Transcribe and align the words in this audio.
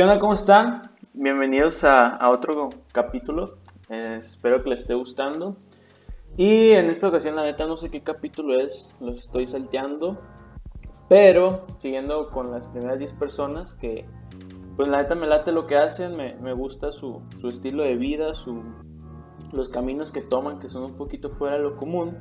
¿Qué 0.00 0.04
onda? 0.04 0.20
¿Cómo 0.20 0.34
están? 0.34 0.92
Bienvenidos 1.12 1.82
a, 1.82 2.30
otro 2.30 2.70
capítulo. 2.92 3.56
Eh, 3.88 4.20
espero 4.22 4.62
que 4.62 4.70
les 4.70 4.82
esté 4.82 4.94
gustando. 4.94 5.56
Y 6.36 6.70
en 6.70 6.88
esta 6.88 7.08
ocasión, 7.08 7.34
la 7.34 7.42
neta, 7.42 7.66
no 7.66 7.76
sé 7.76 7.90
qué 7.90 8.00
capítulo 8.00 8.60
es, 8.60 8.94
los 9.00 9.18
estoy 9.18 9.48
salteando. 9.48 10.16
Pero 11.08 11.66
siguiendo 11.80 12.30
con 12.30 12.52
las 12.52 12.68
primeras 12.68 13.00
10 13.00 13.12
personas, 13.14 13.74
que 13.74 14.06
pues 14.76 14.88
la 14.88 15.02
neta 15.02 15.16
me 15.16 15.26
late 15.26 15.50
lo 15.50 15.66
que 15.66 15.76
hacen, 15.76 16.14
me, 16.16 16.52
gusta 16.52 16.92
su, 16.92 17.20
estilo 17.42 17.82
de 17.82 17.96
vida, 17.96 18.36
su, 18.36 18.62
los 19.50 19.68
caminos 19.68 20.12
que 20.12 20.20
toman, 20.20 20.60
que 20.60 20.68
son 20.68 20.84
un 20.84 20.94
poquito 20.96 21.30
fuera 21.30 21.56
de 21.56 21.62
lo 21.64 21.76
común. 21.76 22.16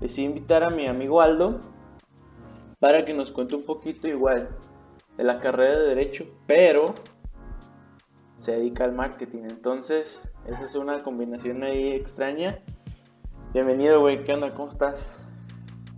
Decidí 0.00 0.26
invitar 0.26 0.64
a 0.64 0.68
mi 0.68 0.86
amigo 0.86 1.22
Aldo 1.22 1.62
para 2.78 3.06
que 3.06 3.14
nos 3.14 3.30
cuente 3.30 3.54
un 3.54 3.64
poquito 3.64 4.06
igual 4.06 4.50
de 5.16 5.24
la 5.24 5.40
carrera 5.40 5.78
de 5.78 5.88
Derecho, 5.88 6.26
pero 6.46 6.94
se 8.38 8.52
dedica 8.52 8.84
al 8.84 8.92
marketing. 8.92 9.44
Entonces, 9.44 10.20
esa 10.46 10.64
es 10.64 10.74
una 10.74 11.02
combinación 11.02 11.62
ahí 11.62 11.92
extraña. 11.92 12.58
Bienvenido, 13.52 14.00
güey. 14.00 14.24
¿Qué 14.24 14.34
onda? 14.34 14.52
¿Cómo 14.54 14.68
estás? 14.68 15.10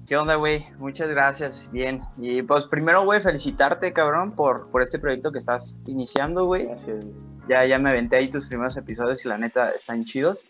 ¿Qué 0.07 0.17
onda, 0.17 0.37
güey? 0.37 0.65
Muchas 0.79 1.11
gracias. 1.11 1.69
Bien. 1.73 2.03
Y 2.17 2.43
pues 2.43 2.67
primero, 2.67 3.05
güey, 3.05 3.21
felicitarte, 3.21 3.93
cabrón, 3.93 4.35
por, 4.35 4.71
por 4.71 4.83
este 4.83 4.99
proyecto 4.99 5.33
que 5.33 5.39
estás 5.39 5.77
iniciando, 5.87 6.47
güey. 6.47 6.67
Gracias. 6.67 7.05
Ya, 7.49 7.65
ya 7.67 7.79
me 7.79 7.91
aventé 7.91 8.17
ahí 8.17 8.31
tus 8.31 8.47
primeros 8.47 8.77
episodios 8.77 9.25
y 9.25 9.29
la 9.29 9.39
neta 9.39 9.71
están 9.71 10.05
chidos. 10.05 10.47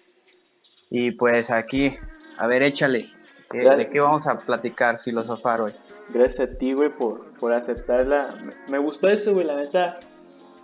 Y 0.91 1.13
pues 1.13 1.51
aquí, 1.51 1.97
a 2.37 2.47
ver, 2.47 2.63
échale. 2.63 3.11
¿De 3.51 3.89
qué 3.91 4.01
vamos 4.01 4.27
a 4.27 4.39
platicar, 4.39 5.01
filosofar 5.01 5.63
hoy? 5.63 5.73
Gracias 6.11 6.49
a 6.49 6.59
ti, 6.59 6.73
güey, 6.73 6.91
por, 6.91 7.33
por 7.39 7.53
aceptarla. 7.53 8.35
Me, 8.69 8.79
gustó 8.79 9.09
eso, 9.09 9.35
güey, 9.35 9.47
la 9.47 9.57
neta. 9.57 9.99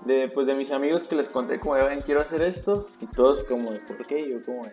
De, 0.06 0.28
pues 0.28 0.47
de 0.47 0.55
mis 0.55 0.70
amigos 0.70 1.05
que 1.05 1.17
les 1.17 1.28
conté 1.28 1.59
como 1.61 1.77
de, 1.77 1.98
quiero 2.05 2.20
hacer 2.20 2.42
esto. 2.42 2.89
Y 3.00 3.06
todos 3.06 3.45
como 3.45 3.72
de, 3.72 3.81
¿por 3.81 4.06
qué? 4.06 4.28
yo 4.28 4.45
como 4.45 4.65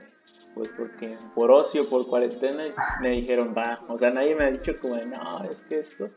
pues 0.53 0.69
porque 0.77 1.17
por 1.33 1.51
ocio, 1.51 1.87
por 1.87 2.05
cuarentena, 2.05 2.63
me 3.01 3.11
dijeron, 3.11 3.53
va. 3.57 3.79
O 3.87 3.97
sea, 3.97 4.11
nadie 4.11 4.35
me 4.35 4.43
ha 4.43 4.51
dicho 4.51 4.73
como 4.81 4.95
de, 4.95 5.05
no, 5.05 5.43
es 5.43 5.61
que 5.61 5.79
esto. 5.79 6.09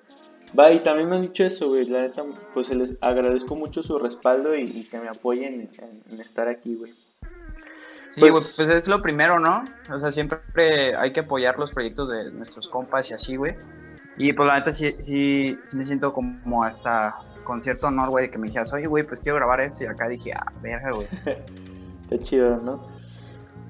Va, 0.59 0.73
y 0.73 0.83
también 0.83 1.09
me 1.09 1.17
han 1.17 1.23
dicho 1.23 1.45
eso, 1.45 1.69
güey. 1.69 1.87
La 1.87 2.03
neta, 2.03 2.25
pues 2.53 2.69
les 2.71 2.91
agradezco 3.01 3.57
mucho 3.57 3.83
su 3.83 3.99
respaldo 3.99 4.57
y, 4.57 4.85
que 4.85 4.99
me 4.99 5.09
apoyen 5.09 5.71
en, 5.79 6.21
estar 6.21 6.49
aquí, 6.49 6.75
güey. 6.75 6.93
Sí, 8.11 8.21
pues, 8.21 8.55
pues 8.57 8.69
es 8.69 8.87
lo 8.87 9.03
primero, 9.03 9.41
¿no? 9.41 9.65
O 9.91 9.99
sea, 9.99 10.13
siempre 10.13 10.95
hay 10.97 11.13
que 11.13 11.21
apoyar 11.21 11.59
los 11.59 11.73
proyectos 11.73 12.09
de 12.09 12.31
nuestros 12.31 12.69
compas 12.69 13.11
y 13.11 13.15
así, 13.15 13.37
güey. 13.37 13.57
Y 14.17 14.33
pues 14.33 14.47
la 14.47 14.57
neta 14.57 14.73
sí, 14.73 14.95
sí, 14.98 15.59
me 15.75 15.84
siento 15.84 16.12
como 16.12 16.62
hasta 16.62 17.17
con 17.45 17.61
cierto 17.61 17.89
honor, 17.89 18.11
güey, 18.11 18.31
que 18.31 18.39
me 18.39 18.47
dijeras, 18.47 18.73
oye, 18.73 18.87
güey, 18.87 19.05
pues 19.07 19.20
quiero 19.20 19.37
grabar 19.37 19.61
esto. 19.61 19.84
Y 19.84 19.87
acá 19.87 20.09
dije, 20.09 20.33
ah, 20.33 20.53
verga, 20.62 20.93
güey. 20.93 21.09
Qué 22.09 22.19
chido, 22.19 22.57
¿no? 22.59 22.87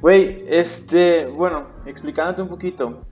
Güey, 0.01 0.45
este, 0.49 1.27
bueno, 1.27 1.69
explicándote 1.87 2.43
un 2.43 2.49
poquito. 2.49 3.07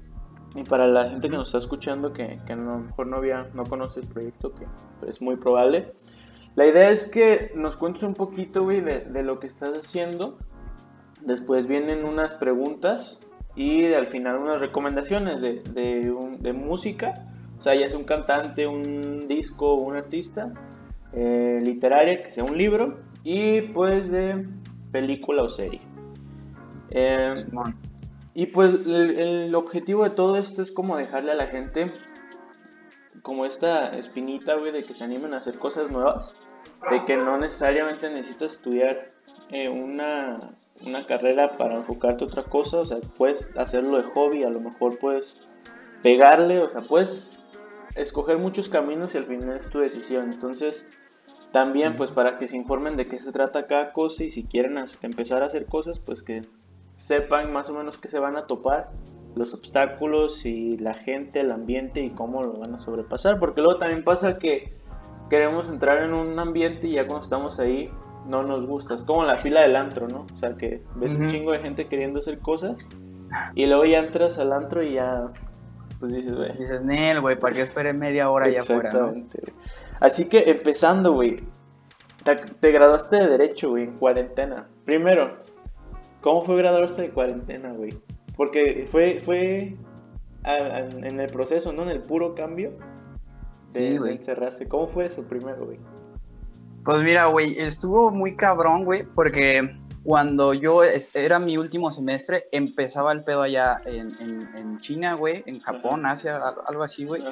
Y 0.55 0.63
para 0.65 0.87
la 0.87 1.09
gente 1.09 1.31
que 1.31 1.37
nos 1.37 1.49
está 1.49 1.59
escuchando, 1.59 2.13
que, 2.13 2.39
que 2.47 2.53
a 2.53 2.57
lo 2.57 2.79
mejor 2.79 3.07
no, 3.07 3.17
había, 3.17 3.49
no 3.55 3.65
conoce 3.65 4.01
el 4.01 4.09
proyecto, 4.09 4.53
que 4.55 4.67
es 5.09 5.21
muy 5.23 5.37
probable. 5.37 5.95
La 6.55 6.67
idea 6.67 6.91
es 6.91 7.09
que 7.09 7.51
nos 7.55 7.77
cuentes 7.77 8.03
un 8.03 8.15
poquito, 8.15 8.63
güey, 8.63 8.83
de 8.83 9.23
lo 9.23 9.41
que 9.41 9.47
estás 9.47 9.71
haciendo. 9.79 10.39
Después 11.23 11.67
vienen 11.67 12.05
unas 12.05 12.35
preguntas 12.35 13.21
y 13.55 13.93
al 13.93 14.07
final 14.09 14.39
unas 14.39 14.61
recomendaciones 14.61 15.41
de, 15.41 15.63
de, 15.63 16.53
música, 16.53 17.27
o 17.59 17.63
sea, 17.63 17.75
ya 17.75 17.87
es 17.87 17.95
un 17.95 18.05
cantante, 18.05 18.67
un 18.67 19.29
disco, 19.29 19.75
un 19.75 19.97
artista, 19.97 20.53
eh, 21.13 21.61
literaria, 21.63 22.23
que 22.23 22.33
sea 22.33 22.45
un 22.45 22.57
libro, 22.57 23.01
y 23.25 23.61
pues 23.61 24.11
de 24.11 24.47
película 24.91 25.43
o 25.43 25.51
serie. 25.51 25.81
Eh, 26.91 27.35
y 28.35 28.47
pues 28.47 28.87
el, 28.87 29.55
objetivo 29.55 30.05
de 30.05 30.11
todo 30.11 30.37
esto 30.37 30.63
es 30.63 30.71
como 30.71 30.97
dejarle 30.97 31.33
a 31.33 31.35
la 31.35 31.47
gente 31.47 31.93
como 33.21 33.45
esta 33.45 33.97
espinita, 33.97 34.57
güey, 34.57 34.73
de 34.73 34.83
que 34.83 34.95
se 34.95 35.05
animen 35.05 35.35
a 35.35 35.39
hacer 35.39 35.59
cosas 35.59 35.91
nuevas, 35.91 36.35
de 36.91 37.03
que 37.03 37.17
no 37.17 37.39
necesariamente 37.39 38.11
necesitas 38.11 38.53
estudiar 38.53 39.13
eh, 39.51 39.69
una 39.69 40.57
una 40.87 41.05
carrera 41.05 41.53
para 41.53 41.77
enfocarte 41.77 42.25
a 42.25 42.27
otra 42.27 42.43
cosa, 42.43 42.79
o 42.79 42.87
sea, 42.87 42.99
puedes 43.17 43.49
hacerlo 43.57 43.97
de 43.97 44.05
hobby, 44.05 44.45
a 44.45 44.51
lo 44.51 44.61
mejor 44.61 44.99
puedes 44.99 45.41
pegarle, 46.03 46.61
o 46.61 46.69
sea, 46.69 46.81
puedes 46.83 47.33
escoger 47.95 48.39
muchos 48.39 48.69
caminos 48.69 49.15
y 49.15 49.19
al 49.19 49.25
final 49.25 49.57
es 49.57 49.69
tu 49.69 49.79
decisión. 49.79 50.33
Entonces, 50.33 50.87
también 51.53 51.97
pues 51.97 52.11
para 52.11 52.39
que 52.39 52.49
se 52.49 52.57
informen 52.57 52.97
de 52.97 53.07
qué 53.07 53.19
se 53.19 53.33
trata 53.33 53.67
cada 53.67 53.93
cosa 53.93 54.25
y 54.25 54.31
si 54.31 54.45
quieren 54.45 54.79
empezar 55.03 55.43
a 55.43 55.47
hacer 55.47 55.67
cosas, 55.67 56.01
pues 56.01 56.23
que 56.23 56.43
sepan 56.97 57.53
más 57.53 57.69
o 57.69 57.75
menos 57.75 57.99
qué 57.99 58.09
se 58.09 58.19
van 58.19 58.37
a 58.37 58.47
topar, 58.47 58.91
los 59.35 59.55
obstáculos 59.55 60.45
y 60.45 60.77
la 60.79 60.95
gente, 60.95 61.41
el 61.41 61.53
ambiente 61.53 62.03
y 62.03 62.11
cómo 62.11 62.43
lo 62.43 62.55
van 62.55 62.75
a 62.75 62.81
sobrepasar, 62.81 63.39
porque 63.39 63.61
luego 63.61 63.79
también 63.79 64.05
pasa 64.05 64.39
que 64.39 64.75
queremos 65.31 65.69
entrar 65.69 66.03
en 66.03 66.13
un 66.13 66.39
ambiente 66.39 66.89
y 66.89 66.93
ya 66.93 67.07
cuando 67.07 67.25
estamos 67.25 67.59
ahí 67.59 67.91
no 68.27 68.43
nos 68.43 68.67
gusta. 68.67 68.95
Es 68.95 69.05
como 69.05 69.25
la 69.25 69.39
fila 69.39 69.63
del 69.63 69.77
antro, 69.77 70.09
¿no? 70.09 70.27
O 70.35 70.39
sea, 70.39 70.57
que 70.57 70.83
ves 70.97 71.13
un 71.15 71.31
chingo 71.31 71.53
de 71.53 71.59
gente 71.59 71.87
queriendo 71.87 72.21
hacer 72.21 72.39
cosas 72.39 72.77
y 73.55 73.67
luego 73.67 73.85
ya 73.85 74.01
entras 74.01 74.39
al 74.39 74.53
antro 74.53 74.83
y 74.83 74.95
ya, 74.95 75.33
pues 76.01 76.13
dices, 76.13 76.35
güey. 76.35 76.53
Dices, 76.57 76.83
Nel, 76.83 77.21
güey, 77.21 77.39
¿para 77.39 77.55
qué 77.55 77.63
esperé 77.63 77.93
media 77.93 78.31
hora 78.31 78.47
allá 78.47 78.61
afuera? 78.61 78.93
¿no? 78.93 79.15
Así 80.01 80.29
que 80.29 80.51
empezando, 80.51 81.13
güey, 81.13 81.41
te, 82.61 82.73
graduaste 82.73 83.17
de 83.17 83.29
Derecho, 83.29 83.71
güey, 83.71 83.85
en 83.85 83.99
cuarentena. 83.99 84.67
Primero, 84.85 85.37
¿cómo 86.21 86.43
fue 86.43 86.57
graduarse 86.57 87.03
de 87.03 87.11
cuarentena, 87.11 87.73
güey? 87.73 87.95
Porque 88.37 88.89
fue, 88.91 89.21
fue 89.21 89.77
en 90.45 91.21
el 91.21 91.31
proceso, 91.31 91.73
¿no? 91.73 91.83
En 91.83 91.91
el 91.91 92.01
puro 92.01 92.35
cambio 92.35 92.73
de, 93.73 93.91
sí, 93.93 93.99
encerrarse. 94.09 94.67
¿Cómo 94.69 94.89
fue 94.89 95.07
eso 95.07 95.23
primero, 95.23 95.65
güey? 95.67 95.79
Pues 96.85 97.03
mira, 97.03 97.27
güey, 97.27 97.59
estuvo 97.59 98.11
muy 98.11 98.35
cabrón, 98.35 98.85
güey, 98.85 99.05
porque 99.05 99.77
cuando 100.03 100.53
yo 100.53 100.83
era 100.83 101.39
mi 101.39 101.57
último 101.57 101.93
semestre, 101.93 102.49
empezaba 102.51 103.13
el 103.13 103.23
pedo 103.23 103.43
allá 103.43 103.81
en, 103.85 104.79
China, 104.81 105.15
güey, 105.15 105.45
en 105.47 105.61
Japón, 105.61 106.05
Asia, 106.07 106.41
algo 106.67 106.83
así, 106.83 107.05
güey. 107.05 107.23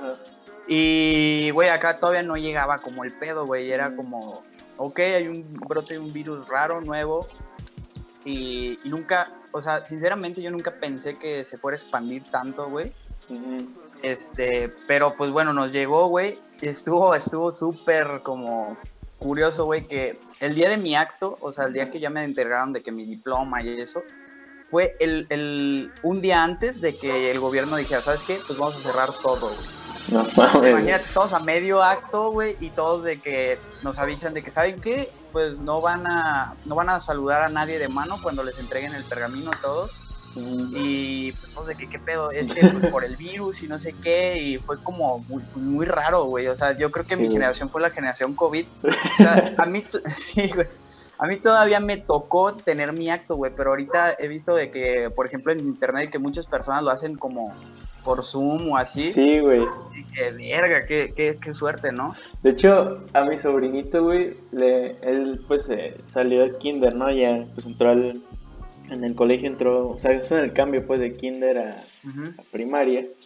Y, 0.68 1.50
güey, 1.50 1.68
acá 1.68 1.96
todavía 1.96 2.22
no 2.22 2.36
llegaba 2.36 2.78
como 2.78 3.02
el 3.02 3.12
pedo, 3.12 3.44
güey, 3.44 3.72
era 3.72 3.96
como, 3.96 4.42
ok, 4.76 5.00
hay 5.00 5.26
un 5.26 5.52
brote 5.68 5.94
de 5.94 6.00
un 6.00 6.12
virus 6.12 6.48
raro, 6.48 6.80
nuevo, 6.80 7.26
y, 8.24 8.78
nunca, 8.84 9.32
o 9.50 9.60
sea, 9.60 9.84
sinceramente 9.84 10.42
yo 10.42 10.52
nunca 10.52 10.72
pensé 10.72 11.16
que 11.16 11.42
se 11.42 11.58
fuera 11.58 11.76
a 11.76 11.80
expandir 11.80 12.22
tanto, 12.30 12.68
güey. 12.68 12.92
Este, 14.02 14.72
pero 14.86 15.14
pues 15.16 15.30
bueno, 15.30 15.52
nos 15.52 15.72
llegó, 15.72 16.06
güey, 16.06 16.38
estuvo, 16.60 17.14
estuvo 17.14 17.50
súper 17.50 18.22
como 18.22 18.76
curioso, 19.20 19.66
güey, 19.66 19.86
que 19.86 20.18
el 20.40 20.56
día 20.56 20.68
de 20.68 20.76
mi 20.76 20.96
acto, 20.96 21.38
o 21.40 21.52
sea, 21.52 21.66
el 21.66 21.72
día 21.72 21.90
que 21.90 22.00
ya 22.00 22.10
me 22.10 22.24
entregaron 22.24 22.72
de 22.72 22.82
que 22.82 22.90
mi 22.90 23.04
diploma 23.04 23.62
y 23.62 23.80
eso, 23.80 24.02
fue 24.70 24.96
el, 24.98 25.26
el, 25.30 25.92
un 26.02 26.20
día 26.20 26.42
antes 26.42 26.80
de 26.80 26.96
que 26.96 27.30
el 27.30 27.38
gobierno 27.38 27.76
dijera, 27.76 28.00
¿sabes 28.00 28.22
qué? 28.24 28.38
Pues 28.46 28.58
vamos 28.58 28.76
a 28.76 28.80
cerrar 28.80 29.10
todo, 29.22 29.54
güey. 29.54 29.80
No, 30.08 30.26
Imagínate, 30.66 31.04
estamos 31.04 31.32
a 31.32 31.38
medio 31.40 31.82
acto, 31.82 32.32
güey, 32.32 32.56
y 32.58 32.70
todos 32.70 33.04
de 33.04 33.20
que 33.20 33.58
nos 33.82 33.98
avisan 33.98 34.34
de 34.34 34.42
que, 34.42 34.50
¿saben 34.50 34.80
qué? 34.80 35.10
Pues 35.30 35.60
no 35.60 35.80
van 35.80 36.06
a, 36.06 36.56
no 36.64 36.74
van 36.74 36.88
a 36.88 36.98
saludar 36.98 37.42
a 37.42 37.48
nadie 37.48 37.78
de 37.78 37.88
mano 37.88 38.16
cuando 38.22 38.42
les 38.42 38.58
entreguen 38.58 38.94
el 38.94 39.04
pergamino 39.04 39.50
a 39.52 39.60
todos 39.60 40.09
y 40.36 41.32
pues, 41.32 41.66
de 41.66 41.74
que 41.74 41.88
qué 41.88 41.98
pedo, 41.98 42.30
es 42.30 42.52
que 42.52 42.66
pues, 42.66 42.86
por 42.92 43.04
el 43.04 43.16
virus 43.16 43.62
y 43.62 43.68
no 43.68 43.78
sé 43.78 43.94
qué, 44.02 44.38
y 44.38 44.58
fue 44.58 44.78
como 44.82 45.18
muy, 45.28 45.42
muy 45.54 45.86
raro, 45.86 46.24
güey. 46.24 46.46
O 46.46 46.56
sea, 46.56 46.76
yo 46.76 46.90
creo 46.90 47.04
que 47.04 47.16
mi 47.16 47.28
generación 47.28 47.70
fue 47.70 47.80
la 47.80 47.90
generación 47.90 48.34
COVID. 48.34 48.66
a 49.58 49.66
mí, 49.66 49.84
sí, 50.14 50.50
güey. 50.54 50.66
A 51.18 51.26
mí 51.26 51.36
todavía 51.36 51.80
me 51.80 51.98
tocó 51.98 52.54
tener 52.54 52.94
mi 52.94 53.10
acto, 53.10 53.36
güey, 53.36 53.52
pero 53.54 53.70
ahorita 53.70 54.14
he 54.18 54.26
visto 54.26 54.54
de 54.54 54.70
que, 54.70 55.10
por 55.10 55.26
ejemplo, 55.26 55.52
en 55.52 55.60
internet 55.60 56.10
que 56.10 56.18
muchas 56.18 56.46
personas 56.46 56.82
lo 56.82 56.90
hacen 56.90 57.16
como 57.16 57.54
por 58.04 58.24
Zoom 58.24 58.70
o 58.72 58.76
así. 58.78 59.12
Sí, 59.12 59.40
güey. 59.40 59.66
Y 59.94 60.04
que 60.04 60.30
verga, 60.32 60.86
qué, 60.86 61.12
qué, 61.14 61.36
qué, 61.38 61.52
suerte, 61.52 61.92
¿no? 61.92 62.14
De 62.42 62.50
hecho, 62.50 63.04
a 63.12 63.22
mi 63.24 63.38
sobrinito, 63.38 64.02
güey, 64.02 64.34
le, 64.52 64.96
él 65.02 65.42
pues 65.46 65.68
eh, 65.68 65.94
salió 66.06 66.40
del 66.40 66.56
kinder, 66.56 66.94
¿no? 66.94 67.10
Ya 67.10 67.44
pues 67.54 67.66
entró 67.66 67.90
al, 67.90 68.22
en 68.90 69.04
el 69.04 69.14
colegio 69.14 69.48
entró, 69.48 69.88
o 69.88 69.98
sea, 69.98 70.12
es 70.12 70.30
en 70.32 70.40
el 70.40 70.52
cambio 70.52 70.86
pues 70.86 71.00
de 71.00 71.16
kinder 71.16 71.58
a, 71.58 71.84
primaria. 72.50 73.06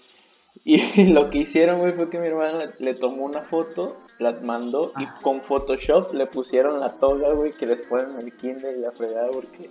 Y 0.66 1.08
lo 1.08 1.28
que 1.28 1.38
hicieron, 1.38 1.80
güey, 1.80 1.92
fue 1.92 2.08
que 2.08 2.18
mi 2.18 2.28
hermana 2.28 2.72
le, 2.78 2.94
tomó 2.94 3.24
una 3.24 3.42
foto, 3.42 3.98
la 4.18 4.32
mandó 4.32 4.92
y 4.98 5.04
con 5.20 5.42
Photoshop 5.42 6.14
le 6.14 6.26
pusieron 6.26 6.80
la 6.80 6.96
toga, 6.96 7.34
güey, 7.34 7.52
que 7.52 7.66
les 7.66 7.82
ponen 7.82 8.16
el 8.18 8.32
kinder 8.32 8.74
y 8.74 8.80
la 8.80 8.92
fregada 8.92 9.28
porque... 9.30 9.68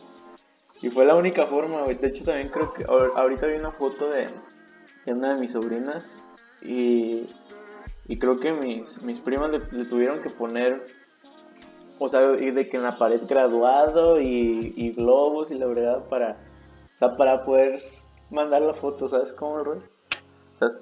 Y 0.84 0.90
fue 0.90 1.06
la 1.06 1.16
única 1.16 1.48
forma, 1.48 1.82
güey. 1.84 1.96
De 1.96 2.10
hecho, 2.10 2.26
también 2.26 2.50
creo 2.50 2.74
que 2.74 2.84
ahorita 2.84 3.48
vi 3.48 3.56
una 3.56 3.72
foto 3.72 4.12
de, 4.12 4.28
de 5.06 5.14
una 5.14 5.34
de 5.34 5.42
mis 5.42 5.54
sobrinas 5.54 6.14
y, 6.62 7.30
y 8.08 8.20
creo 8.20 8.40
que 8.40 8.52
mis, 8.52 9.02
mis 9.02 9.20
primas 9.20 9.50
le, 9.50 9.62
le 9.72 9.86
tuvieron 9.86 10.22
que 10.22 10.30
poner 10.30 10.86
o 12.06 12.10
sea, 12.10 12.22
de 12.22 12.70
que 12.70 12.78
en 12.78 12.84
la 12.84 12.98
pared 12.98 13.22
graduado 13.28 14.20
y, 14.20 14.74
y 14.76 14.92
globos 14.92 15.50
y 15.52 15.56
la 15.56 15.66
verdad 15.68 16.04
para, 16.10 16.38
o 16.96 17.00
sea, 17.00 17.16
para 17.16 17.46
poder 17.46 17.82
mandar 18.30 18.62
la 18.62 18.74
foto, 18.74 19.08
¿sabes 19.08 19.34
cómo, 19.34 19.64
Roy? 19.64 19.80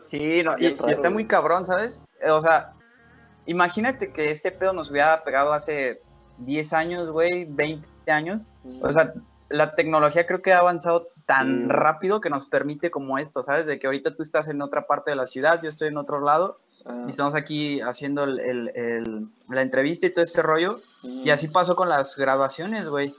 sí, 0.02 0.44
no, 0.44 0.58
y, 0.60 0.78
está 0.88 1.10
muy 1.10 1.26
cabrón, 1.26 1.66
¿sabes? 1.66 2.08
O 2.30 2.42
sea, 2.42 2.74
imagínate 3.46 4.12
que 4.12 4.32
este 4.32 4.52
pedo 4.52 4.74
nos 4.74 4.92
hubiera 4.92 5.24
pegado 5.24 5.54
hace 5.54 6.00
10 6.40 6.74
años, 6.74 7.10
güey, 7.10 7.46
20 7.46 7.88
años. 8.12 8.46
O 8.82 8.92
sea, 8.92 9.14
la 9.50 9.76
tecnología 9.76 10.28
creo 10.28 10.42
que 10.42 10.54
ha 10.54 10.60
avanzado 10.60 11.10
tan 11.26 11.70
rápido 11.70 12.22
que 12.22 12.30
nos 12.30 12.46
permite 12.46 12.92
como 12.92 13.18
esto, 13.18 13.44
¿sabes? 13.44 13.66
De 13.66 13.80
que 13.80 13.88
ahorita 13.88 14.16
tú 14.16 14.24
estás 14.24 14.48
en 14.48 14.62
otra 14.62 14.88
parte 14.88 15.12
de 15.12 15.16
la 15.16 15.26
ciudad, 15.26 15.62
yo 15.62 15.70
estoy 15.70 15.88
en 15.88 15.98
otro 15.98 16.20
lado, 16.20 16.60
ah. 16.86 17.06
y 17.08 17.10
estamos 17.10 17.36
aquí 17.36 17.82
haciendo 17.82 18.26
la 18.26 19.62
entrevista 19.62 20.08
y 20.08 20.12
todo 20.12 20.24
este 20.24 20.42
rollo. 20.42 20.80
Y 21.04 21.30
así 21.30 21.48
pasó 21.48 21.76
con 21.76 21.90
las 21.90 22.16
graduaciones, 22.16 22.88
güey. 22.88 23.14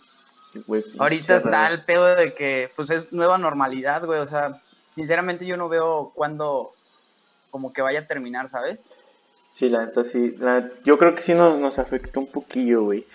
Ahorita 0.98 1.36
está 1.36 1.68
el 1.68 1.84
pedo 1.84 2.14
de 2.14 2.34
que, 2.34 2.70
pues, 2.76 2.90
es 2.90 3.12
nueva 3.12 3.38
normalidad, 3.38 4.04
güey. 4.04 4.20
O 4.20 4.26
sea, 4.26 4.60
sinceramente 4.90 5.46
yo 5.46 5.56
no 5.56 5.68
veo 5.68 6.12
cuándo 6.14 6.72
como 7.50 7.72
que 7.72 7.82
vaya 7.82 8.00
a 8.00 8.06
terminar, 8.06 8.48
¿sabes? 8.48 8.86
Sí, 9.52 9.68
la 9.68 9.84
neta 9.84 10.04
sí. 10.04 10.34
yo 10.84 10.98
creo 10.98 11.14
que 11.14 11.22
sí 11.22 11.34
nos, 11.34 11.58
nos 11.58 11.78
afectó 11.78 12.20
un 12.20 12.26
poquillo, 12.26 12.84
güey. 12.84 13.06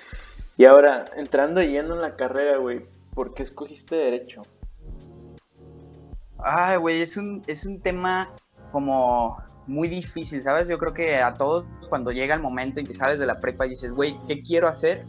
Y 0.57 0.65
ahora, 0.65 1.05
entrando 1.15 1.61
yendo 1.61 1.95
en 1.95 2.01
la 2.01 2.15
carrera, 2.15 2.57
güey, 2.57 2.85
¿por 3.13 3.33
qué 3.33 3.43
escogiste 3.43 3.95
derecho? 3.95 4.43
Ay, 6.39 6.77
güey, 6.77 7.01
es 7.01 7.17
un, 7.17 7.43
es 7.47 7.65
un 7.65 7.81
tema 7.81 8.31
como 8.71 9.37
muy 9.67 9.87
difícil, 9.87 10.41
¿sabes? 10.41 10.67
Yo 10.67 10.77
creo 10.77 10.93
que 10.93 11.17
a 11.17 11.35
todos 11.35 11.65
cuando 11.89 12.11
llega 12.11 12.35
el 12.35 12.41
momento 12.41 12.79
en 12.79 12.87
que 12.87 12.93
sales 12.93 13.19
de 13.19 13.25
la 13.25 13.39
prepa 13.39 13.65
y 13.65 13.69
dices, 13.69 13.91
güey, 13.91 14.17
¿qué 14.27 14.41
quiero 14.41 14.67
hacer? 14.67 15.05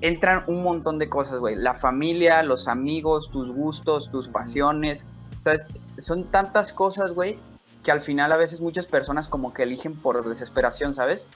Entran 0.00 0.44
un 0.48 0.62
montón 0.62 0.98
de 0.98 1.08
cosas, 1.08 1.38
güey. 1.38 1.56
La 1.56 1.74
familia, 1.74 2.42
los 2.42 2.68
amigos, 2.68 3.30
tus 3.30 3.50
gustos, 3.54 4.10
tus 4.10 4.28
pasiones. 4.28 5.06
¿Sabes? 5.38 5.64
Son 5.96 6.24
tantas 6.24 6.72
cosas, 6.72 7.12
güey, 7.12 7.38
que 7.82 7.92
al 7.92 8.00
final 8.00 8.32
a 8.32 8.36
veces 8.36 8.60
muchas 8.60 8.86
personas 8.86 9.28
como 9.28 9.54
que 9.54 9.62
eligen 9.62 9.94
por 9.94 10.26
desesperación, 10.28 10.94
¿sabes? 10.94 11.26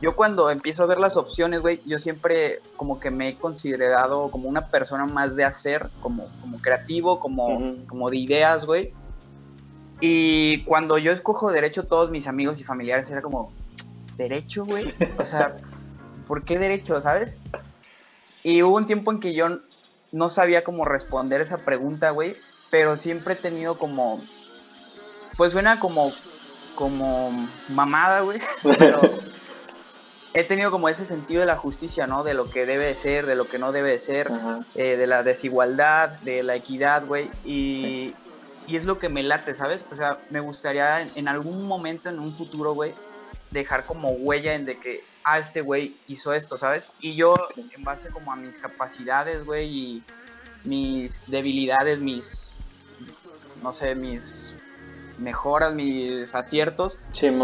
Yo 0.00 0.14
cuando 0.14 0.48
empiezo 0.50 0.84
a 0.84 0.86
ver 0.86 0.98
las 0.98 1.16
opciones, 1.16 1.60
güey, 1.60 1.80
yo 1.84 1.98
siempre 1.98 2.60
como 2.76 3.00
que 3.00 3.10
me 3.10 3.30
he 3.30 3.36
considerado 3.36 4.30
como 4.30 4.48
una 4.48 4.66
persona 4.66 5.06
más 5.06 5.34
de 5.34 5.44
hacer, 5.44 5.90
como, 6.00 6.28
como 6.40 6.60
creativo, 6.60 7.18
como, 7.18 7.76
como 7.88 8.10
de 8.10 8.16
ideas, 8.16 8.64
güey. 8.64 8.92
Y 10.00 10.64
cuando 10.64 10.98
yo 10.98 11.12
escojo 11.12 11.52
derecho, 11.52 11.84
todos 11.84 12.10
mis 12.10 12.26
amigos 12.26 12.60
y 12.60 12.64
familiares 12.64 13.10
era 13.10 13.20
como, 13.20 13.52
¿derecho, 14.16 14.64
güey? 14.64 14.94
O 15.18 15.24
sea, 15.24 15.56
¿por 16.26 16.44
qué 16.44 16.58
derecho, 16.58 17.00
sabes? 17.00 17.36
Y 18.42 18.62
hubo 18.62 18.76
un 18.76 18.86
tiempo 18.86 19.12
en 19.12 19.20
que 19.20 19.34
yo 19.34 19.60
no 20.12 20.28
sabía 20.28 20.64
cómo 20.64 20.84
responder 20.84 21.40
esa 21.40 21.58
pregunta, 21.58 22.10
güey, 22.10 22.34
pero 22.70 22.96
siempre 22.96 23.34
he 23.34 23.36
tenido 23.36 23.78
como, 23.78 24.20
pues 25.36 25.52
suena 25.52 25.78
como, 25.78 26.12
como 26.74 27.30
mamada, 27.68 28.20
güey, 28.20 28.40
pero 28.78 29.00
he 30.32 30.44
tenido 30.44 30.70
como 30.70 30.88
ese 30.88 31.04
sentido 31.04 31.40
de 31.40 31.46
la 31.46 31.56
justicia, 31.56 32.06
¿no? 32.06 32.24
De 32.24 32.32
lo 32.32 32.50
que 32.50 32.64
debe 32.64 32.86
de 32.86 32.94
ser, 32.94 33.26
de 33.26 33.34
lo 33.34 33.46
que 33.46 33.58
no 33.58 33.72
debe 33.72 33.90
de 33.90 33.98
ser, 33.98 34.30
eh, 34.74 34.96
de 34.96 35.06
la 35.06 35.22
desigualdad, 35.22 36.10
de 36.20 36.42
la 36.42 36.54
equidad, 36.54 37.04
güey. 37.04 37.30
Y, 37.44 38.14
y, 38.70 38.76
es 38.76 38.84
lo 38.84 38.98
que 38.98 39.08
me 39.08 39.22
late, 39.22 39.54
¿sabes? 39.54 39.86
O 39.90 39.94
sea, 39.94 40.18
me 40.30 40.40
gustaría 40.40 41.02
en, 41.02 41.28
algún 41.28 41.66
momento, 41.66 42.08
en 42.08 42.18
un 42.18 42.34
futuro, 42.34 42.74
güey, 42.74 42.94
dejar 43.50 43.84
como 43.84 44.10
huella 44.10 44.54
en 44.54 44.64
de 44.64 44.78
que, 44.78 45.04
ah, 45.24 45.38
este 45.38 45.60
güey 45.60 45.96
hizo 46.08 46.32
esto, 46.32 46.56
¿sabes? 46.56 46.88
Y 47.00 47.14
yo, 47.14 47.34
en 47.76 47.84
base 47.84 48.08
como 48.10 48.32
a 48.32 48.36
mis 48.36 48.58
capacidades, 48.58 49.44
güey, 49.44 49.68
y 49.68 50.02
mis 50.64 51.30
debilidades, 51.30 51.98
mis, 52.00 52.52
no 53.62 53.72
sé, 53.72 53.94
mis 53.94 54.54
mejoras, 55.18 55.74
mis 55.74 56.34
aciertos, 56.34 56.98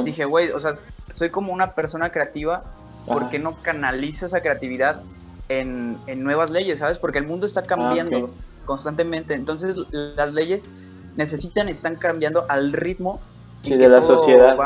dije, 0.04 0.24
güey, 0.24 0.50
o 0.50 0.58
sea, 0.58 0.74
soy 1.12 1.30
como 1.30 1.52
una 1.52 1.74
persona 1.74 2.10
creativa, 2.10 2.64
¿por 3.06 3.30
qué 3.30 3.38
no 3.38 3.62
canalizo 3.62 4.26
esa 4.26 4.40
creatividad 4.40 5.02
en, 5.48 5.98
nuevas 6.22 6.50
leyes, 6.50 6.80
¿sabes? 6.80 6.98
Porque 6.98 7.18
el 7.18 7.26
mundo 7.26 7.46
está 7.46 7.60
ah, 7.60 7.66
cambiando 7.66 8.34
constantemente, 8.64 9.34
entonces 9.34 9.76
las 9.90 10.32
leyes 10.32 10.68
necesitan, 11.16 11.68
están 11.68 11.96
cambiando 11.96 12.46
al 12.48 12.72
ritmo 12.72 13.20
de 13.62 13.88
la 13.88 14.02
sociedad. 14.02 14.56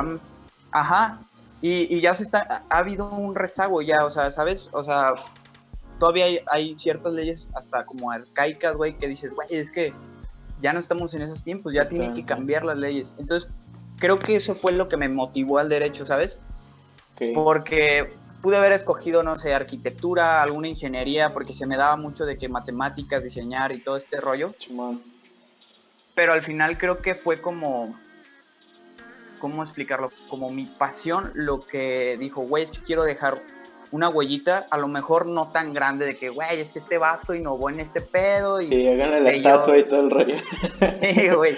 Ajá, 0.73 1.21
y, 1.63 2.01
ya 2.01 2.15
se 2.15 2.23
está, 2.23 2.65
ha 2.71 2.79
habido 2.79 3.09
un 3.11 3.35
rezago 3.35 3.83
ya, 3.83 4.05
o 4.05 4.11
sea, 4.11 4.31
¿sabes? 4.31 4.69
O 4.73 4.83
sea, 4.83 5.15
todavía 5.99 6.27
hay, 6.51 6.75
ciertas 6.75 7.13
leyes 7.13 7.53
hasta 7.55 7.85
como 7.85 8.11
arcaicas, 8.11 8.77
güey, 8.77 8.97
que 8.97 9.09
dices, 9.09 9.35
güey, 9.35 9.49
es 9.51 9.71
que 9.71 9.93
ya 10.61 10.73
no 10.73 10.79
estamos 10.79 11.15
en 11.15 11.23
esos 11.23 11.43
tiempos, 11.43 11.75
ya 11.75 11.89
tienen 11.89 12.15
que 12.15 12.25
cambiar 12.25 12.65
las 12.65 12.77
leyes. 12.77 13.15
Entonces, 13.19 13.51
creo 13.99 14.19
que 14.19 14.37
eso 14.37 14.55
fue 14.55 14.73
lo 14.73 14.89
que 14.89 14.97
me 14.97 15.09
motivó 15.09 15.59
al 15.59 15.69
derecho, 15.69 16.05
¿sabes? 16.05 16.39
Porque 17.35 18.11
pude 18.41 18.57
haber 18.57 18.73
escogido, 18.73 19.23
no 19.23 19.37
sé, 19.37 19.53
arquitectura, 19.53 20.43
alguna 20.43 20.69
ingeniería, 20.69 21.35
porque 21.35 21.53
se 21.53 21.67
me 21.67 21.77
daba 21.77 21.97
mucho 21.97 22.25
de 22.25 22.39
que 22.39 22.49
matemáticas, 22.49 23.23
diseñar 23.23 23.73
y 23.73 23.81
todo 23.81 23.97
este 23.99 24.19
rollo. 24.19 24.55
Pero 26.21 26.35
al 26.35 26.43
final 26.43 26.77
creo 26.77 27.01
que 27.01 27.15
fue 27.15 27.41
como, 27.41 27.99
¿cómo 29.39 29.63
explicarlo? 29.63 30.11
Como 30.29 30.51
mi 30.51 30.67
pasión 30.67 31.31
lo 31.33 31.61
que 31.61 32.19
dijo, 32.19 32.43
güey, 32.43 32.65
es 32.65 32.73
que 32.73 32.85
quiero 32.85 33.05
dejar 33.05 33.39
una 33.91 34.11
huellita, 34.11 34.67
a 34.71 34.77
lo 34.77 34.87
mejor 34.87 35.25
no 35.25 35.51
tan 35.51 35.73
grande 35.73 36.05
de 36.05 36.17
que, 36.19 36.29
güey, 36.29 36.61
es 36.61 36.73
que 36.73 36.79
este 36.79 36.99
vato 36.99 37.33
innovó 37.35 37.71
en 37.71 37.81
este 37.81 38.03
pedo. 38.03 38.61
Y 38.61 38.69
sí, 38.69 38.87
hagan 38.87 39.25
la 39.25 39.31
estatua 39.31 39.79
y 39.79 39.85
todo 39.85 40.01
el 40.01 40.11
rollo. 40.11 40.37
Sí, 41.03 41.31
güey 41.31 41.57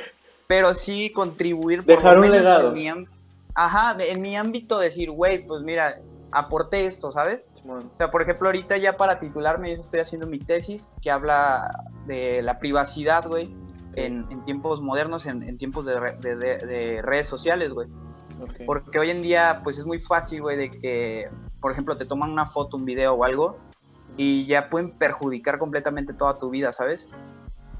pero 0.53 0.75
sí 0.75 1.11
contribuir 1.11 1.83
Dejar 1.83 2.19
un 2.19 2.31
legado. 2.31 2.77
En 2.77 2.99
mi, 2.99 3.07
ajá, 3.55 3.97
en 3.99 4.21
mi 4.21 4.37
ámbito 4.37 4.79
decir, 4.79 5.11
güey, 5.11 5.47
pues 5.47 5.63
mira, 5.63 5.99
aporté 6.31 6.85
esto, 6.85 7.11
¿sabes? 7.11 7.49
O 7.67 7.97
sea, 7.97 8.11
por 8.11 8.21
ejemplo, 8.21 8.49
ahorita 8.49 8.77
ya 8.77 8.99
para 8.99 9.19
titularme, 9.19 9.75
yo 9.75 9.81
estoy 9.81 10.01
haciendo 10.01 10.27
mi 10.27 10.39
tesis 10.39 10.91
que 11.01 11.11
habla 11.11 11.87
de 12.05 12.43
la 12.43 12.59
privacidad, 12.59 13.27
güey, 13.27 13.49
en, 13.95 14.45
tiempos 14.45 14.81
modernos, 14.81 15.27
en, 15.27 15.57
tiempos 15.59 15.87
de, 15.87 17.03
redes 17.03 17.27
sociales, 17.27 17.73
güey. 17.73 17.89
Porque 18.67 18.99
hoy 18.99 19.11
en 19.11 19.23
día, 19.23 19.61
pues 19.63 19.79
es 19.79 19.87
muy 19.87 19.99
fácil, 19.99 20.43
güey, 20.43 20.57
de 20.57 20.71
que, 20.71 21.31
por 21.61 21.73
ejemplo, 21.73 21.97
te 21.97 22.05
toman 22.05 22.31
una 22.31 22.47
foto, 22.47 22.77
un 22.77 22.85
video 22.85 23.15
o 23.15 23.25
algo 23.25 23.57
y 24.17 24.47
ya 24.47 24.69
pueden 24.69 24.91
perjudicar 24.91 25.59
completamente 25.59 26.13
toda 26.13 26.39
tu 26.39 26.51
vida, 26.51 26.73
¿sabes? 26.73 27.09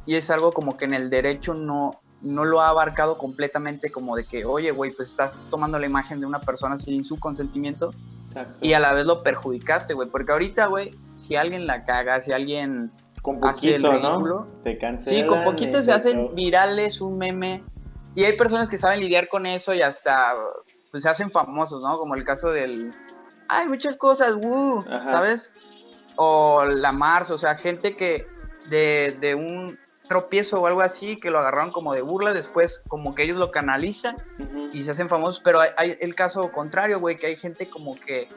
Y 0.07 0.15
es 0.15 0.31
algo 0.31 0.53
como 0.53 0.77
que 0.77 0.85
en 0.85 0.95
el 0.95 1.11
derecho 1.11 1.55
no, 1.55 2.01
no 2.23 2.45
lo 2.45 2.61
ha 2.61 2.69
abarcado 2.69 3.19
completamente 3.19 3.91
como 3.91 4.17
de 4.17 4.25
que, 4.25 4.45
oye, 4.45 4.71
güey, 4.71 4.93
pues 4.93 5.11
estás 5.11 5.41
tomando 5.51 5.79
la 5.79 5.87
imagen 5.87 6.21
de 6.21 6.27
una 6.27 6.41
persona 6.41 6.79
sin 6.79 7.05
su 7.05 7.19
consentimiento 7.19 7.93
y 8.61 8.73
a 8.73 8.81
la 8.81 8.93
vez 8.93 9.05
lo 9.05 9.23
perjudicaste, 9.23 9.95
güey. 9.95 10.09
Porque 10.09 10.33
ahorita, 10.33 10.67
güey, 10.67 10.95
si 11.11 11.37
alguien 11.37 11.67
la 11.67 11.85
caga, 11.85 12.23
si 12.23 12.33
alguien 12.33 12.91
con 13.23 13.39
poquito, 13.39 13.49
hace 13.49 13.75
el 13.77 13.83
ridículo, 13.83 14.49
¿no? 14.65 15.01
sí, 15.01 15.25
con 15.27 15.43
poquito 15.43 15.83
se 15.83 15.93
hacen 15.93 16.35
virales, 16.35 17.01
un 17.01 17.19
meme. 17.19 17.65
Y 18.15 18.25
hay 18.25 18.37
personas 18.37 18.69
que 18.69 18.77
saben 18.77 19.01
lidiar 19.01 19.29
con 19.29 19.47
eso 19.47 19.73
y 19.73 19.81
hasta 19.81 20.35
pues, 20.91 21.05
se 21.05 21.09
hacen 21.09 21.31
famosos, 21.31 21.83
¿no? 21.83 21.97
Como 21.99 22.15
el 22.15 22.25
caso 22.25 22.51
del... 22.51 22.93
Hay 23.49 23.69
muchas 23.69 23.97
cosas, 23.97 24.33
uh, 24.33 24.85
¿sabes? 25.09 25.53
O 26.17 26.65
la 26.65 26.93
Mars, 26.93 27.31
o 27.31 27.39
sea, 27.39 27.57
gente 27.57 27.95
que 27.95 28.27
de, 28.69 29.17
de 29.21 29.35
un 29.35 29.79
tropiezo 30.09 30.61
o 30.61 30.67
algo 30.67 30.83
así, 30.83 31.17
que 31.17 31.31
lo 31.31 31.39
agarraron 31.39 31.71
como 31.71 31.95
de 31.95 32.03
burla, 32.03 32.35
después 32.35 32.83
como 32.89 33.15
que 33.15 33.23
ellos 33.23 33.39
lo 33.39 33.51
canalizan 33.51 34.17
y 34.73 34.83
se 34.83 34.91
hacen 34.91 35.09
famosos, 35.09 35.41
pero 35.41 35.61
hay, 35.61 35.97
el 36.01 36.15
caso 36.15 36.53
contrario, 36.53 37.01
güey, 37.01 37.17
que 37.17 37.29
hay 37.29 37.37
gente 37.37 37.69
como 37.69 37.99
que 37.99 38.29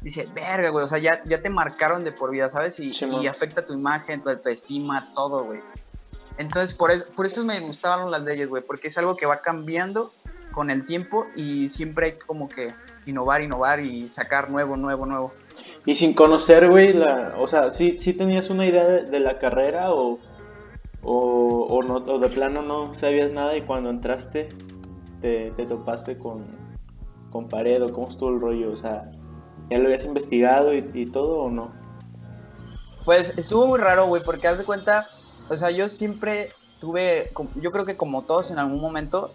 dice, 0.00 0.28
verga, 0.34 0.70
güey, 0.70 0.84
o 0.84 0.88
sea, 0.88 0.98
ya, 0.98 1.22
ya 1.24 1.40
te 1.40 1.50
marcaron 1.50 2.04
de 2.04 2.12
por 2.12 2.30
vida, 2.30 2.48
¿sabes? 2.48 2.78
Y, 2.80 2.92
y 3.20 3.26
afecta 3.26 3.64
tu 3.64 3.72
imagen, 3.72 4.22
tu 4.22 4.30
estima 4.48 5.12
todo, 5.14 5.44
güey. 5.44 5.60
Entonces, 6.38 6.74
por 6.74 6.90
eso, 6.90 7.04
por 7.14 7.26
eso 7.26 7.44
me 7.44 7.60
gustaban 7.60 8.10
las 8.10 8.22
leyes, 8.22 8.48
güey, 8.48 8.62
porque 8.62 8.88
es 8.88 8.98
algo 8.98 9.14
que 9.14 9.26
va 9.26 9.38
cambiando 9.38 10.12
con 10.52 10.70
el 10.70 10.84
tiempo 10.84 11.26
y 11.36 11.68
siempre 11.68 12.06
hay 12.06 12.12
como 12.12 12.48
que 12.48 12.72
innovar, 13.06 13.42
innovar 13.42 13.80
y 13.80 14.08
sacar 14.08 14.50
nuevo, 14.50 14.76
nuevo, 14.76 15.06
nuevo. 15.06 15.32
Y 15.84 15.94
sin 15.94 16.14
conocer, 16.14 16.68
güey, 16.68 16.92
la, 16.92 17.34
o 17.38 17.46
sea, 17.46 17.70
¿sí, 17.70 17.98
sí 18.00 18.12
tenías 18.12 18.50
una 18.50 18.66
idea 18.66 18.84
de 18.84 19.20
la 19.20 19.38
carrera 19.38 19.92
o 19.92 20.18
o, 21.02 21.66
o, 21.68 21.82
no, 21.82 21.96
o 21.96 22.18
de 22.18 22.28
plano 22.28 22.62
no 22.62 22.94
sabías 22.94 23.32
nada 23.32 23.56
y 23.56 23.62
cuando 23.62 23.90
entraste 23.90 24.48
te, 25.20 25.50
te 25.52 25.66
topaste 25.66 26.18
con, 26.18 26.44
con 27.30 27.48
pared 27.48 27.82
o 27.82 27.92
cómo 27.92 28.08
estuvo 28.08 28.30
el 28.30 28.40
rollo, 28.40 28.72
o 28.72 28.76
sea, 28.76 29.10
¿ya 29.70 29.78
lo 29.78 29.86
habías 29.86 30.04
investigado 30.04 30.74
y, 30.74 31.06
todo 31.06 31.38
o 31.44 31.50
no? 31.50 31.72
Pues 33.04 33.38
estuvo 33.38 33.66
muy 33.66 33.78
raro, 33.78 34.06
güey, 34.06 34.22
porque 34.22 34.48
haz 34.48 34.58
de 34.58 34.64
cuenta, 34.64 35.08
o 35.48 35.56
sea, 35.56 35.70
yo 35.70 35.88
siempre 35.88 36.50
tuve, 36.80 37.30
yo 37.56 37.70
creo 37.70 37.84
que 37.84 37.96
como 37.96 38.22
todos 38.22 38.50
en 38.50 38.58
algún 38.58 38.80
momento, 38.80 39.32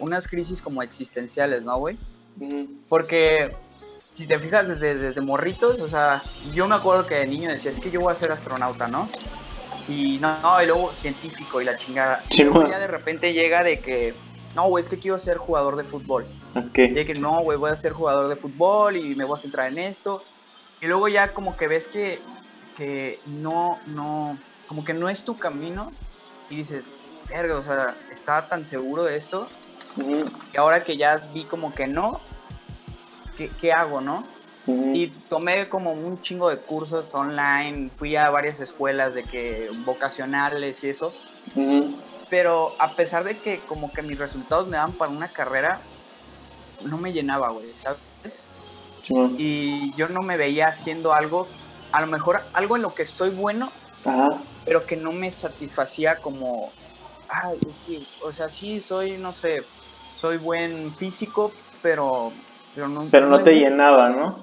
unas 0.00 0.26
crisis 0.26 0.60
como 0.60 0.82
existenciales, 0.82 1.62
¿no, 1.62 1.78
güey? 1.78 1.96
Porque 2.88 3.54
si 4.10 4.26
te 4.26 4.38
fijas 4.38 4.66
desde, 4.66 4.96
desde 4.96 5.20
morritos, 5.20 5.80
o 5.80 5.88
sea, 5.88 6.22
yo 6.52 6.66
me 6.66 6.74
acuerdo 6.74 7.06
que 7.06 7.16
de 7.16 7.26
niño 7.26 7.48
decía, 7.48 7.70
es 7.70 7.80
que 7.80 7.90
yo 7.90 8.00
voy 8.00 8.12
a 8.12 8.16
ser 8.16 8.32
astronauta, 8.32 8.88
¿no? 8.88 9.08
Y 9.88 10.18
no, 10.18 10.40
no 10.40 10.62
y 10.62 10.66
luego 10.66 10.92
científico 10.92 11.60
y 11.60 11.64
la 11.64 11.76
chingada. 11.76 12.22
y 12.30 12.42
luego 12.42 12.68
ya 12.68 12.78
de 12.78 12.86
repente 12.86 13.32
llega 13.32 13.62
de 13.62 13.80
que, 13.80 14.14
no, 14.54 14.68
güey, 14.68 14.82
es 14.82 14.88
que 14.88 14.98
quiero 14.98 15.18
ser 15.18 15.38
jugador 15.38 15.76
de 15.76 15.84
fútbol. 15.84 16.26
Okay. 16.54 16.90
De 16.90 17.06
que 17.06 17.14
no, 17.14 17.42
güey, 17.42 17.56
voy 17.56 17.70
a 17.70 17.76
ser 17.76 17.92
jugador 17.92 18.28
de 18.28 18.36
fútbol 18.36 18.96
y 18.96 19.14
me 19.14 19.24
voy 19.24 19.38
a 19.38 19.42
centrar 19.42 19.70
en 19.70 19.78
esto. 19.78 20.22
Y 20.80 20.86
luego 20.86 21.08
ya 21.08 21.32
como 21.32 21.56
que 21.56 21.68
ves 21.68 21.86
que, 21.86 22.18
que 22.76 23.20
no, 23.26 23.78
no, 23.86 24.38
como 24.66 24.84
que 24.84 24.94
no 24.94 25.08
es 25.08 25.22
tu 25.22 25.38
camino 25.38 25.92
y 26.48 26.56
dices, 26.56 26.92
verga, 27.28 27.56
o 27.56 27.62
sea, 27.62 27.94
estaba 28.10 28.48
tan 28.48 28.66
seguro 28.66 29.04
de 29.04 29.16
esto. 29.16 29.48
Y 30.52 30.56
ahora 30.56 30.82
que 30.84 30.96
ya 30.96 31.16
vi 31.34 31.44
como 31.44 31.74
que 31.74 31.86
no, 31.86 32.20
¿qué, 33.36 33.50
qué 33.60 33.72
hago, 33.72 34.00
no? 34.00 34.24
Y 34.66 35.08
tomé 35.08 35.68
como 35.68 35.92
un 35.92 36.20
chingo 36.22 36.48
de 36.48 36.58
cursos 36.58 37.14
online, 37.14 37.90
fui 37.92 38.14
a 38.14 38.30
varias 38.30 38.60
escuelas 38.60 39.14
de 39.14 39.24
que 39.24 39.68
vocacionales 39.84 40.84
y 40.84 40.90
eso. 40.90 41.12
Pero 42.30 42.72
a 42.78 42.92
pesar 42.92 43.24
de 43.24 43.36
que 43.38 43.58
como 43.60 43.92
que 43.92 44.02
mis 44.02 44.18
resultados 44.18 44.68
me 44.68 44.76
daban 44.76 44.92
para 44.92 45.10
una 45.10 45.28
carrera, 45.28 45.80
no 46.84 46.96
me 46.96 47.12
llenaba, 47.12 47.50
güey, 47.50 47.74
¿sabes? 47.76 48.40
Y 49.36 49.92
yo 49.96 50.08
no 50.08 50.20
me 50.20 50.36
veía 50.36 50.68
haciendo 50.68 51.12
algo, 51.12 51.48
a 51.90 52.00
lo 52.00 52.06
mejor 52.06 52.42
algo 52.52 52.76
en 52.76 52.82
lo 52.82 52.94
que 52.94 53.02
estoy 53.02 53.30
bueno, 53.30 53.70
pero 54.64 54.86
que 54.86 54.96
no 54.96 55.10
me 55.10 55.30
satisfacía 55.32 56.16
como, 56.16 56.70
ay, 57.28 57.58
es 57.60 57.76
que, 57.86 58.06
o 58.22 58.32
sea, 58.32 58.48
sí, 58.48 58.80
soy, 58.80 59.18
no 59.18 59.32
sé, 59.32 59.64
soy 60.14 60.38
buen 60.38 60.92
físico, 60.92 61.52
pero... 61.82 62.32
Pero 62.72 62.86
no, 62.86 63.08
pero 63.10 63.26
no 63.26 63.42
te 63.42 63.54
llenaba, 63.54 64.10
¿no? 64.10 64.38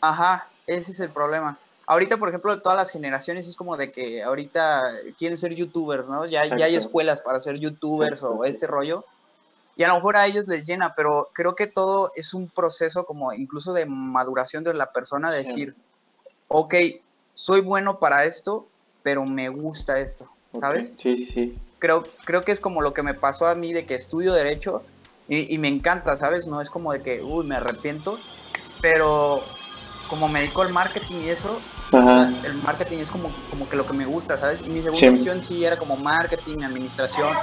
Ajá, 0.00 0.46
ese 0.68 0.92
es 0.92 1.00
el 1.00 1.10
problema. 1.10 1.58
Ahorita, 1.86 2.16
por 2.16 2.28
ejemplo, 2.28 2.60
todas 2.60 2.76
las 2.76 2.90
generaciones 2.90 3.46
es 3.46 3.56
como 3.56 3.76
de 3.76 3.92
que 3.92 4.22
ahorita 4.22 4.92
quieren 5.16 5.38
ser 5.38 5.54
youtubers, 5.54 6.08
¿no? 6.08 6.26
Ya, 6.26 6.44
ya 6.44 6.66
hay 6.66 6.74
escuelas 6.74 7.20
para 7.20 7.40
ser 7.40 7.58
youtubers 7.58 8.22
o 8.24 8.44
ese 8.44 8.66
rollo. 8.66 9.04
Y 9.76 9.84
a 9.84 9.88
lo 9.88 9.94
mejor 9.94 10.16
a 10.16 10.26
ellos 10.26 10.48
les 10.48 10.66
llena, 10.66 10.94
pero 10.96 11.28
creo 11.32 11.54
que 11.54 11.68
todo 11.68 12.10
es 12.16 12.34
un 12.34 12.48
proceso 12.48 13.04
como 13.04 13.32
incluso 13.32 13.72
de 13.72 13.86
maduración 13.86 14.64
de 14.64 14.74
la 14.74 14.90
persona, 14.90 15.30
de 15.30 15.44
decir, 15.44 15.76
ok, 16.48 16.74
soy 17.34 17.60
bueno 17.60 18.00
para 18.00 18.24
esto, 18.24 18.66
pero 19.02 19.24
me 19.24 19.48
gusta 19.48 20.00
esto, 20.00 20.28
¿sabes? 20.58 20.94
Sí, 20.96 21.16
sí, 21.18 21.26
sí. 21.26 21.58
Creo, 21.78 22.04
creo 22.24 22.42
que 22.42 22.50
es 22.50 22.58
como 22.58 22.80
lo 22.80 22.94
que 22.94 23.02
me 23.02 23.14
pasó 23.14 23.46
a 23.46 23.54
mí 23.54 23.72
de 23.72 23.86
que 23.86 23.94
estudio 23.94 24.32
derecho 24.32 24.82
y, 25.28 25.54
y 25.54 25.58
me 25.58 25.68
encanta, 25.68 26.16
¿sabes? 26.16 26.46
No 26.46 26.60
es 26.60 26.70
como 26.70 26.92
de 26.92 27.02
que, 27.02 27.22
uy, 27.22 27.46
me 27.46 27.56
arrepiento, 27.56 28.18
pero 28.80 29.42
como 30.08 30.28
me 30.28 30.40
dedico 30.40 30.62
al 30.62 30.72
marketing 30.72 31.16
y 31.22 31.30
eso, 31.30 31.60
el 32.44 32.54
marketing 32.62 32.98
es 32.98 33.10
como, 33.10 33.30
como 33.50 33.68
que 33.68 33.76
lo 33.76 33.86
que 33.86 33.94
me 33.94 34.06
gusta, 34.06 34.38
¿sabes? 34.38 34.62
Y 34.62 34.70
mi 34.70 34.82
segunda 34.82 35.10
opción 35.10 35.42
sí 35.42 35.64
era 35.64 35.76
como 35.76 35.96
marketing, 35.96 36.62
administración, 36.62 37.34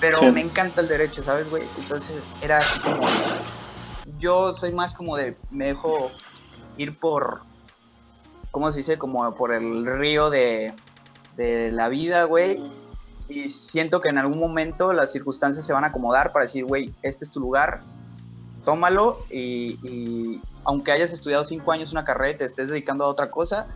pero 0.00 0.32
me 0.32 0.40
encanta 0.40 0.80
el 0.80 0.88
derecho, 0.88 1.22
¿sabes, 1.22 1.48
güey? 1.48 1.64
Entonces 1.78 2.22
era 2.40 2.58
así 2.58 2.80
como, 2.80 3.06
yo 4.18 4.56
soy 4.56 4.72
más 4.72 4.94
como 4.94 5.16
de, 5.16 5.36
me 5.50 5.66
dejo 5.66 6.10
ir 6.76 6.98
por, 6.98 7.42
¿cómo 8.50 8.70
se 8.72 8.78
dice? 8.78 8.98
Como 8.98 9.34
por 9.34 9.52
el 9.52 9.86
río 9.86 10.30
de, 10.30 10.72
de 11.36 11.70
la 11.70 11.88
vida, 11.88 12.24
güey. 12.24 12.60
Y 13.28 13.48
siento 13.48 14.00
que 14.00 14.08
en 14.08 14.18
algún 14.18 14.40
momento 14.40 14.92
las 14.92 15.12
circunstancias 15.12 15.64
se 15.64 15.72
van 15.72 15.84
a 15.84 15.88
acomodar 15.88 16.32
para 16.32 16.44
decir, 16.44 16.64
güey, 16.64 16.92
este 17.02 17.24
es 17.24 17.30
tu 17.30 17.40
lugar, 17.40 17.80
tómalo 18.64 19.18
y, 19.30 20.40
aunque 20.64 20.92
hayas 20.92 21.12
estudiado 21.12 21.44
cinco 21.44 21.72
años 21.72 21.92
una 21.92 22.04
carrera 22.04 22.34
y 22.34 22.36
te 22.38 22.44
estés 22.44 22.68
dedicando 22.68 23.04
a 23.04 23.08
otra 23.08 23.30
cosa, 23.30 23.66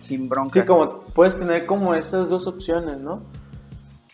sin 0.00 0.28
bronca. 0.28 0.60
Sí, 0.60 0.66
como 0.66 1.00
puedes 1.14 1.38
tener 1.38 1.66
como 1.66 1.94
esas 1.94 2.28
dos 2.28 2.46
opciones, 2.46 2.98
¿no? 2.98 3.22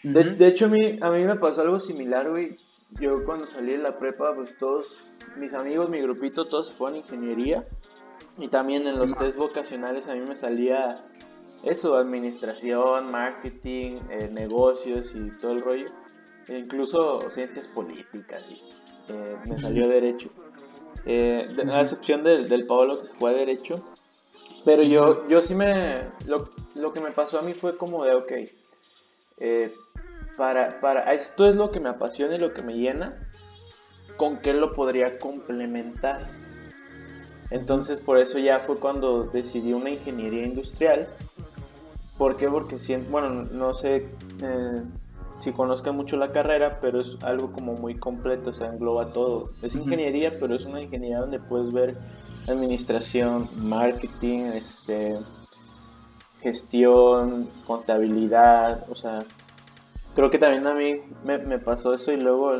de, 0.02 0.46
hecho, 0.46 0.66
a 0.66 0.68
mí, 0.68 0.98
a 1.00 1.10
mí 1.10 1.24
me 1.24 1.36
pasó 1.36 1.62
algo 1.62 1.80
similar, 1.80 2.28
güey. 2.28 2.56
Yo 3.00 3.24
cuando 3.24 3.46
salí 3.46 3.72
de 3.72 3.78
la 3.78 3.98
prepa, 3.98 4.34
pues 4.34 4.56
todos 4.58 5.04
mis 5.36 5.52
amigos, 5.54 5.88
mi 5.88 6.00
grupito, 6.00 6.44
todos 6.44 6.68
se 6.68 6.72
fueron 6.72 6.96
a 6.96 6.98
ingeniería. 7.00 7.66
Y 8.38 8.48
también 8.48 8.86
en 8.86 8.98
los 8.98 9.16
test 9.16 9.36
vocacionales 9.36 10.08
a 10.08 10.14
mí 10.14 10.20
me 10.20 10.36
salía 10.36 11.00
eso, 11.62 11.96
administración, 11.96 13.10
marketing, 13.10 14.00
eh, 14.10 14.28
negocios 14.30 15.12
y 15.14 15.30
todo 15.38 15.52
el 15.52 15.62
rollo. 15.62 15.88
E 16.46 16.58
incluso 16.58 17.30
ciencias 17.30 17.66
políticas 17.66 18.44
y 18.50 18.60
eh, 19.08 19.36
me 19.48 19.58
salió 19.58 19.88
derecho. 19.88 20.30
Eh, 21.06 21.46
a 21.70 21.80
excepción 21.82 22.24
del, 22.24 22.48
del 22.48 22.66
Pablo 22.66 23.00
que 23.00 23.08
se 23.08 23.14
fue 23.14 23.30
a 23.30 23.34
derecho. 23.34 23.76
Pero 24.64 24.82
yo, 24.82 25.28
yo 25.28 25.42
sí 25.42 25.54
me. 25.54 26.02
Lo, 26.26 26.48
lo, 26.74 26.92
que 26.92 27.00
me 27.00 27.10
pasó 27.10 27.38
a 27.38 27.42
mí 27.42 27.52
fue 27.52 27.76
como 27.76 28.04
de, 28.04 28.14
ok. 28.14 28.32
Eh, 29.38 29.74
para, 30.36 30.80
para, 30.80 31.12
esto 31.12 31.48
es 31.48 31.54
lo 31.54 31.70
que 31.70 31.80
me 31.80 31.90
apasiona 31.90 32.36
y 32.36 32.38
lo 32.38 32.54
que 32.54 32.62
me 32.62 32.74
llena. 32.74 33.30
¿Con 34.16 34.38
qué 34.38 34.54
lo 34.54 34.72
podría 34.72 35.18
complementar? 35.18 36.26
Entonces, 37.50 37.98
por 37.98 38.18
eso 38.18 38.38
ya 38.38 38.60
fue 38.60 38.78
cuando 38.78 39.24
decidí 39.24 39.72
una 39.72 39.90
ingeniería 39.90 40.44
industrial. 40.44 41.08
¿Por 42.16 42.36
qué? 42.36 42.48
Porque, 42.48 42.78
bueno, 43.10 43.30
no 43.30 43.74
sé. 43.74 44.08
Eh, 44.42 44.82
si 45.38 45.52
conozcan 45.52 45.96
mucho 45.96 46.16
la 46.16 46.32
carrera, 46.32 46.78
pero 46.80 47.00
es 47.00 47.16
algo 47.22 47.52
como 47.52 47.74
muy 47.74 47.96
completo, 47.96 48.50
o 48.50 48.52
sea, 48.52 48.68
engloba 48.68 49.12
todo. 49.12 49.50
Es 49.62 49.74
ingeniería, 49.74 50.32
pero 50.38 50.54
es 50.54 50.64
una 50.64 50.80
ingeniería 50.80 51.18
donde 51.18 51.38
puedes 51.38 51.72
ver 51.72 51.96
administración, 52.48 53.48
marketing, 53.56 54.40
este, 54.54 55.16
gestión, 56.40 57.48
contabilidad, 57.66 58.84
o 58.90 58.94
sea, 58.94 59.20
creo 60.14 60.30
que 60.30 60.38
también 60.38 60.66
a 60.66 60.74
mí 60.74 61.00
me, 61.24 61.58
pasó 61.58 61.94
eso 61.94 62.12
y 62.12 62.20
luego, 62.20 62.52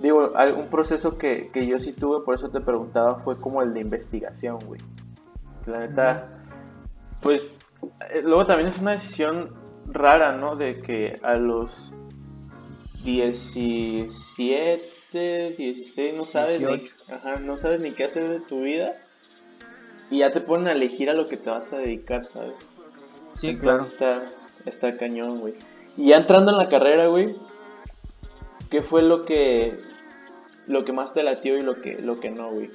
digo, 0.00 0.32
un 0.56 0.66
proceso 0.68 1.18
que, 1.18 1.50
que, 1.52 1.66
yo 1.66 1.78
sí 1.78 1.92
tuve, 1.92 2.24
por 2.24 2.34
eso 2.34 2.50
te 2.50 2.60
preguntaba, 2.60 3.16
fue 3.20 3.40
como 3.40 3.62
el 3.62 3.72
de 3.72 3.80
investigación, 3.80 4.58
güey. 4.66 4.80
La 5.66 5.80
neta, 5.80 6.28
pues, 7.22 7.42
eh, 8.10 8.20
luego 8.22 8.44
también 8.44 8.68
es 8.68 8.78
una 8.78 8.92
decisión 8.92 9.63
rara, 9.86 10.36
¿no? 10.36 10.56
De 10.56 10.80
que 10.80 11.20
a 11.22 11.34
los 11.34 11.92
17, 13.04 15.54
16 15.56 16.14
no 16.14 16.24
sabes, 16.24 16.60
ni, 16.60 16.88
ajá, 17.12 17.36
no 17.36 17.56
sabes 17.56 17.80
ni 17.80 17.92
qué 17.92 18.04
hacer 18.04 18.28
de 18.28 18.40
tu 18.40 18.62
vida 18.62 18.96
y 20.10 20.18
ya 20.18 20.32
te 20.32 20.40
ponen 20.40 20.68
a 20.68 20.72
elegir 20.72 21.10
a 21.10 21.14
lo 21.14 21.28
que 21.28 21.36
te 21.36 21.50
vas 21.50 21.72
a 21.72 21.78
dedicar, 21.78 22.26
¿sabes? 22.32 22.54
Sí, 23.34 23.56
claro. 23.56 23.84
Está, 23.84 24.30
está 24.64 24.96
cañón, 24.96 25.40
güey. 25.40 25.54
Y 25.96 26.08
ya 26.08 26.16
entrando 26.16 26.52
en 26.52 26.58
la 26.58 26.68
carrera, 26.68 27.08
güey, 27.08 27.36
¿qué 28.70 28.82
fue 28.82 29.02
lo 29.02 29.24
que 29.24 29.78
lo 30.66 30.84
que 30.84 30.92
más 30.92 31.12
te 31.12 31.22
latió 31.22 31.58
y 31.58 31.60
lo 31.60 31.80
que 31.80 31.98
lo 32.00 32.16
que 32.16 32.30
no, 32.30 32.50
güey? 32.50 32.70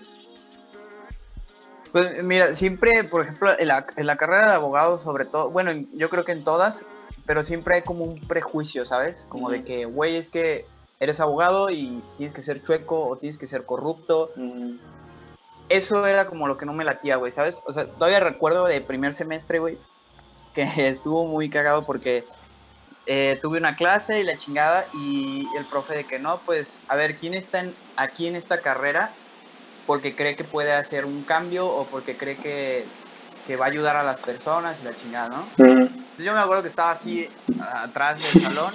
Pues 1.92 2.24
mira, 2.24 2.54
siempre, 2.54 3.04
por 3.04 3.24
ejemplo, 3.24 3.50
en 3.58 3.68
la, 3.68 3.88
en 3.96 4.06
la 4.06 4.16
carrera 4.16 4.50
de 4.50 4.56
abogado, 4.56 4.98
sobre 4.98 5.26
todo, 5.26 5.50
bueno, 5.50 5.72
yo 5.94 6.10
creo 6.10 6.24
que 6.24 6.34
en 6.34 6.44
todas, 6.44 6.86
pero 7.30 7.44
siempre 7.44 7.76
hay 7.76 7.82
como 7.84 8.06
un 8.06 8.20
prejuicio, 8.20 8.86
¿sabes? 8.86 9.28
Como 9.30 9.52
de 9.52 9.64
que, 9.64 9.86
güey, 9.86 10.16
es 10.16 10.30
que 10.30 10.66
eres 11.00 11.20
abogado 11.20 11.70
y 11.70 12.02
tienes 12.18 12.34
que 12.34 12.42
ser 12.42 12.64
chueco 12.64 13.08
o 13.08 13.20
tienes 13.20 13.38
que 13.38 13.46
ser 13.46 13.68
corrupto. 13.68 14.32
Eso 15.70 16.08
era 16.08 16.26
como 16.26 16.48
lo 16.48 16.58
que 16.58 16.66
no 16.66 16.74
me 16.74 16.84
latía, 16.84 17.18
güey, 17.18 17.32
¿sabes? 17.32 17.60
O 17.68 17.74
sea, 17.74 17.86
todavía 17.86 18.20
recuerdo 18.20 18.66
de 18.66 18.82
primer 18.82 19.14
semestre, 19.14 19.60
güey, 19.60 19.78
que 20.56 20.64
estuvo 20.88 21.28
muy 21.28 21.52
cagado 21.52 21.86
porque 21.86 22.26
eh, 23.06 23.38
tuve 23.44 23.60
una 23.60 23.76
clase 23.76 24.20
y 24.20 24.24
la 24.24 24.40
chingada 24.40 24.88
y 24.96 25.46
el 25.56 25.68
profe 25.68 25.98
de 25.98 26.06
que 26.06 26.18
no, 26.18 26.42
pues, 26.48 26.82
a 26.88 26.96
ver, 26.96 27.16
¿quién 27.20 27.36
está 27.36 27.64
aquí 27.96 28.26
en 28.26 28.38
esta 28.38 28.60
carrera 28.60 29.20
porque 29.86 30.16
cree 30.16 30.36
que 30.36 30.46
puede 30.46 30.74
hacer 30.74 31.06
un 31.06 31.24
cambio 31.26 31.68
o 31.68 31.92
porque 31.92 32.18
cree 32.18 32.40
que 32.40 32.90
que 33.50 33.56
va 33.56 33.66
a 33.66 33.70
ayudar 33.70 33.96
a 33.96 34.04
las 34.04 34.20
personas 34.20 34.78
y 34.80 34.86
la 34.86 34.96
chingada, 34.96 35.30
¿no? 35.30 35.44
yo 36.24 36.34
me 36.34 36.40
acuerdo 36.40 36.62
que 36.62 36.68
estaba 36.68 36.92
así 36.92 37.28
atrás 37.74 38.22
del 38.22 38.44
salón 38.44 38.72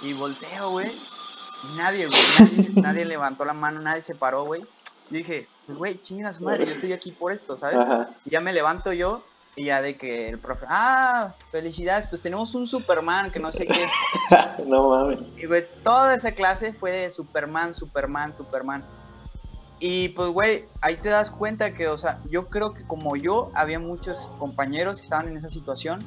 y 0.00 0.14
volteo, 0.14 0.70
güey. 0.70 0.90
Y 0.90 1.76
nadie, 1.76 2.06
güey, 2.06 2.72
nadie, 2.76 3.04
levantó 3.04 3.44
la 3.44 3.52
mano, 3.52 3.82
nadie 3.82 4.00
se 4.00 4.14
paró, 4.14 4.44
güey. 4.44 4.62
Yo 4.62 5.18
dije, 5.18 5.46
pues, 5.66 5.76
güey, 5.76 6.00
chinga 6.00 6.32
su 6.32 6.42
madre, 6.42 6.64
yo 6.64 6.72
estoy 6.72 6.94
aquí 6.94 7.12
por 7.12 7.32
esto, 7.32 7.58
¿sabes? 7.58 7.80
Y 8.24 8.30
ya 8.30 8.40
me 8.40 8.54
levanto 8.54 8.94
yo 8.94 9.22
y 9.56 9.64
ya 9.66 9.82
de 9.82 9.98
que 9.98 10.30
el 10.30 10.38
profe, 10.38 10.64
ah, 10.70 11.34
felicidades, 11.50 12.06
pues 12.06 12.22
tenemos 12.22 12.54
un 12.54 12.66
Superman 12.66 13.30
que 13.30 13.40
no 13.40 13.52
sé 13.52 13.66
qué. 13.66 13.86
no 14.64 14.88
mames. 14.88 15.20
Y 15.36 15.44
güey, 15.44 15.66
toda 15.84 16.14
esa 16.14 16.32
clase 16.32 16.72
fue 16.72 16.92
de 16.92 17.10
Superman, 17.10 17.74
Superman, 17.74 18.32
Superman. 18.32 18.82
Y 19.80 20.08
pues, 20.10 20.30
güey, 20.30 20.64
ahí 20.80 20.96
te 20.96 21.08
das 21.08 21.30
cuenta 21.30 21.72
que, 21.72 21.88
o 21.88 21.96
sea, 21.96 22.20
yo 22.28 22.48
creo 22.48 22.74
que 22.74 22.82
como 22.84 23.14
yo, 23.16 23.50
había 23.54 23.78
muchos 23.78 24.28
compañeros 24.38 24.98
que 24.98 25.04
estaban 25.04 25.28
en 25.28 25.36
esa 25.36 25.48
situación, 25.48 26.04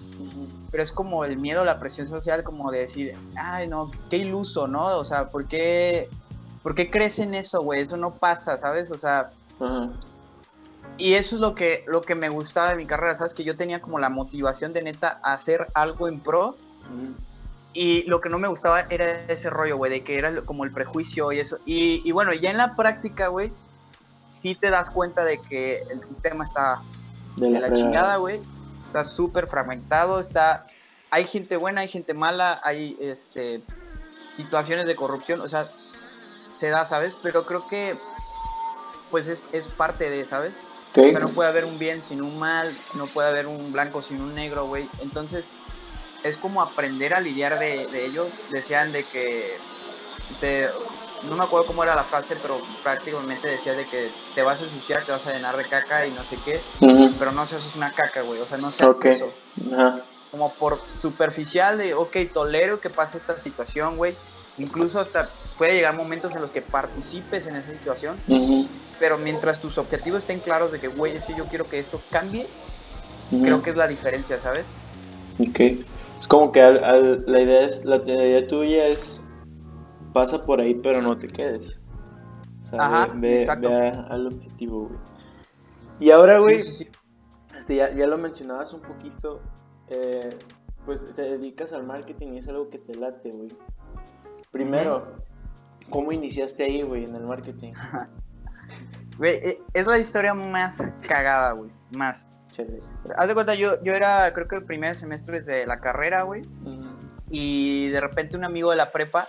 pero 0.72 0.84
es 0.84 0.92
como 0.92 1.24
el 1.24 1.38
miedo, 1.38 1.64
la 1.64 1.80
presión 1.80 2.06
social, 2.06 2.44
como 2.44 2.72
de 2.72 2.80
decir, 2.80 3.16
ay, 3.38 3.68
no, 3.68 3.90
qué 4.10 4.18
iluso, 4.18 4.68
¿no? 4.68 4.98
O 4.98 5.04
sea, 5.06 5.30
¿por 5.32 5.48
qué 5.48 6.10
¿por 6.64 6.76
qué 6.76 6.90
crees 6.90 7.20
en 7.20 7.34
eso, 7.34 7.62
güey? 7.62 7.82
Eso 7.82 7.98
no 7.98 8.14
pasa, 8.16 8.58
¿sabes? 8.58 8.92
O 8.92 8.98
sea, 8.98 9.32
y 10.98 11.14
eso 11.14 11.36
es 11.36 11.42
lo 11.42 11.56
que, 11.56 11.84
lo 11.88 12.02
que 12.02 12.16
me 12.16 12.30
gustaba 12.30 12.70
de 12.70 12.76
mi 12.76 12.86
carrera, 12.86 13.16
¿sabes? 13.16 13.34
Que 13.34 13.44
yo 13.44 13.56
tenía 13.56 13.82
como 13.82 14.00
la 14.00 14.10
motivación 14.10 14.74
de 14.74 14.84
neta 14.84 15.20
hacer 15.24 15.68
algo 15.74 16.08
en 16.08 16.20
pro. 16.20 16.56
Y 17.74 18.04
lo 18.04 18.20
que 18.20 18.30
no 18.30 18.38
me 18.38 18.48
gustaba 18.48 18.82
era 18.90 19.26
ese 19.28 19.50
rollo, 19.50 19.78
güey, 19.78 19.92
de 19.92 20.04
que 20.04 20.18
era 20.18 20.42
como 20.42 20.66
el 20.66 20.72
prejuicio 20.72 21.32
y 21.32 21.40
eso. 21.40 21.58
Y, 21.66 22.02
y 22.04 22.12
bueno, 22.12 22.34
ya 22.34 22.52
en 22.52 22.58
la 22.58 22.76
práctica, 22.76 23.28
güey, 23.28 23.52
sí 24.30 24.56
te 24.56 24.70
das 24.70 24.90
cuenta 24.90 25.24
de 25.24 25.40
que 25.40 25.84
el 25.90 26.04
sistema 26.04 26.44
está 26.44 26.82
de 27.38 27.50
la, 27.50 27.74
chingada, 27.74 28.18
güey. 28.18 28.42
Está 28.88 29.06
súper 29.06 29.48
fragmentado, 29.48 30.20
está... 30.20 30.68
Hay 31.12 31.26
gente 31.26 31.58
buena, 31.58 31.82
hay 31.82 31.88
gente 31.88 32.14
mala, 32.14 32.60
hay 32.64 32.98
este 33.00 33.62
situaciones 34.34 34.86
de 34.88 34.96
corrupción, 34.96 35.42
o 35.42 35.48
sea, 35.48 35.70
se 36.56 36.70
da, 36.70 36.86
¿sabes? 36.86 37.16
Pero 37.22 37.46
creo 37.46 37.68
que 37.68 37.98
pues 39.10 39.28
es, 39.28 39.42
es 39.52 39.68
parte 39.68 40.10
de, 40.10 40.24
¿sabes? 40.24 40.54
Okay. 40.92 41.14
no 41.14 41.30
puede 41.30 41.50
haber 41.50 41.66
un 41.66 41.80
bien 41.80 42.02
sin 42.04 42.22
un 42.22 42.38
mal, 42.40 42.76
no 42.96 43.08
puede 43.08 43.30
haber 43.30 43.48
un 43.48 43.72
blanco 43.72 44.02
sin 44.02 44.22
un 44.22 44.36
negro, 44.36 44.68
güey. 44.68 44.90
Entonces, 45.02 45.48
es 46.24 46.38
como 46.38 46.62
aprender 46.62 47.14
a 47.14 47.20
lidiar 47.20 47.60
de, 47.60 47.88
de 47.92 48.06
ello. 48.06 48.28
Decían 48.50 48.92
de 48.92 49.04
que 49.06 49.58
te, 50.40 50.70
no 51.24 51.36
me 51.36 51.44
acuerdo 51.44 51.68
cómo 51.68 51.84
era 51.84 51.96
la 51.96 52.04
frase, 52.04 52.36
pero 52.42 52.62
prácticamente 52.84 53.50
decía 53.50 53.74
de 53.74 53.86
que 53.86 54.12
te 54.34 54.42
vas 54.42 54.62
a 54.62 54.66
ensuciar, 54.66 55.06
te 55.06 55.12
vas 55.12 55.26
a 55.28 55.34
llenar 55.34 55.56
de 55.58 55.68
caca 55.68 56.06
y 56.06 56.12
no 56.12 56.24
sé 56.24 56.38
qué, 56.44 56.64
pero 57.20 57.32
no 57.32 57.46
seas 57.46 57.76
una 57.76 57.92
caca, 57.94 58.22
güey, 58.22 58.40
o 58.42 58.46
sea, 58.46 58.58
no 58.58 58.72
seas 58.72 59.00
eso. 59.04 59.34
Como 60.32 60.54
por 60.54 60.82
superficial 61.00 61.78
de, 61.78 61.94
ok, 61.94 62.16
tolero 62.34 62.80
que 62.80 62.90
pase 62.90 63.18
esta 63.18 63.38
situación, 63.38 63.98
güey, 63.98 64.18
incluso 64.58 65.00
hasta 65.00 65.30
puede 65.58 65.74
llegar 65.74 65.96
momentos 65.96 66.36
en 66.36 66.42
los 66.42 66.52
que 66.52 66.62
participes 66.62 67.46
en 67.48 67.56
esa 67.58 67.72
situación, 67.72 68.18
pero 68.98 69.18
mientras 69.18 69.60
tus 69.60 69.78
objetivos 69.78 70.20
estén 70.20 70.40
claros 70.40 70.72
de 70.72 70.80
que, 70.80 70.88
güey, 70.88 71.16
es 71.16 71.26
que 71.26 71.36
yo 71.36 71.46
quiero 71.46 71.68
que 71.68 71.80
esto 71.80 72.02
cambie, 72.10 72.48
creo 73.42 73.62
que 73.62 73.72
es 73.72 73.76
la 73.76 73.88
diferencia, 73.88 74.40
¿sabes? 74.40 74.72
Ok. 75.40 75.60
Es 76.22 76.28
como 76.28 76.52
que 76.52 76.62
la 76.62 77.42
idea 77.42 77.66
es, 77.66 77.84
la 77.84 77.98
idea 77.98 78.48
tuya 78.48 78.88
es 78.88 79.22
pasa 80.14 80.46
por 80.46 80.62
ahí, 80.62 80.76
pero 80.76 81.02
no 81.02 81.18
te 81.18 81.28
quedes. 81.28 81.80
Ajá, 82.78 83.12
ve, 83.16 83.46
al 83.48 84.28
objetivo, 84.28 84.88
güey. 84.88 85.00
Y 86.00 86.12
ahora, 86.12 86.40
güey, 86.40 86.56
este, 86.56 87.76
ya, 87.76 87.92
ya, 87.92 88.06
lo 88.06 88.20
mencionabas 88.20 88.72
un 88.72 88.82
poquito, 88.82 89.42
eh, 89.88 90.30
pues 90.86 91.04
te 91.16 91.24
dedicas 91.24 91.74
al 91.74 91.84
marketing 91.86 92.34
y 92.34 92.38
es 92.38 92.48
algo 92.48 92.70
que 92.70 92.78
te 92.78 92.94
late, 92.96 93.32
güey. 93.32 93.50
Primero, 94.52 95.16
¿cómo 95.90 96.12
iniciaste 96.12 96.64
ahí, 96.64 96.84
güey, 96.84 97.06
en 97.06 97.16
el 97.16 97.24
marketing? 97.24 97.74
Güey, 99.18 99.36
e, 99.36 99.62
es 99.74 99.86
la 99.86 100.00
historia 100.00 100.34
más 100.34 100.90
cagada, 101.08 101.52
güey, 101.52 101.70
más. 101.92 102.30
Haz 103.16 103.28
de 103.28 103.34
cuenta, 103.34 103.56
yo, 103.56 103.82
yo 103.84 103.94
era, 103.94 104.34
creo 104.34 104.48
que 104.48 104.56
el 104.56 104.64
primer 104.64 104.96
semestre 104.96 105.42
de 105.42 105.66
la 105.66 105.80
carrera, 105.80 106.24
güey. 106.24 106.44
Y 107.30 107.88
de 107.90 108.02
repente 108.02 108.36
un 108.36 108.44
amigo 108.44 108.72
de 108.72 108.76
la 108.76 108.92
prepa 108.92 109.28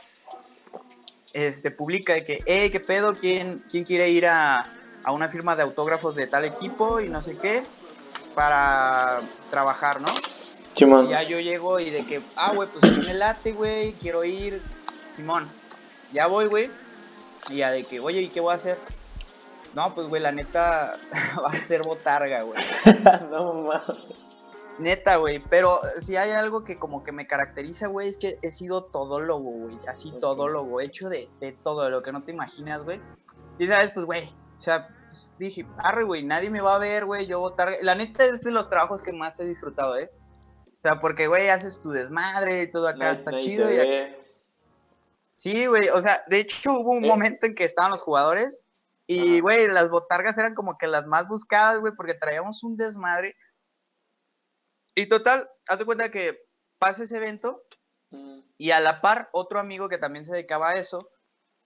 este, 1.33 1.71
publica 1.71 2.15
de 2.15 2.25
que, 2.25 2.41
hey, 2.47 2.71
¿qué 2.71 2.81
pedo? 2.81 3.15
¿Quién, 3.15 3.65
quién 3.71 3.85
quiere 3.85 4.11
ir 4.11 4.27
a, 4.27 4.65
a, 5.05 5.13
una 5.13 5.29
firma 5.29 5.57
de 5.57 5.63
autógrafos 5.63 6.17
de 6.17 6.27
tal 6.27 6.45
equipo 6.45 7.01
y 7.01 7.09
no 7.09 7.23
sé 7.23 7.37
qué 7.39 7.63
para 8.35 9.21
trabajar, 9.51 10.01
¿no? 10.01 10.09
Y 11.07 11.11
ya 11.11 11.23
yo 11.23 11.39
llego 11.39 11.79
y 11.81 11.91
de 11.91 12.05
que, 12.05 12.21
ah, 12.37 12.53
güey, 12.55 12.69
pues 12.69 12.93
me 12.97 13.15
late, 13.15 13.53
güey, 13.53 13.93
quiero 13.93 14.25
ir, 14.25 14.61
Simón. 15.17 15.49
Ya 16.13 16.27
voy, 16.27 16.47
güey. 16.47 16.71
Y 17.51 17.57
ya 17.57 17.71
de 17.71 17.85
que, 17.85 18.01
oye, 18.01 18.23
¿y 18.23 18.29
qué 18.29 18.41
voy 18.41 18.53
a 18.53 18.57
hacer? 18.57 18.79
No, 19.75 19.95
pues, 19.95 20.07
güey, 20.09 20.23
la 20.23 20.33
neta 20.33 20.97
va 21.45 21.51
a 21.51 21.57
ser 21.67 21.83
botarga, 21.83 22.43
güey. 22.43 22.63
no 23.31 23.55
mames. 23.55 24.15
Neta, 24.79 25.17
güey, 25.17 25.43
pero 25.51 25.81
si 25.99 26.17
hay 26.17 26.31
algo 26.31 26.65
que 26.65 26.79
como 26.79 27.05
que 27.05 27.13
me 27.13 27.27
caracteriza, 27.27 27.89
güey, 27.89 28.09
es 28.09 28.17
que 28.17 28.39
he 28.43 28.51
sido 28.51 28.85
todólogo, 28.85 29.51
güey, 29.51 29.79
así 29.87 30.11
todo 30.13 30.35
todólogo, 30.35 30.81
hecho 30.81 31.09
de, 31.09 31.29
de, 31.41 31.53
todo, 31.53 31.85
de 31.85 31.91
lo 31.91 32.03
que 32.03 32.11
no 32.11 32.23
te 32.23 32.33
imaginas, 32.33 32.83
güey. 32.83 33.01
Y 33.59 33.67
sabes, 33.67 33.91
pues, 33.91 34.07
güey, 34.07 34.35
o 34.59 34.63
sea, 34.63 34.89
dije, 35.39 35.67
arre, 35.79 36.05
güey, 36.05 36.25
nadie 36.25 36.51
me 36.51 36.61
va 36.61 36.77
a 36.77 36.79
ver, 36.79 37.05
güey, 37.05 37.27
yo 37.27 37.41
votar. 37.41 37.77
La 37.83 37.95
neta 37.95 38.25
es 38.25 38.43
de 38.43 38.51
los 38.51 38.69
trabajos 38.69 39.03
que 39.03 39.13
más 39.13 39.39
he 39.41 39.45
disfrutado, 39.45 39.97
¿eh? 39.99 40.11
O 40.67 40.81
sea, 40.81 41.01
porque, 41.01 41.27
güey, 41.29 41.49
haces 41.49 41.81
tu 41.81 41.91
desmadre 41.91 42.63
y 42.63 42.71
todo 42.71 42.89
acá 42.89 43.13
está 43.13 43.39
chido. 43.39 43.71
Y 43.73 43.79
Sí, 45.35 45.67
güey, 45.67 45.89
o 45.89 46.01
sea, 46.03 46.25
de 46.29 46.41
hecho 46.41 46.73
hubo 46.73 46.93
un 46.93 47.05
eh. 47.05 47.09
momento 47.09 47.47
en 47.47 47.55
que 47.55 47.65
estaban 47.65 47.91
los 47.91 48.03
jugadores 48.03 48.65
y, 49.19 49.41
güey, 49.41 49.69
las 49.69 49.91
botargas 49.91 50.39
eran 50.39 50.55
como 50.55 50.77
que 50.79 50.87
las 50.87 51.07
más 51.07 51.29
buscadas, 51.29 51.81
güey, 51.81 51.93
porque 51.97 52.15
traíamos 52.15 52.63
un 52.63 52.77
desmadre. 52.77 53.37
Y 54.95 55.09
total, 55.09 55.49
haz 55.69 55.79
de 55.79 55.85
cuenta 55.85 56.11
que 56.11 56.39
pasa 56.79 57.05
ese 57.05 57.17
evento 57.17 57.63
mm. 58.11 58.41
y 58.59 58.71
a 58.73 58.81
la 58.81 59.01
par 59.01 59.31
otro 59.33 59.59
amigo 59.59 59.89
que 59.89 59.99
también 59.99 60.25
se 60.25 60.33
dedicaba 60.33 60.71
a 60.71 60.75
eso 60.75 61.09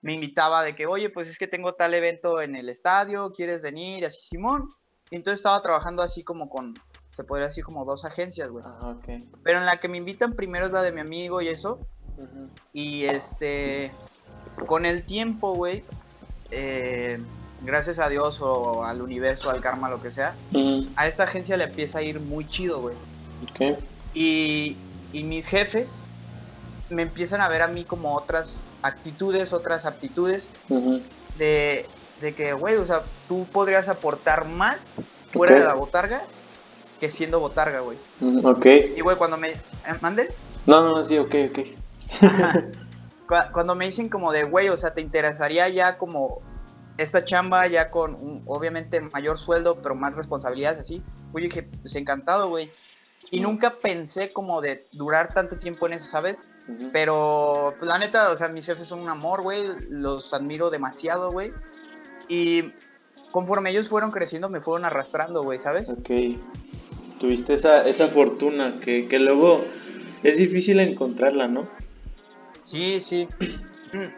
me 0.07 0.13
invitaba 0.13 0.63
de 0.63 0.77
que, 0.77 0.87
oye, 0.87 1.11
pues 1.11 1.29
es 1.29 1.37
que 1.37 1.49
tengo 1.49 1.75
tal 1.75 1.93
evento 1.93 2.41
en 2.41 2.55
el 2.55 2.69
estadio, 2.69 3.33
¿quieres 3.33 3.61
venir? 3.61 4.05
así, 4.07 4.25
Simón. 4.25 4.69
Y 5.11 5.17
entonces 5.17 5.41
estaba 5.41 5.61
trabajando 5.63 6.03
así 6.03 6.23
como 6.23 6.49
con, 6.49 6.75
se 7.13 7.25
podría 7.25 7.49
decir 7.49 7.65
como 7.65 7.85
dos 7.85 8.05
agencias, 8.05 8.49
güey. 8.49 8.65
Ah, 8.67 8.97
Pero 9.43 9.59
en 9.59 9.67
la 9.67 9.79
que 9.79 9.89
me 9.89 9.99
invitan 9.99 10.35
primero 10.35 10.67
es 10.67 10.73
la 10.73 10.83
de 10.83 10.93
mi 10.93 11.01
amigo 11.01 11.41
y 11.41 11.49
eso. 11.49 11.81
Y 12.73 13.05
este, 13.07 13.91
con 14.67 14.87
el 14.87 15.05
tiempo, 15.05 15.55
güey, 15.55 15.83
eh, 16.51 17.19
gracias 17.63 17.99
a 17.99 18.09
Dios 18.09 18.41
o 18.41 18.85
al 18.85 19.03
universo, 19.03 19.51
al 19.51 19.61
karma, 19.61 19.89
lo 19.89 20.01
que 20.01 20.11
sea, 20.11 20.35
a 20.97 21.07
esta 21.07 21.25
agencia 21.25 21.57
le 21.57 21.65
empieza 21.65 21.99
a 21.99 22.03
ir 22.03 22.21
muy 22.21 22.49
chido, 22.49 22.81
güey. 22.81 22.97
Y, 24.15 24.77
mis 25.13 25.47
jefes 25.47 26.03
me 26.91 27.03
empiezan 27.03 27.41
a 27.41 27.49
ver 27.49 27.63
a 27.63 27.69
mí 27.69 27.85
como 27.85 28.15
otras 28.15 28.63
actitudes, 28.83 29.53
otras 29.53 29.87
aptitudes 29.87 30.49
de, 31.39 31.87
que, 32.37 32.53
güey, 32.53 32.77
o 32.77 32.87
sea, 32.87 33.03
tú 33.29 33.47
podrías 33.53 33.89
aportar 33.89 34.47
más 34.47 34.89
fuera 35.29 35.55
de 35.55 35.65
la 35.65 35.75
botarga 35.75 36.23
que 37.01 37.11
siendo 37.11 37.41
botarga, 37.41 37.81
güey. 37.81 37.99
ok. 38.43 38.67
Y, 38.97 39.01
güey, 39.01 39.17
cuando 39.17 39.37
me... 39.37 39.51
¿eh, 39.51 39.59
¿Manden? 40.01 40.29
No, 40.67 40.83
no, 40.83 40.97
no, 40.97 41.05
sí, 41.05 41.19
ok, 41.19 41.35
ok. 41.51 41.59
cuando 43.27 43.75
me 43.75 43.87
dicen 43.87 44.09
como 44.09 44.33
de, 44.33 44.45
güey, 44.45 44.69
o 44.69 44.77
sea, 44.77 44.95
¿te 44.95 45.01
interesaría 45.01 45.69
ya 45.69 45.99
como 45.99 46.41
esta 46.99 47.25
chamba 47.25 47.67
ya 47.67 47.91
con 47.91 48.15
un, 48.15 48.43
obviamente 48.47 49.01
mayor 49.01 49.39
sueldo, 49.39 49.83
pero 49.83 49.95
más 49.95 50.15
responsabilidades 50.15 50.81
así? 50.81 51.03
Güey, 51.33 51.45
yo 51.45 51.49
dije, 51.49 51.69
pues 51.83 51.95
encantado, 51.95 52.49
güey. 52.49 52.71
Y 53.31 53.41
nunca 53.41 53.79
pensé 53.79 54.33
como 54.33 54.61
de 54.61 54.87
durar 54.93 55.35
tanto 55.35 55.59
tiempo 55.59 55.87
en 55.87 55.95
eso, 55.95 56.07
¿sabes? 56.07 56.45
Pero, 56.93 57.75
pues 57.79 57.89
la 57.89 57.99
neta, 57.99 58.31
o 58.31 58.37
sea, 58.37 58.49
mis 58.49 58.67
jefes 58.67 58.87
son 58.87 59.01
un 59.01 59.09
amor, 59.09 59.43
güey. 59.43 59.67
Los 59.91 60.33
admiro 60.33 60.71
demasiado, 60.71 61.33
güey. 61.33 61.53
Y 62.29 62.73
conforme 63.33 63.71
ellos 63.71 63.89
fueron 63.89 64.13
creciendo, 64.13 64.49
me 64.49 64.61
fueron 64.61 64.85
arrastrando, 64.85 65.43
güey, 65.43 65.59
¿sabes? 65.59 65.91
Ok. 65.91 66.11
Tuviste 67.19 67.55
esa, 67.55 67.87
esa 67.89 68.09
fortuna 68.09 68.79
que, 68.79 69.09
que 69.09 69.19
luego 69.19 69.65
es 70.23 70.37
difícil 70.37 70.81
encontrarla, 70.81 71.49
¿no? 71.49 71.69
Sí, 72.67 73.01
sí. 73.01 73.29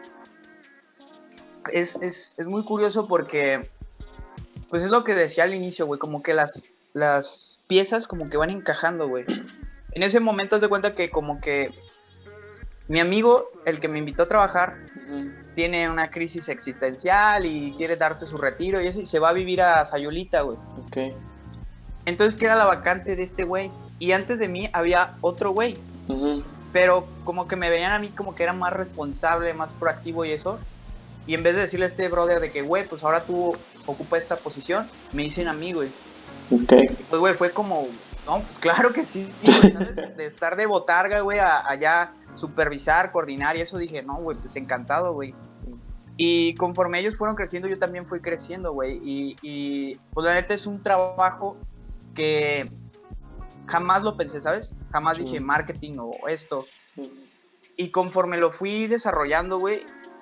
Es, 1.73 1.95
es, 1.97 2.35
es 2.39 2.47
muy 2.47 2.63
curioso 2.63 3.07
porque, 3.07 3.69
pues 4.69 4.81
es 4.81 4.89
lo 4.89 5.03
que 5.03 5.13
decía 5.13 5.43
al 5.43 5.53
inicio, 5.53 5.85
güey, 5.85 5.99
como 5.99 6.23
que 6.23 6.33
las, 6.33 6.67
las 6.93 7.59
piezas 7.67 8.07
como 8.07 8.27
que 8.27 8.37
van 8.37 8.49
encajando, 8.49 9.07
güey. 9.07 9.25
En 9.91 10.03
ese 10.03 10.19
momento 10.19 10.59
te 10.59 10.67
cuenta 10.67 10.95
que 10.95 11.09
como 11.09 11.41
que 11.41 11.71
mi 12.87 12.99
amigo, 12.99 13.49
el 13.65 13.79
que 13.79 13.87
me 13.87 13.99
invitó 13.99 14.23
a 14.23 14.27
trabajar, 14.27 14.77
tiene 15.55 15.89
una 15.89 16.11
crisis 16.11 16.47
existencial 16.47 17.45
y 17.45 17.73
quiere 17.75 17.97
darse 17.97 18.25
su 18.25 18.37
retiro 18.37 18.81
y 18.81 18.87
eso, 18.87 19.01
y 19.01 19.07
se 19.07 19.19
va 19.19 19.29
a 19.29 19.33
vivir 19.33 19.61
a 19.61 19.83
Sayulita, 19.85 20.41
güey. 20.41 20.57
Ok. 20.85 21.15
Entonces 22.05 22.39
queda 22.39 22.55
la 22.55 22.65
vacante 22.65 23.15
de 23.15 23.23
este 23.23 23.43
güey. 23.43 23.71
Y 23.97 24.11
antes 24.11 24.39
de 24.39 24.47
mí 24.47 24.69
había 24.73 25.15
otro 25.21 25.51
güey. 25.51 25.77
Pero 26.71 27.07
como 27.23 27.47
que 27.47 27.55
me 27.55 27.69
veían 27.69 27.91
a 27.91 27.99
mí 27.99 28.09
como 28.09 28.35
que 28.35 28.43
era 28.43 28.53
más 28.53 28.73
responsable, 28.73 29.53
más 29.53 29.73
proactivo 29.73 30.25
y 30.25 30.31
eso. 30.31 30.59
Y 31.25 31.33
en 31.33 31.43
vez 31.43 31.55
de 31.55 31.61
decirle 31.61 31.85
a 31.85 31.89
este 31.89 32.07
brother 32.09 32.39
de 32.39 32.51
que, 32.51 32.61
güey, 32.61 32.87
pues 32.87 33.03
ahora 33.03 33.23
tú 33.23 33.55
ocupa 33.85 34.17
esta 34.17 34.35
posición, 34.35 34.87
me 35.13 35.23
dicen 35.23 35.47
a 35.47 35.53
mí, 35.53 35.73
güey. 35.73 35.89
Pues, 36.49 37.19
güey, 37.19 37.33
fue 37.33 37.51
como, 37.51 37.87
no, 38.25 38.41
pues 38.41 38.57
claro 38.59 38.93
que 38.93 39.05
sí, 39.05 39.31
De 40.17 40.25
estar 40.25 40.55
de 40.55 40.65
botarga, 40.65 41.21
güey, 41.21 41.39
allá 41.39 42.13
supervisar, 42.35 43.11
coordinar 43.11 43.57
y 43.57 43.61
eso 43.61 43.77
dije, 43.77 44.01
no, 44.01 44.15
güey, 44.15 44.37
pues 44.37 44.55
encantado, 44.55 45.13
güey. 45.13 45.35
Y 46.17 46.53
conforme 46.55 46.99
ellos 46.99 47.15
fueron 47.15 47.35
creciendo, 47.35 47.67
yo 47.67 47.79
también 47.79 48.05
fui 48.05 48.19
creciendo, 48.19 48.73
güey. 48.73 48.99
Y, 49.03 49.37
y, 49.41 49.95
pues 50.13 50.25
la 50.25 50.33
neta 50.33 50.53
es 50.53 50.65
un 50.67 50.83
trabajo 50.83 51.55
que 52.13 52.69
jamás 53.69 54.03
lo 54.03 54.17
pensé, 54.17 54.41
¿sabes? 54.41 54.73
Jamás 54.91 55.17
dije 55.17 55.39
marketing 55.39 55.97
o 55.99 56.27
esto. 56.27 56.65
Y 57.77 57.89
conforme 57.91 58.37
lo 58.37 58.51
fui 58.51 58.87
desarrollando, 58.87 59.59
güey, 59.59 59.81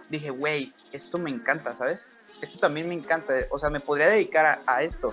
dije, 0.10 0.30
güey, 0.30 0.74
esto 0.92 1.18
me 1.18 1.30
encanta, 1.30 1.74
¿sabes? 1.74 2.08
Esto 2.42 2.60
también 2.60 2.88
me 2.88 2.94
encanta, 2.94 3.34
o 3.50 3.58
sea, 3.58 3.70
me 3.70 3.80
podría 3.80 4.10
dedicar 4.10 4.62
a, 4.66 4.84
esto. 4.84 5.12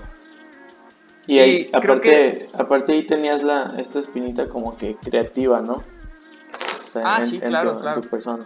Y, 1.26 1.38
ahí, 1.38 1.70
aparte, 1.72 2.50
aparte 2.52 2.92
ahí 2.92 3.06
tenías 3.06 3.42
la, 3.42 3.74
esta 3.78 3.98
espinita 3.98 4.48
como 4.48 4.76
que 4.76 4.96
creativa, 4.96 5.60
¿no? 5.60 5.82
ah, 7.02 7.22
sí, 7.24 7.40
claro, 7.40 7.80
claro. 7.80 8.02
persona. 8.02 8.44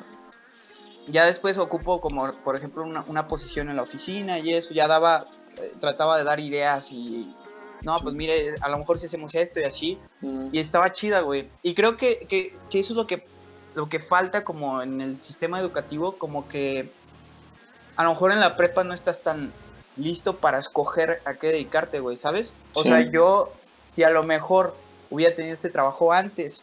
Ya 1.08 1.24
después 1.24 1.58
ocupo 1.58 2.00
como, 2.00 2.32
por 2.44 2.54
ejemplo, 2.54 2.84
una, 2.84 3.04
una, 3.08 3.26
posición 3.26 3.68
en 3.68 3.76
la 3.76 3.82
oficina 3.82 4.38
y 4.38 4.54
eso, 4.54 4.74
ya 4.74 4.86
daba, 4.86 5.24
eh, 5.56 5.72
trataba 5.80 6.18
de 6.18 6.24
dar 6.24 6.38
ideas 6.38 6.92
y, 6.92 7.34
no, 7.82 8.00
pues 8.00 8.14
mire, 8.14 8.56
a 8.60 8.68
lo 8.68 8.78
mejor 8.78 8.98
si 8.98 9.06
hacemos 9.06 9.34
esto 9.34 9.60
y 9.60 9.64
así, 9.64 9.98
y 10.52 10.58
estaba 10.58 10.92
chida, 10.92 11.20
güey. 11.20 11.48
Y 11.62 11.74
creo 11.74 11.96
que, 11.96 12.26
que, 12.28 12.54
que 12.70 12.78
eso 12.80 12.92
es 12.92 12.96
lo 12.96 13.06
que 13.06 13.24
lo 13.74 13.88
que 13.88 14.00
falta 14.00 14.42
como 14.42 14.82
en 14.82 15.00
el 15.00 15.18
sistema 15.18 15.60
educativo, 15.60 16.12
como 16.12 16.48
que 16.48 16.90
a 17.94 18.02
lo 18.02 18.10
mejor 18.10 18.32
en 18.32 18.40
la 18.40 18.56
prepa 18.56 18.82
no 18.82 18.92
estás 18.92 19.20
tan 19.22 19.52
listo 19.96 20.36
para 20.36 20.58
escoger 20.58 21.20
a 21.24 21.34
qué 21.34 21.48
dedicarte, 21.48 22.00
güey, 22.00 22.16
¿sabes? 22.16 22.52
O 22.72 22.82
sea, 22.82 23.00
yo, 23.00 23.52
si 23.62 24.02
a 24.02 24.10
lo 24.10 24.22
mejor 24.22 24.74
hubiera 25.10 25.34
tenido 25.34 25.54
este 25.54 25.70
trabajo 25.70 26.12
antes, 26.12 26.62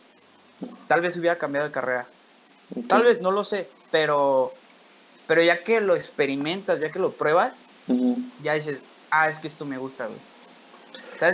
tal 0.87 1.01
vez 1.01 1.15
hubiera 1.17 1.37
cambiado 1.37 1.67
de 1.67 1.73
carrera. 1.73 2.05
Tal 2.87 3.03
vez, 3.03 3.21
no 3.21 3.31
lo 3.31 3.43
sé, 3.43 3.69
pero, 3.91 4.53
pero 5.27 5.41
ya 5.41 5.63
que 5.63 5.79
lo 5.81 5.95
experimentas, 5.95 6.79
ya 6.79 6.91
que 6.91 6.99
lo 6.99 7.11
pruebas, 7.11 7.53
ya 8.41 8.53
dices, 8.53 8.83
ah, 9.09 9.29
es 9.29 9.39
que 9.39 9.47
esto 9.47 9.65
me 9.65 9.77
gusta, 9.77 10.07
güey. 10.07 10.19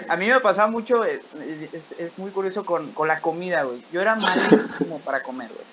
A 0.10 0.18
mí 0.18 0.28
me 0.28 0.40
pasaba 0.40 0.68
mucho, 0.70 1.06
eh, 1.06 1.22
es, 1.74 1.94
es 1.94 2.20
muy 2.20 2.32
curioso 2.32 2.64
con, 2.66 2.92
con, 2.92 3.08
la 3.08 3.22
comida, 3.22 3.64
güey. 3.64 3.82
Yo 3.92 4.02
era 4.02 4.16
malísimo 4.16 5.00
para 5.00 5.22
comer, 5.22 5.50
güey. 5.50 5.66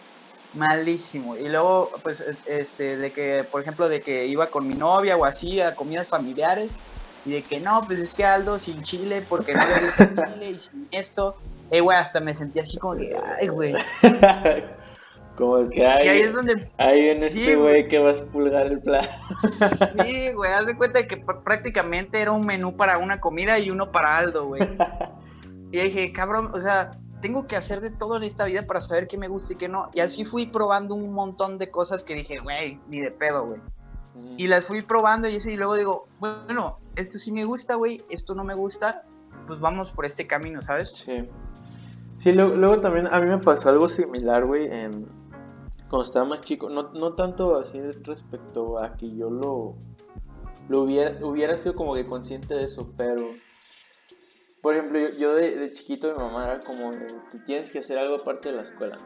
Malísimo. 0.55 1.37
Y 1.37 1.49
luego, 1.49 1.91
pues, 2.03 2.25
este, 2.47 2.97
de 2.97 3.13
que, 3.13 3.45
por 3.51 3.61
ejemplo, 3.61 3.89
de 3.89 4.01
que 4.01 4.27
iba 4.27 4.47
con 4.47 4.67
mi 4.67 4.75
novia 4.75 5.17
o 5.17 5.25
así 5.25 5.61
a 5.61 5.75
comidas 5.75 6.09
familiares 6.09 6.73
y 7.25 7.33
de 7.33 7.43
que 7.43 7.61
no, 7.61 7.85
pues 7.87 7.99
es 7.99 8.15
que 8.15 8.25
Aldo 8.25 8.59
sin 8.59 8.83
chile 8.83 9.23
porque 9.29 9.55
no 9.55 9.67
le 9.67 9.87
gusta 9.87 10.33
chile 10.33 10.51
y 10.51 10.59
sin 10.59 10.89
esto. 10.91 11.37
Eh, 11.71 11.81
güey, 11.81 11.99
hasta 11.99 12.21
me 12.21 12.33
sentía 12.33 12.63
así 12.63 12.79
como 12.79 12.97
que, 12.97 13.15
ay, 13.41 13.49
güey. 13.49 13.75
Como 15.39 15.59
el 15.59 15.71
que 15.71 15.87
hay. 15.87 16.09
Ahí 16.09 16.21
es 16.21 16.35
donde. 16.35 16.69
Hay 16.79 17.11
en 17.11 17.23
este 17.23 17.55
güey 17.55 17.87
que 17.87 18.01
vas 18.01 18.21
a 18.21 18.25
pulgar 18.25 18.67
el 18.67 18.81
plato. 18.81 19.09
Sí, 20.03 20.33
güey, 20.33 20.53
haz 20.53 20.67
de 20.67 20.77
cuenta 20.77 21.07
que 21.07 21.17
prácticamente 21.17 22.21
era 22.21 22.33
un 22.33 22.45
menú 22.45 22.77
para 22.77 22.99
una 22.99 23.21
comida 23.21 23.57
y 23.61 23.71
uno 23.71 23.93
para 23.93 24.19
Aldo, 24.19 24.47
güey. 24.47 24.63
Y 25.71 25.81
dije, 25.81 26.13
cabrón, 26.13 26.51
o 26.55 26.61
sea, 26.61 26.93
tengo 27.21 27.47
que 27.47 27.55
hacer 27.55 27.83
de 27.83 27.91
todo 27.91 28.17
en 28.17 28.23
esta 28.23 28.47
vida 28.47 28.63
para 28.63 28.81
saber 28.81 29.07
qué 29.07 29.19
me 29.19 29.29
gusta 29.29 29.53
y 29.53 29.57
qué 29.57 29.69
no. 29.69 29.91
Y 29.93 30.01
así 30.01 30.25
fui 30.25 30.47
probando 30.47 30.95
un 30.95 31.13
montón 31.13 31.59
de 31.59 31.71
cosas 31.71 32.03
que 32.03 32.15
dije, 32.15 32.39
güey, 32.39 32.81
ni 32.89 33.01
de 33.01 33.11
pedo, 33.11 33.47
güey. 33.47 33.61
Y 34.39 34.47
las 34.47 34.65
fui 34.65 34.81
probando 34.81 35.29
y 35.29 35.37
eso, 35.37 35.51
y 35.51 35.59
luego 35.59 35.77
digo, 35.77 36.09
bueno, 36.19 36.79
esto 36.97 37.19
sí 37.19 37.31
me 37.31 37.45
gusta, 37.45 37.75
güey, 37.75 38.03
esto 38.09 38.35
no 38.35 38.45
me 38.45 38.55
gusta, 38.55 39.05
pues 39.47 39.61
vamos 39.61 39.93
por 39.93 40.07
este 40.07 40.27
camino, 40.27 40.63
¿sabes? 40.63 40.91
Sí. 40.91 41.29
Sí, 42.17 42.33
luego, 42.33 42.57
luego 42.57 42.81
también 42.81 43.07
a 43.09 43.21
mí 43.21 43.27
me 43.27 43.39
pasó 43.39 43.69
algo 43.69 43.89
similar, 43.89 44.47
güey, 44.47 44.67
en, 44.73 45.07
cuando 45.89 46.03
estaba 46.03 46.25
más 46.25 46.41
chico, 46.43 46.69
no, 46.69 46.93
no 46.93 47.15
tanto 47.15 47.57
así 47.57 47.81
respecto 47.81 48.79
a 48.79 48.97
que 48.97 49.15
yo 49.15 49.31
lo, 49.31 49.77
lo 50.69 50.83
hubiera, 50.83 51.25
hubiera 51.25 51.57
sido 51.57 51.75
como 51.75 51.95
que 51.95 52.07
consciente 52.07 52.55
de 52.55 52.65
eso, 52.65 52.93
pero 52.97 53.31
por 54.61 54.77
ejemplo, 54.77 55.01
yo, 55.17 55.35
de, 55.35 55.71
chiquito 55.73 56.13
mi 56.13 56.19
mamá 56.19 56.45
era 56.45 56.61
como, 56.61 56.93
tienes 57.47 57.71
que 57.71 57.79
hacer 57.79 57.99
algo 57.99 58.17
aparte 58.17 58.51
de 58.51 58.57
la 58.57 58.63
escuela. 58.63 58.99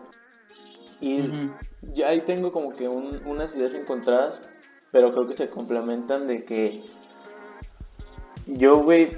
Y 1.01 1.51
ya 1.95 2.09
ahí 2.09 2.21
tengo 2.21 2.53
como 2.53 2.73
que 2.73 2.88
unas 2.88 3.55
ideas 3.55 3.75
encontradas, 3.75 4.42
pero 4.92 5.12
creo 5.12 5.29
que 5.29 5.35
se 5.35 5.51
complementan 5.51 6.27
de 6.27 6.45
que 6.45 6.81
yo, 8.47 8.83
güey, 8.83 9.16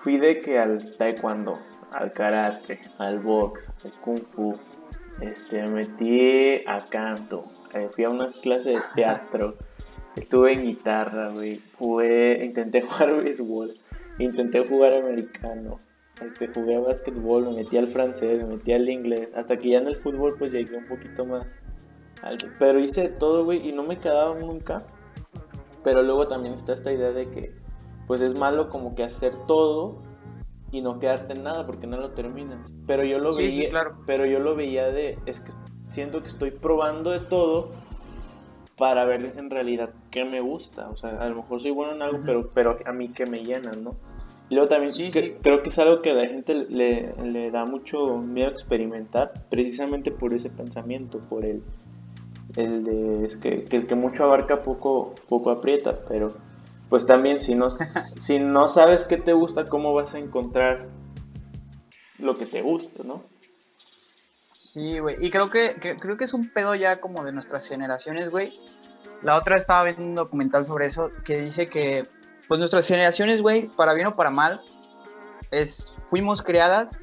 fui 0.00 0.18
de 0.18 0.40
que 0.40 0.58
al 0.58 0.96
taekwondo, 0.96 1.58
al 1.92 2.12
karate, 2.12 2.80
al 2.98 3.20
box, 3.20 3.70
al 3.84 3.92
kung 4.00 4.18
fu, 4.18 4.54
este, 5.20 5.62
me 5.62 5.84
metí 5.84 6.64
a 6.66 6.84
canto, 6.88 7.46
eh, 7.74 7.88
fui 7.92 8.04
a 8.04 8.10
una 8.10 8.28
clase 8.28 8.70
de 8.70 8.80
teatro, 8.94 9.54
estuve 10.16 10.52
en 10.52 10.64
guitarra, 10.64 11.30
güey, 11.30 11.60
jugué, 11.78 12.44
intenté 12.44 12.80
jugar 12.82 13.22
béisbol, 13.22 13.72
intenté 14.18 14.66
jugar 14.66 14.94
americano, 14.94 15.80
este, 16.24 16.48
jugué 16.48 16.76
a 16.76 16.80
básquetbol, 16.80 17.46
me 17.46 17.62
metí 17.62 17.76
al 17.76 17.88
francés, 17.88 18.38
me 18.42 18.56
metí 18.56 18.72
al 18.72 18.88
inglés, 18.88 19.28
hasta 19.34 19.56
que 19.56 19.70
ya 19.70 19.78
en 19.78 19.88
el 19.88 19.96
fútbol 19.96 20.36
pues 20.38 20.52
llegué 20.52 20.76
un 20.76 20.86
poquito 20.86 21.24
más 21.24 21.62
alto. 22.22 22.46
Pero 22.58 22.78
hice 22.78 23.08
todo, 23.08 23.44
güey, 23.44 23.68
y 23.68 23.72
no 23.72 23.82
me 23.82 23.98
quedaba 23.98 24.34
nunca. 24.38 24.84
Pero 25.82 26.02
luego 26.02 26.28
también 26.28 26.54
está 26.54 26.74
esta 26.74 26.92
idea 26.92 27.10
de 27.10 27.28
que 27.28 27.52
pues 28.06 28.20
es 28.20 28.36
malo 28.38 28.68
como 28.68 28.94
que 28.94 29.04
hacer 29.04 29.32
todo 29.46 30.02
y 30.72 30.80
no 30.80 30.98
quedarte 30.98 31.34
en 31.34 31.44
nada 31.44 31.66
porque 31.66 31.86
no 31.86 31.98
lo 31.98 32.10
terminas. 32.10 32.58
Pero 32.86 33.04
yo 33.04 33.18
lo 33.18 33.32
veía, 33.32 33.68
claro. 33.68 33.98
pero 34.06 34.26
yo 34.26 34.40
lo 34.40 34.56
veía 34.56 34.88
de, 34.88 35.18
es 35.26 35.40
que 35.40 35.52
siento 35.90 36.22
que 36.22 36.28
estoy 36.28 36.50
probando 36.50 37.10
de 37.10 37.20
todo 37.20 37.70
para 38.78 39.04
ver 39.04 39.34
en 39.36 39.50
realidad 39.50 39.90
qué 40.10 40.24
me 40.24 40.40
gusta. 40.40 40.88
O 40.88 40.96
sea, 40.96 41.10
a 41.22 41.28
lo 41.28 41.36
mejor 41.36 41.60
soy 41.60 41.70
bueno 41.70 41.92
en 41.92 42.02
algo, 42.02 42.20
pero, 42.24 42.50
pero 42.52 42.78
a 42.84 42.92
mí 42.92 43.10
qué 43.10 43.26
me 43.26 43.44
llena, 43.44 43.72
¿no? 43.72 43.94
Y 44.48 44.54
luego 44.54 44.68
también 44.68 44.92
creo 45.40 45.62
que 45.62 45.68
es 45.68 45.78
algo 45.78 46.02
que 46.02 46.10
a 46.10 46.14
la 46.14 46.26
gente 46.26 46.54
le, 46.54 47.14
le, 47.22 47.50
da 47.50 47.64
mucho 47.64 48.18
miedo 48.18 48.50
experimentar, 48.50 49.32
precisamente 49.48 50.10
por 50.10 50.34
ese 50.34 50.50
pensamiento, 50.50 51.20
por 51.20 51.44
el, 51.44 51.62
el 52.56 52.84
de 52.84 53.24
es 53.24 53.36
que, 53.36 53.64
que 53.64 53.76
el 53.78 53.86
que 53.86 53.94
mucho 53.94 54.24
abarca 54.24 54.62
poco, 54.62 55.14
poco 55.28 55.50
aprieta, 55.50 56.00
pero 56.06 56.34
pues 56.92 57.06
también 57.06 57.40
si 57.40 57.54
no, 57.54 57.70
si 58.18 58.38
no 58.38 58.68
sabes 58.68 59.04
qué 59.04 59.16
te 59.16 59.32
gusta, 59.32 59.66
¿cómo 59.66 59.94
vas 59.94 60.12
a 60.12 60.18
encontrar 60.18 60.88
lo 62.18 62.36
que 62.36 62.44
te 62.44 62.60
gusta, 62.60 63.02
no? 63.02 63.22
Sí, 64.50 64.98
güey. 64.98 65.16
Y 65.24 65.30
creo 65.30 65.48
que, 65.48 65.74
creo 65.98 66.18
que 66.18 66.24
es 66.24 66.34
un 66.34 66.52
pedo 66.52 66.74
ya 66.74 66.96
como 66.96 67.24
de 67.24 67.32
nuestras 67.32 67.66
generaciones, 67.66 68.28
güey. 68.28 68.52
La 69.22 69.38
otra 69.38 69.56
estaba 69.56 69.84
viendo 69.84 70.02
un 70.02 70.14
documental 70.14 70.66
sobre 70.66 70.84
eso 70.84 71.10
que 71.24 71.38
dice 71.40 71.66
que, 71.66 72.06
pues 72.46 72.60
nuestras 72.60 72.86
generaciones, 72.86 73.40
güey, 73.40 73.68
para 73.68 73.94
bien 73.94 74.08
o 74.08 74.14
para 74.14 74.28
mal, 74.28 74.60
es, 75.50 75.94
fuimos 76.10 76.42
creadas 76.42 76.94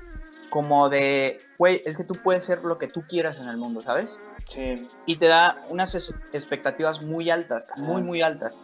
como 0.52 0.90
de, 0.90 1.40
güey, 1.58 1.82
es 1.84 1.98
que 1.98 2.04
tú 2.04 2.14
puedes 2.14 2.44
ser 2.44 2.64
lo 2.64 2.78
que 2.78 2.88
tú 2.88 3.06
quieras 3.10 3.40
en 3.40 3.48
el 3.48 3.58
mundo, 3.58 3.82
¿sabes? 3.82 4.20
Sí. 4.48 4.88
Y 5.08 5.16
te 5.16 5.26
da 5.26 5.66
unas 5.70 5.96
expectativas 6.32 7.02
muy 7.02 7.32
altas, 7.32 7.72
muy, 7.78 8.04
muy 8.04 8.22
altas. 8.22 8.60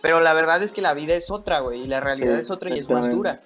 Pero 0.00 0.20
la 0.20 0.32
verdad 0.32 0.62
es 0.62 0.72
que 0.72 0.80
la 0.80 0.94
vida 0.94 1.14
es 1.14 1.30
otra, 1.30 1.60
güey, 1.60 1.82
y 1.82 1.86
la 1.86 2.00
realidad 2.00 2.38
es 2.38 2.50
otra 2.50 2.70
y 2.70 2.78
es 2.78 2.88
más 2.88 3.10
dura. 3.10 3.40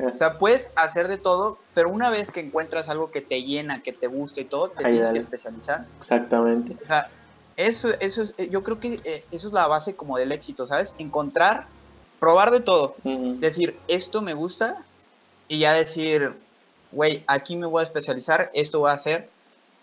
O 0.00 0.16
sea, 0.16 0.38
puedes 0.38 0.70
hacer 0.74 1.06
de 1.06 1.18
todo, 1.18 1.58
pero 1.72 1.88
una 1.88 2.10
vez 2.10 2.32
que 2.32 2.40
encuentras 2.40 2.88
algo 2.88 3.12
que 3.12 3.20
te 3.20 3.44
llena, 3.44 3.82
que 3.82 3.92
te 3.92 4.08
gusta 4.08 4.40
y 4.40 4.44
todo, 4.44 4.70
te 4.70 4.84
tienes 4.84 5.10
que 5.10 5.18
especializar. 5.18 5.86
Exactamente. 6.00 6.76
O 6.82 6.86
sea, 6.86 7.08
eso, 7.56 7.90
eso 8.00 8.22
es, 8.22 8.34
yo 8.50 8.64
creo 8.64 8.80
que 8.80 9.00
eh, 9.04 9.24
eso 9.30 9.46
es 9.46 9.52
la 9.52 9.68
base 9.68 9.94
como 9.94 10.18
del 10.18 10.32
éxito, 10.32 10.66
¿sabes? 10.66 10.94
Encontrar, 10.98 11.66
probar 12.18 12.50
de 12.50 12.60
todo. 12.60 12.96
Decir, 13.04 13.78
esto 13.86 14.20
me 14.20 14.34
gusta 14.34 14.82
y 15.46 15.58
ya 15.60 15.72
decir, 15.72 16.32
güey, 16.90 17.22
aquí 17.28 17.54
me 17.54 17.66
voy 17.66 17.80
a 17.80 17.84
especializar, 17.84 18.50
esto 18.52 18.80
voy 18.80 18.90
a 18.90 18.94
hacer. 18.94 19.28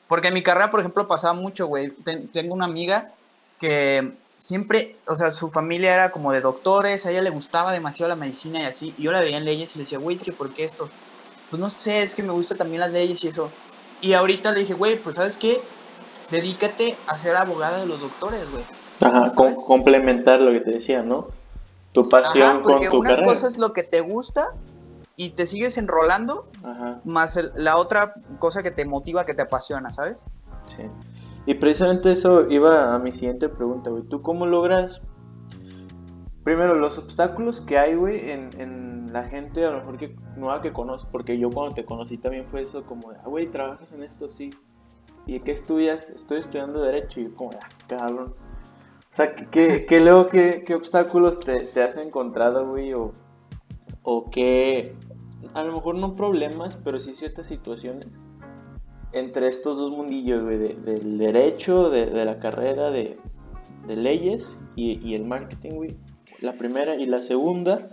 Porque 0.10 0.28
en 0.28 0.34
mi 0.34 0.43
carrera, 0.43 0.71
por 0.71 0.82
ejemplo, 0.82 1.08
pasaba 1.08 1.34
mucho, 1.34 1.67
güey. 1.67 1.91
tengo 2.34 2.54
una 2.54 2.65
amiga 2.65 3.12
que 3.60 4.12
siempre, 4.41 5.04
o 5.08 5.15
sea, 5.15 5.30
su 5.30 5.51
familia 5.51 5.93
era 5.93 6.12
como 6.12 6.32
de 6.32 6.41
doctores, 6.41 7.06
a 7.06 7.12
ella 7.12 7.21
le 7.21 7.30
gustaba 7.30 7.71
demasiado 7.71 8.10
la 8.10 8.15
medicina 8.15 8.60
y 8.62 8.65
así, 8.65 8.95
y 8.97 9.04
yo 9.04 9.12
la 9.12 9.21
veía 9.21 9.38
en 9.38 9.45
leyes 9.45 9.75
y 9.75 9.77
le 9.77 9.84
decía, 9.84 9.99
güey, 9.99 10.15
es 10.15 10.23
que 10.23 10.34
¿por 10.34 10.51
qué 10.54 10.63
esto? 10.63 10.89
Pues 11.49 11.60
no 11.60 11.69
sé, 11.69 12.01
es 12.01 12.15
que 12.15 12.23
me 12.23 12.34
gustan 12.34 12.58
también 12.58 12.82
las 12.82 12.91
leyes 12.91 13.23
y 13.23 13.27
eso. 13.27 13.54
Y 14.01 14.13
ahorita 14.13 14.51
le 14.51 14.62
dije, 14.62 14.73
güey, 14.73 15.01
pues 15.04 15.17
¿sabes 15.17 15.38
qué? 15.38 15.62
Dedícate 16.32 16.97
a 17.08 17.19
ser 17.19 17.36
abogada 17.36 17.82
de 17.82 17.86
los 17.86 18.01
doctores, 18.01 18.49
güey. 18.49 18.65
Ajá, 19.01 19.32
complementar 19.67 20.41
lo 20.41 20.51
que 20.54 20.62
te 20.62 20.71
decía, 20.71 21.04
¿no? 21.04 21.27
Tu 21.91 22.10
pasión 22.10 22.63
con 22.63 22.82
tu 22.82 22.97
una 22.97 23.23
cosa 23.23 23.47
es 23.47 23.60
lo 23.60 23.73
que 23.73 23.84
te 23.84 24.01
gusta 24.01 24.47
y 25.15 25.32
te 25.32 25.45
sigues 25.45 25.77
enrolando, 25.77 26.47
Ajá. 26.63 27.01
más 27.06 27.39
la 27.56 27.77
otra 27.77 28.15
cosa 28.39 28.63
que 28.63 28.71
te 28.71 28.86
motiva, 28.86 29.23
que 29.23 29.36
te 29.36 29.43
apasiona, 29.43 29.91
¿sabes? 29.91 30.25
Sí. 30.75 30.84
Y 31.45 31.56
precisamente 31.56 32.12
eso 32.12 32.49
iba 32.49 32.93
a 32.93 32.99
mi 32.99 33.12
siguiente 33.12 33.49
pregunta, 33.49 33.89
güey. 33.89 34.04
¿Tú 34.04 34.21
cómo 34.21 34.45
logras, 34.45 35.01
primero, 36.43 36.75
los 36.75 36.97
obstáculos 36.97 37.62
que 37.62 37.77
hay, 37.77 37.95
güey, 37.95 38.30
en, 38.30 38.49
en 38.60 39.12
la 39.12 39.23
gente 39.23 39.65
a 39.65 39.71
lo 39.71 39.80
mejor 39.80 39.97
que 39.97 40.15
nueva 40.36 40.62
que 40.62 40.71
conozco? 40.71 41.10
Porque 41.12 41.39
yo 41.39 41.49
cuando 41.49 41.73
te 41.73 41.84
conocí 41.84 42.17
también 42.17 42.45
fue 42.45 42.62
eso 42.62 42.84
como 42.84 43.12
de, 43.12 43.17
ah, 43.17 43.27
güey, 43.27 43.47
¿trabajas 43.47 43.91
en 43.93 44.04
esto? 44.04 44.30
Sí. 44.30 44.51
¿Y 45.25 45.39
qué 45.39 45.51
estudias? 45.51 46.10
Estoy 46.10 46.39
estudiando 46.39 46.82
Derecho. 46.82 47.19
Y 47.19 47.25
yo 47.25 47.36
como, 47.36 47.51
ah, 47.54 47.67
cabrón. 47.88 48.36
O 49.12 49.13
sea, 49.13 49.36
¿qué, 49.36 49.86
qué 49.88 49.99
luego, 50.04 50.27
qué, 50.27 50.63
qué 50.65 50.75
obstáculos 50.75 51.39
te, 51.39 51.62
te, 51.62 51.82
has 51.82 51.97
encontrado, 51.97 52.67
güey? 52.69 52.93
O, 52.93 53.13
o 54.04 54.30
qué, 54.30 54.95
a 55.56 55.63
lo 55.63 55.73
mejor 55.73 55.95
no 55.95 56.15
problemas, 56.15 56.77
pero 56.84 56.99
sí 56.99 57.15
ciertas 57.15 57.47
situaciones 57.47 58.08
entre 59.13 59.47
estos 59.47 59.78
dos 59.78 59.91
mundillos, 59.91 60.43
güey, 60.43 60.58
de- 60.58 60.76
del 60.76 61.17
derecho, 61.17 61.89
de, 61.89 62.06
de 62.08 62.26
la 62.26 62.39
carrera 62.39 62.91
de, 62.91 63.17
de 63.88 63.95
leyes 63.95 64.58
y, 64.76 65.00
y 65.08 65.15
el 65.15 65.26
marketing, 65.26 65.71
güey. 65.71 65.97
La 66.39 66.54
primera 66.54 66.95
y 66.95 67.06
la 67.06 67.21
segunda, 67.21 67.89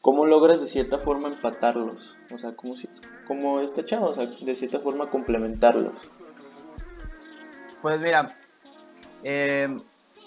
¿cómo 0.00 0.24
logras 0.26 0.60
de 0.60 0.66
cierta 0.68 0.98
forma 0.98 1.28
empatarlos? 1.28 2.16
O 2.34 2.38
sea, 2.38 2.54
como, 2.54 2.74
si, 2.74 2.88
como 3.26 3.58
esta 3.60 3.84
chava, 3.84 4.08
o 4.08 4.14
sea, 4.14 4.26
de 4.26 4.54
cierta 4.56 4.80
forma 4.80 5.10
complementarlos. 5.10 5.92
Pues 7.82 8.00
mira, 8.00 8.36
eh, 9.24 9.76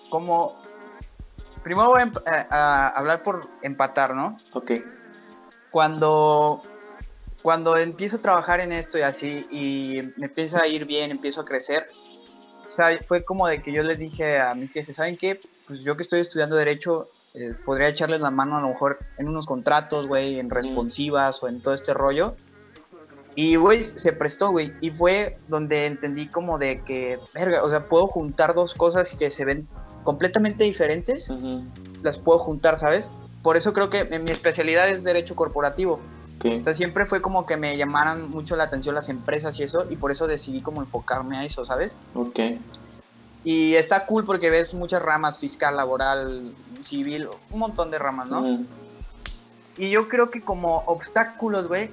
como... 0.10 0.56
Primero 1.63 1.89
voy 1.89 2.02
a, 2.02 2.12
a- 2.28 2.88
a 2.88 2.89
hablar 2.89 3.24
por 3.24 3.48
empatar, 3.63 4.13
¿no? 4.13 4.38
Ok. 4.54 4.71
Cuando, 5.71 6.62
cuando 7.45 7.77
empiezo 7.77 8.15
a 8.15 8.21
trabajar 8.23 8.60
en 8.60 8.71
esto 8.71 8.97
y 8.97 9.03
así, 9.03 9.45
y 9.51 10.01
me 10.17 10.25
empieza 10.25 10.63
a 10.63 10.67
ir 10.67 10.86
bien, 10.86 11.12
empiezo 11.12 11.41
a 11.41 11.45
crecer, 11.45 11.86
o 12.65 12.69
sea, 12.71 12.88
fue 13.08 13.23
como 13.23 13.45
de 13.45 13.62
que 13.62 13.71
yo 13.71 13.84
les 13.84 13.99
dije 13.99 14.39
a 14.39 14.55
mis 14.55 14.73
jefes, 14.73 14.95
¿saben 14.95 15.15
qué? 15.15 15.39
Pues 15.67 15.84
yo 15.84 15.95
que 15.95 16.01
estoy 16.01 16.21
estudiando 16.21 16.55
Derecho, 16.55 17.08
eh, 17.36 17.53
podría 17.63 17.89
echarles 17.89 18.21
la 18.21 18.31
mano 18.31 18.58
a 18.58 18.62
lo 18.62 18.69
mejor 18.69 18.97
en 19.19 19.27
unos 19.27 19.45
contratos, 19.45 20.08
güey, 20.08 20.39
en 20.39 20.49
responsivas 20.49 21.43
o 21.43 21.47
en 21.47 21.62
todo 21.62 21.75
este 21.75 21.93
rollo. 21.93 22.36
Y, 23.36 23.58
güey, 23.58 23.84
se 23.84 24.12
prestó, 24.12 24.49
güey. 24.49 24.73
Y 24.81 24.89
fue 24.89 25.38
donde 25.47 25.86
entendí 25.86 26.25
como 26.25 26.58
de 26.58 26.81
que, 26.81 27.19
verga, 27.36 27.63
o 27.63 27.69
sea, 27.69 27.88
puedo 27.88 28.08
juntar 28.08 28.55
dos 28.55 28.73
cosas 28.73 29.13
que 29.13 29.29
se 29.29 29.45
ven 29.45 29.67
completamente 30.03 30.63
diferentes, 30.63 31.29
Ujú. 31.29 31.63
las 32.01 32.17
puedo 32.17 32.39
juntar, 32.39 32.79
¿sabes? 32.79 33.12
Por 33.43 33.55
eso 33.55 33.71
creo 33.71 33.91
que 33.91 33.99
en 33.99 34.23
mi 34.23 34.31
especialidad 34.31 34.89
es 34.89 35.03
Derecho 35.03 35.36
Corporativo. 35.36 35.99
O 36.60 36.63
sea, 36.63 36.73
siempre 36.73 37.05
fue 37.05 37.21
como 37.21 37.45
que 37.45 37.58
me 37.58 37.75
llamaran 37.77 38.29
mucho 38.29 38.55
la 38.55 38.63
atención 38.65 38.95
las 38.95 39.10
empresas 39.10 39.60
y 39.60 39.63
eso, 39.63 39.86
y 39.89 39.97
por 39.97 40.12
eso 40.12 40.27
decidí 40.27 40.62
como 40.62 40.81
enfocarme 40.81 41.38
a 41.38 41.45
eso, 41.45 41.65
¿sabes? 41.65 41.97
Ok. 42.13 42.39
Y 43.43 43.75
está 43.75 44.05
cool 44.08 44.25
porque 44.25 44.49
ves 44.49 44.73
muchas 44.73 45.01
ramas, 45.01 45.38
fiscal, 45.39 45.75
laboral, 45.77 46.55
civil, 46.81 47.27
un 47.51 47.60
montón 47.60 47.91
de 47.91 47.99
ramas, 47.99 48.27
¿no? 48.27 48.41
Ujú. 48.41 48.65
Y 49.77 49.91
yo 49.91 50.08
creo 50.08 50.31
que 50.31 50.41
como 50.43 50.77
obstáculos, 50.88 51.67
güey, 51.67 51.91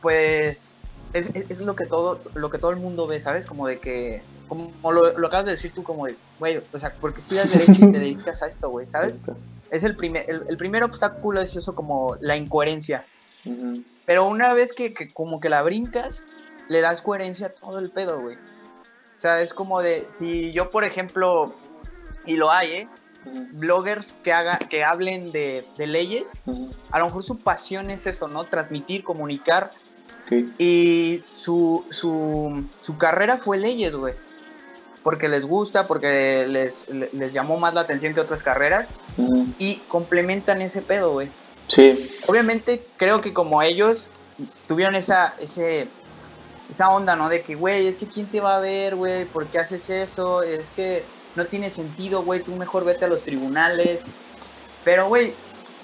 pues 0.00 0.92
es, 1.12 1.28
es- 1.34 1.46
es 1.48 1.60
lo 1.60 1.74
que 1.74 1.86
todo 1.86 2.20
lo 2.34 2.50
que 2.50 2.58
todo 2.58 2.70
el 2.70 2.76
mundo 2.76 3.06
ve, 3.06 3.20
¿sabes? 3.20 3.46
Como 3.46 3.66
de 3.66 3.80
que, 3.80 4.22
como 4.46 4.92
lo, 4.92 5.16
lo 5.18 5.26
acabas 5.26 5.46
de 5.46 5.52
decir 5.52 5.72
tú, 5.74 5.82
como 5.82 6.06
de, 6.06 6.16
güey, 6.38 6.62
o 6.72 6.78
sea, 6.78 6.94
porque 7.00 7.20
estudias 7.20 7.50
Derecho 7.50 7.72
y 7.72 7.92
te 7.92 7.98
dedicas 7.98 8.42
a 8.42 8.46
esto, 8.46 8.70
güey, 8.70 8.86
¿sabes? 8.86 9.14
Es 9.70 9.84
el 9.84 9.96
primer, 9.96 10.24
el, 10.28 10.44
el 10.48 10.56
primer 10.56 10.82
obstáculo 10.84 11.40
es 11.40 11.56
eso 11.56 11.74
como 11.74 12.16
la 12.20 12.36
incoherencia. 12.36 13.06
Pero 14.06 14.26
una 14.26 14.54
vez 14.54 14.72
que, 14.72 14.92
que 14.94 15.08
como 15.12 15.40
que 15.40 15.48
la 15.48 15.62
brincas, 15.62 16.22
le 16.68 16.80
das 16.80 17.02
coherencia 17.02 17.48
a 17.48 17.50
todo 17.50 17.78
el 17.78 17.90
pedo, 17.90 18.20
güey. 18.20 18.36
O 18.36 19.20
sea, 19.20 19.40
es 19.40 19.52
como 19.52 19.82
de, 19.82 20.06
si 20.08 20.50
yo, 20.52 20.70
por 20.70 20.84
ejemplo, 20.84 21.54
y 22.26 22.36
lo 22.36 22.50
hay, 22.50 22.72
¿eh? 22.72 22.88
Bloggers 23.52 24.14
que, 24.22 24.32
haga, 24.32 24.58
que 24.58 24.84
hablen 24.84 25.32
de, 25.32 25.64
de 25.76 25.86
leyes, 25.86 26.28
a 26.90 26.98
lo 26.98 27.06
mejor 27.06 27.22
su 27.22 27.38
pasión 27.38 27.90
es 27.90 28.06
eso, 28.06 28.28
¿no? 28.28 28.44
Transmitir, 28.44 29.04
comunicar. 29.04 29.72
Ok. 30.24 30.32
Y 30.58 31.22
su, 31.34 31.84
su, 31.90 32.64
su 32.80 32.96
carrera 32.96 33.36
fue 33.38 33.58
leyes, 33.58 33.94
güey. 33.94 34.14
Porque 35.02 35.28
les 35.28 35.44
gusta, 35.44 35.86
porque 35.86 36.46
les, 36.48 36.88
le- 36.88 37.10
les 37.12 37.32
llamó 37.32 37.58
más 37.58 37.74
la 37.74 37.82
atención 37.82 38.14
que 38.14 38.20
otras 38.20 38.42
carreras. 38.42 38.90
Ujú. 39.16 39.46
Y 39.58 39.76
complementan 39.88 40.62
ese 40.62 40.80
pedo, 40.80 41.12
güey. 41.12 41.28
Sí. 41.68 42.10
Obviamente 42.26 42.86
creo 42.96 43.20
que 43.20 43.32
como 43.32 43.62
ellos 43.62 44.08
tuvieron 44.66 44.94
esa, 44.94 45.34
ese, 45.38 45.90
esa 46.68 46.88
onda, 46.88 47.16
¿no? 47.16 47.28
De 47.28 47.42
que, 47.42 47.54
güey, 47.54 47.86
es 47.86 47.98
que 47.98 48.08
quién 48.08 48.30
te 48.30 48.40
va 48.40 48.56
a 48.56 48.60
ver, 48.60 48.96
güey, 48.96 49.24
¿por 49.30 49.48
qué 49.50 49.58
haces 49.58 49.88
eso? 49.90 50.42
Es 50.42 50.72
que 50.72 51.06
no 51.34 51.46
tiene 51.46 51.70
sentido, 51.70 52.24
güey, 52.24 52.42
tú 52.42 52.56
mejor 52.56 52.84
vete 52.84 53.04
a 53.04 53.08
los 53.08 53.22
tribunales. 53.22 54.04
Pero, 54.84 55.08
güey, 55.08 55.36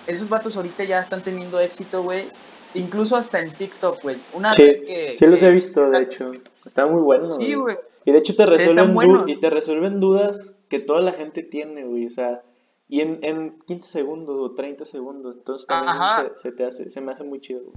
esos 0.07 0.29
vatos 0.29 0.57
ahorita 0.57 0.85
ya 0.85 1.01
están 1.01 1.23
teniendo 1.23 1.61
éxito, 1.61 2.03
güey. 2.03 2.31
Incluso 2.75 3.17
hasta 3.17 3.39
en 3.41 3.57
TikTok, 3.57 4.03
güey. 4.03 4.17
Una 4.33 4.53
Sí, 4.53 4.65
vez 4.65 4.83
que... 4.83 5.17
Sí 5.19 5.27
los 5.27 5.39
que- 5.39 5.47
he 5.47 5.51
visto, 5.53 5.89
de 5.89 6.03
hecho. 6.03 6.33
Está 6.67 6.87
muy 6.87 7.03
bueno. 7.03 7.31
Sí, 7.31 7.55
güey. 7.55 7.77
Y 8.05 8.13
de 8.13 8.19
hecho 8.19 8.35
te 8.37 8.45
resuelven, 8.47 9.29
y 9.29 9.41
te 9.41 9.49
resuelven 9.49 10.01
dudas 10.01 10.57
que 10.69 10.79
toda 10.79 11.01
la 11.01 11.13
gente 11.13 11.43
tiene, 11.43 11.85
güey. 11.85 12.07
O 12.07 12.11
sea, 12.11 12.43
y 12.89 13.01
en, 13.01 13.19
en 13.23 13.59
15 13.67 13.89
segundos 13.91 14.37
o 14.39 14.55
30 14.55 14.85
segundos. 14.85 15.37
Entonces 15.37 15.67
también 15.67 15.97
se, 16.37 16.41
se 16.43 16.53
te 16.53 16.67
hace, 16.67 16.91
se 16.91 17.01
me 17.01 17.13
hace 17.13 17.25
muy 17.25 17.41
chido, 17.41 17.63
güey. 17.65 17.77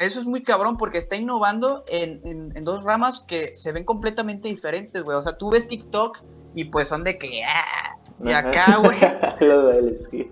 Eso 0.00 0.18
es 0.20 0.26
muy 0.26 0.42
cabrón 0.42 0.76
porque 0.76 0.98
está 0.98 1.14
innovando 1.16 1.84
en, 1.88 2.20
en- 2.24 2.56
en 2.56 2.64
dos 2.64 2.82
ramas 2.82 3.20
que 3.28 3.56
se 3.56 3.70
ven 3.72 3.84
completamente 3.84 4.48
diferentes, 4.48 5.02
güey. 5.04 5.16
O 5.16 5.22
sea, 5.22 5.38
tú 5.38 5.50
ves 5.50 5.68
TikTok 5.68 6.18
y 6.54 6.64
pues 6.66 6.88
son 6.88 7.04
de 7.04 7.16
que... 7.16 7.42
ah, 7.44 7.96
y 8.22 8.30
Ajá. 8.30 8.48
acá, 8.48 8.76
güey. 8.78 8.98
Bailes, 9.64 10.08
sí. 10.10 10.30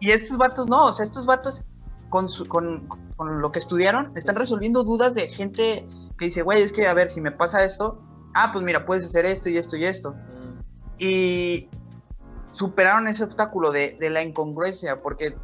Y 0.00 0.10
estos 0.10 0.36
vatos 0.36 0.68
no, 0.68 0.86
o 0.86 0.92
sea, 0.92 1.04
estos 1.04 1.26
vatos 1.26 1.62
con, 2.10 2.28
su- 2.28 2.46
con, 2.46 2.88
con 3.16 3.40
lo 3.40 3.52
que 3.52 3.60
estudiaron 3.60 4.10
están 4.16 4.34
resolviendo 4.34 4.82
dudas 4.82 5.14
de 5.14 5.28
gente 5.30 5.86
que 6.18 6.24
dice, 6.26 6.42
güey, 6.42 6.60
es 6.62 6.72
que 6.72 6.86
a 6.88 6.92
ver, 6.94 7.08
si 7.08 7.20
me 7.20 7.30
pasa 7.30 7.64
esto, 7.64 8.00
ah, 8.34 8.50
pues 8.52 8.64
mira, 8.64 8.84
puedes 8.84 9.04
hacer 9.04 9.24
esto 9.26 9.48
y 9.48 9.58
esto 9.58 9.76
y 9.76 9.84
esto. 9.84 10.14
Y 10.98 11.68
superaron 12.52 13.08
ese 13.08 13.24
obstáculo 13.24 13.72
de, 13.72 13.96
de 13.98 14.10
la 14.10 14.22
incongruencia, 14.22 15.00
porque 15.02 15.34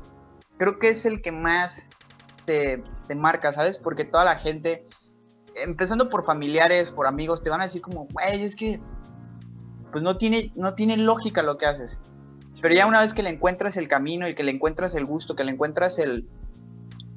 creo 0.59 0.79
que 0.79 0.91
es 0.91 1.05
el 1.07 1.23
que 1.23 1.33
más 1.33 1.97
te, 2.45 2.85
te 3.09 3.15
marca, 3.15 3.53
¿sabes? 3.53 3.79
Porque 3.79 4.05
toda 4.05 4.25
la 4.25 4.37
gente, 4.37 4.85
empezando 5.55 6.09
por 6.09 6.25
familiares, 6.25 6.91
por 6.91 7.07
amigos, 7.07 7.43
te 7.43 7.51
van 7.51 7.61
a 7.61 7.65
decir 7.65 7.83
como, 7.83 8.07
güey, 8.13 8.43
es 8.43 8.55
que 8.55 8.81
pues 9.91 10.05
no 10.05 10.19
tiene, 10.19 10.53
no 10.55 10.75
tiene 10.75 10.99
lógica 10.99 11.43
lo 11.43 11.57
que 11.57 11.67
haces. 11.67 11.99
Pero 12.61 12.75
ya 12.75 12.87
una 12.87 13.01
vez 13.01 13.15
que 13.15 13.23
le 13.23 13.31
encuentras 13.31 13.77
el 13.77 13.89
camino 13.89 14.29
y 14.29 14.35
que 14.35 14.43
le 14.43 14.53
encuentras 14.53 14.95
el 14.95 15.07
gusto, 15.07 15.35
que 15.35 15.45
le 15.45 15.53
encuentras 15.53 15.99
el, 15.99 16.29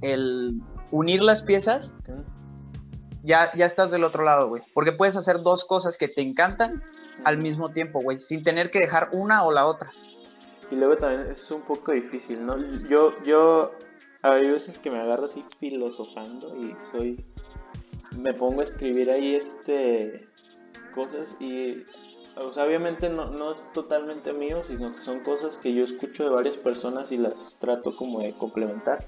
el 0.01 0.61
unir 0.91 1.21
las 1.21 1.43
piezas, 1.43 1.93
ya, 3.23 3.51
ya 3.55 3.65
estás 3.65 3.91
del 3.91 4.03
otro 4.03 4.23
lado, 4.23 4.47
güey. 4.47 4.61
Porque 4.73 4.93
puedes 4.93 5.17
hacer 5.17 5.41
dos 5.41 5.65
cosas 5.65 5.97
que 5.97 6.07
te 6.07 6.21
encantan 6.21 6.81
al 7.23 7.37
mismo 7.37 7.69
tiempo, 7.69 8.01
güey, 8.01 8.19
sin 8.19 8.43
tener 8.43 8.71
que 8.71 8.79
dejar 8.79 9.09
una 9.13 9.43
o 9.43 9.51
la 9.51 9.65
otra. 9.65 9.91
Y 10.71 10.75
luego 10.75 10.97
también 10.97 11.31
es 11.31 11.51
un 11.51 11.61
poco 11.63 11.91
difícil, 11.91 12.45
¿no? 12.45 12.57
Yo, 12.87 13.13
yo, 13.25 13.71
hay 14.21 14.49
veces 14.49 14.79
que 14.79 14.89
me 14.89 14.99
agarro 14.99 15.25
así 15.25 15.43
filosofando 15.59 16.55
y 16.55 16.75
soy, 16.91 17.25
me 18.19 18.33
pongo 18.33 18.61
a 18.61 18.63
escribir 18.63 19.11
ahí 19.11 19.35
este, 19.35 20.27
cosas 20.95 21.35
y, 21.41 21.83
o 22.37 22.53
sea, 22.53 22.65
obviamente 22.65 23.09
no, 23.09 23.29
no 23.31 23.53
es 23.53 23.71
totalmente 23.73 24.33
mío, 24.33 24.63
sino 24.65 24.95
que 24.95 25.01
son 25.01 25.23
cosas 25.23 25.57
que 25.57 25.73
yo 25.73 25.83
escucho 25.83 26.23
de 26.23 26.29
varias 26.29 26.55
personas 26.55 27.11
y 27.11 27.17
las 27.17 27.57
trato 27.59 27.95
como 27.95 28.21
de 28.21 28.33
complementar. 28.33 29.05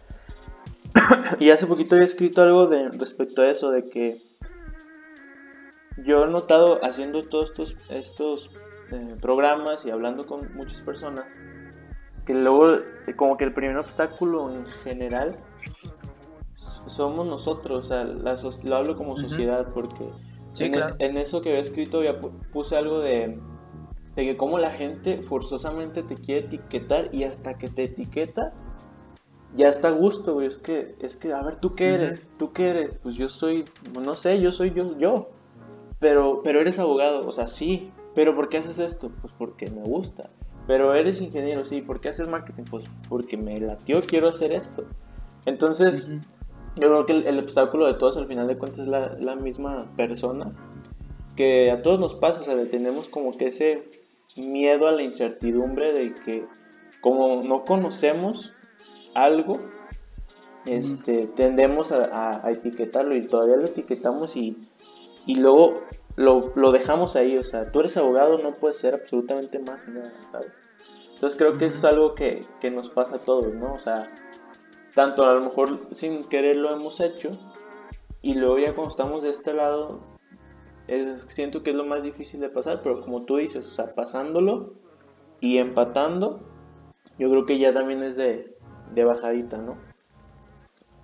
y 1.39 1.49
hace 1.49 1.65
poquito 1.65 1.95
había 1.95 2.05
escrito 2.05 2.41
algo 2.41 2.67
de, 2.67 2.89
respecto 2.89 3.41
a 3.41 3.49
eso, 3.49 3.71
de 3.71 3.89
que 3.89 4.21
yo 5.97 6.23
he 6.25 6.27
notado 6.27 6.83
haciendo 6.83 7.25
todos 7.25 7.49
estos, 7.51 7.75
estos 7.89 8.49
eh, 8.91 9.15
programas 9.21 9.85
y 9.85 9.91
hablando 9.91 10.25
con 10.25 10.53
muchas 10.53 10.81
personas, 10.81 11.25
que 12.25 12.33
luego 12.33 12.65
como 13.15 13.37
que 13.37 13.43
el 13.45 13.53
primer 13.53 13.77
obstáculo 13.77 14.51
en 14.51 14.65
general 14.65 15.35
somos 16.55 17.25
nosotros, 17.27 17.85
o 17.85 17.87
sea, 17.87 18.03
la 18.03 18.37
so- 18.37 18.57
lo 18.63 18.75
hablo 18.75 18.95
como 18.95 19.17
sociedad 19.17 19.67
porque 19.73 20.09
Sí, 20.53 20.65
en, 20.65 20.73
claro. 20.73 20.95
en 20.99 21.17
eso 21.17 21.41
que 21.41 21.49
había 21.49 21.61
escrito 21.61 22.03
ya 22.03 22.19
pu- 22.21 22.31
puse 22.51 22.77
algo 22.77 22.99
de, 22.99 23.39
de 24.15 24.23
que 24.23 24.37
como 24.37 24.59
la 24.59 24.69
gente 24.69 25.21
forzosamente 25.23 26.03
te 26.03 26.15
quiere 26.15 26.45
etiquetar 26.45 27.09
y 27.13 27.23
hasta 27.23 27.57
que 27.57 27.69
te 27.69 27.85
etiqueta 27.85 28.53
ya 29.55 29.69
está 29.69 29.87
a 29.89 29.91
gusto, 29.91 30.33
güey, 30.33 30.47
es 30.47 30.57
que, 30.57 30.95
es 30.99 31.15
que, 31.15 31.31
a 31.33 31.41
ver, 31.43 31.55
¿tú 31.57 31.75
qué 31.75 31.93
eres? 31.95 32.29
¿Tú 32.37 32.53
qué 32.53 32.69
eres? 32.69 32.97
Pues 33.03 33.15
yo 33.15 33.29
soy, 33.29 33.65
no 33.99 34.15
sé, 34.15 34.39
yo 34.39 34.51
soy 34.51 34.73
yo, 34.73 34.97
yo, 34.97 35.27
pero, 36.03 36.41
pero 36.43 36.59
eres 36.61 36.77
abogado, 36.77 37.27
o 37.27 37.31
sea, 37.31 37.47
sí, 37.47 37.89
pero 38.13 38.35
¿por 38.35 38.49
qué 38.49 38.57
haces 38.59 38.77
esto? 38.77 39.09
Pues 39.21 39.33
porque 39.39 39.65
me 39.71 39.81
gusta. 39.81 40.29
Pero 40.67 40.93
eres 40.93 41.19
ingeniero, 41.21 41.65
sí, 41.65 41.81
¿por 41.81 41.99
qué 41.99 42.09
haces 42.09 42.27
marketing? 42.27 42.63
Pues 42.69 42.83
porque 43.09 43.35
me 43.37 43.59
latió, 43.59 43.99
quiero 44.05 44.29
hacer 44.29 44.51
esto. 44.53 44.83
Entonces, 45.45 46.07
yo 46.75 46.87
creo 46.89 47.05
que 47.05 47.13
el, 47.13 47.25
el 47.27 47.39
obstáculo 47.39 47.87
de 47.87 47.95
todos 47.95 48.15
al 48.17 48.27
final 48.27 48.47
de 48.47 48.57
cuentas 48.57 48.79
es 48.81 48.87
la, 48.87 49.15
la 49.19 49.35
misma 49.35 49.87
persona. 49.97 50.51
Que 51.35 51.71
a 51.71 51.81
todos 51.81 51.99
nos 51.99 52.13
pasa, 52.15 52.41
o 52.41 52.43
sea, 52.43 52.55
tenemos 52.69 53.09
como 53.09 53.35
que 53.37 53.47
ese 53.47 53.83
miedo 54.37 54.87
a 54.87 54.91
la 54.91 55.01
incertidumbre 55.03 55.91
de 55.91 56.13
que 56.23 56.45
como 57.01 57.41
no 57.43 57.65
conocemos 57.65 58.53
algo, 59.15 59.59
este, 60.65 61.27
tendemos 61.35 61.91
a, 61.91 62.05
a- 62.05 62.47
a 62.47 62.51
etiquetarlo 62.51 63.15
y 63.15 63.27
todavía 63.27 63.57
lo 63.57 63.65
etiquetamos 63.65 64.35
y, 64.35 64.57
y 65.25 65.35
luego 65.35 65.81
lo, 66.15 66.51
lo 66.55 66.71
dejamos 66.71 67.15
ahí, 67.15 67.37
o 67.37 67.43
sea, 67.43 67.71
tú 67.71 67.79
eres 67.79 67.97
abogado, 67.97 68.37
no 68.37 68.53
puedes 68.53 68.77
ser 68.77 68.93
absolutamente 68.93 69.59
más 69.59 69.87
nada, 69.87 70.13
¿sabes? 70.31 70.51
Entonces 71.15 71.37
creo 71.37 71.53
que 71.53 71.67
eso 71.67 71.77
es 71.77 71.85
algo 71.85 72.15
que, 72.15 72.45
que 72.59 72.69
nos 72.69 72.89
pasa 72.89 73.15
a 73.15 73.19
todos, 73.19 73.53
¿no? 73.53 73.73
O 73.73 73.79
sea, 73.79 74.07
tanto 74.93 75.23
a 75.23 75.33
lo 75.33 75.41
mejor 75.41 75.79
sin 75.93 76.23
querer 76.23 76.57
lo 76.57 76.75
hemos 76.75 76.99
hecho 76.99 77.37
y 78.21 78.35
luego 78.35 78.59
ya 78.59 78.73
cuando 78.73 78.91
estamos 78.91 79.23
de 79.23 79.31
este 79.31 79.53
lado 79.53 79.99
es, 80.87 81.25
siento 81.29 81.63
que 81.63 81.71
es 81.71 81.75
lo 81.75 81.85
más 81.85 82.03
difícil 82.03 82.39
de 82.39 82.49
pasar, 82.49 82.81
pero 82.83 83.01
como 83.01 83.23
tú 83.23 83.37
dices, 83.37 83.65
o 83.67 83.71
sea, 83.71 83.93
pasándolo 83.93 84.73
y 85.39 85.57
empatando, 85.57 86.41
yo 87.17 87.29
creo 87.29 87.45
que 87.45 87.59
ya 87.59 87.73
también 87.73 88.03
es 88.03 88.15
de, 88.15 88.55
de 88.93 89.03
bajadita, 89.03 89.57
¿no? 89.57 89.77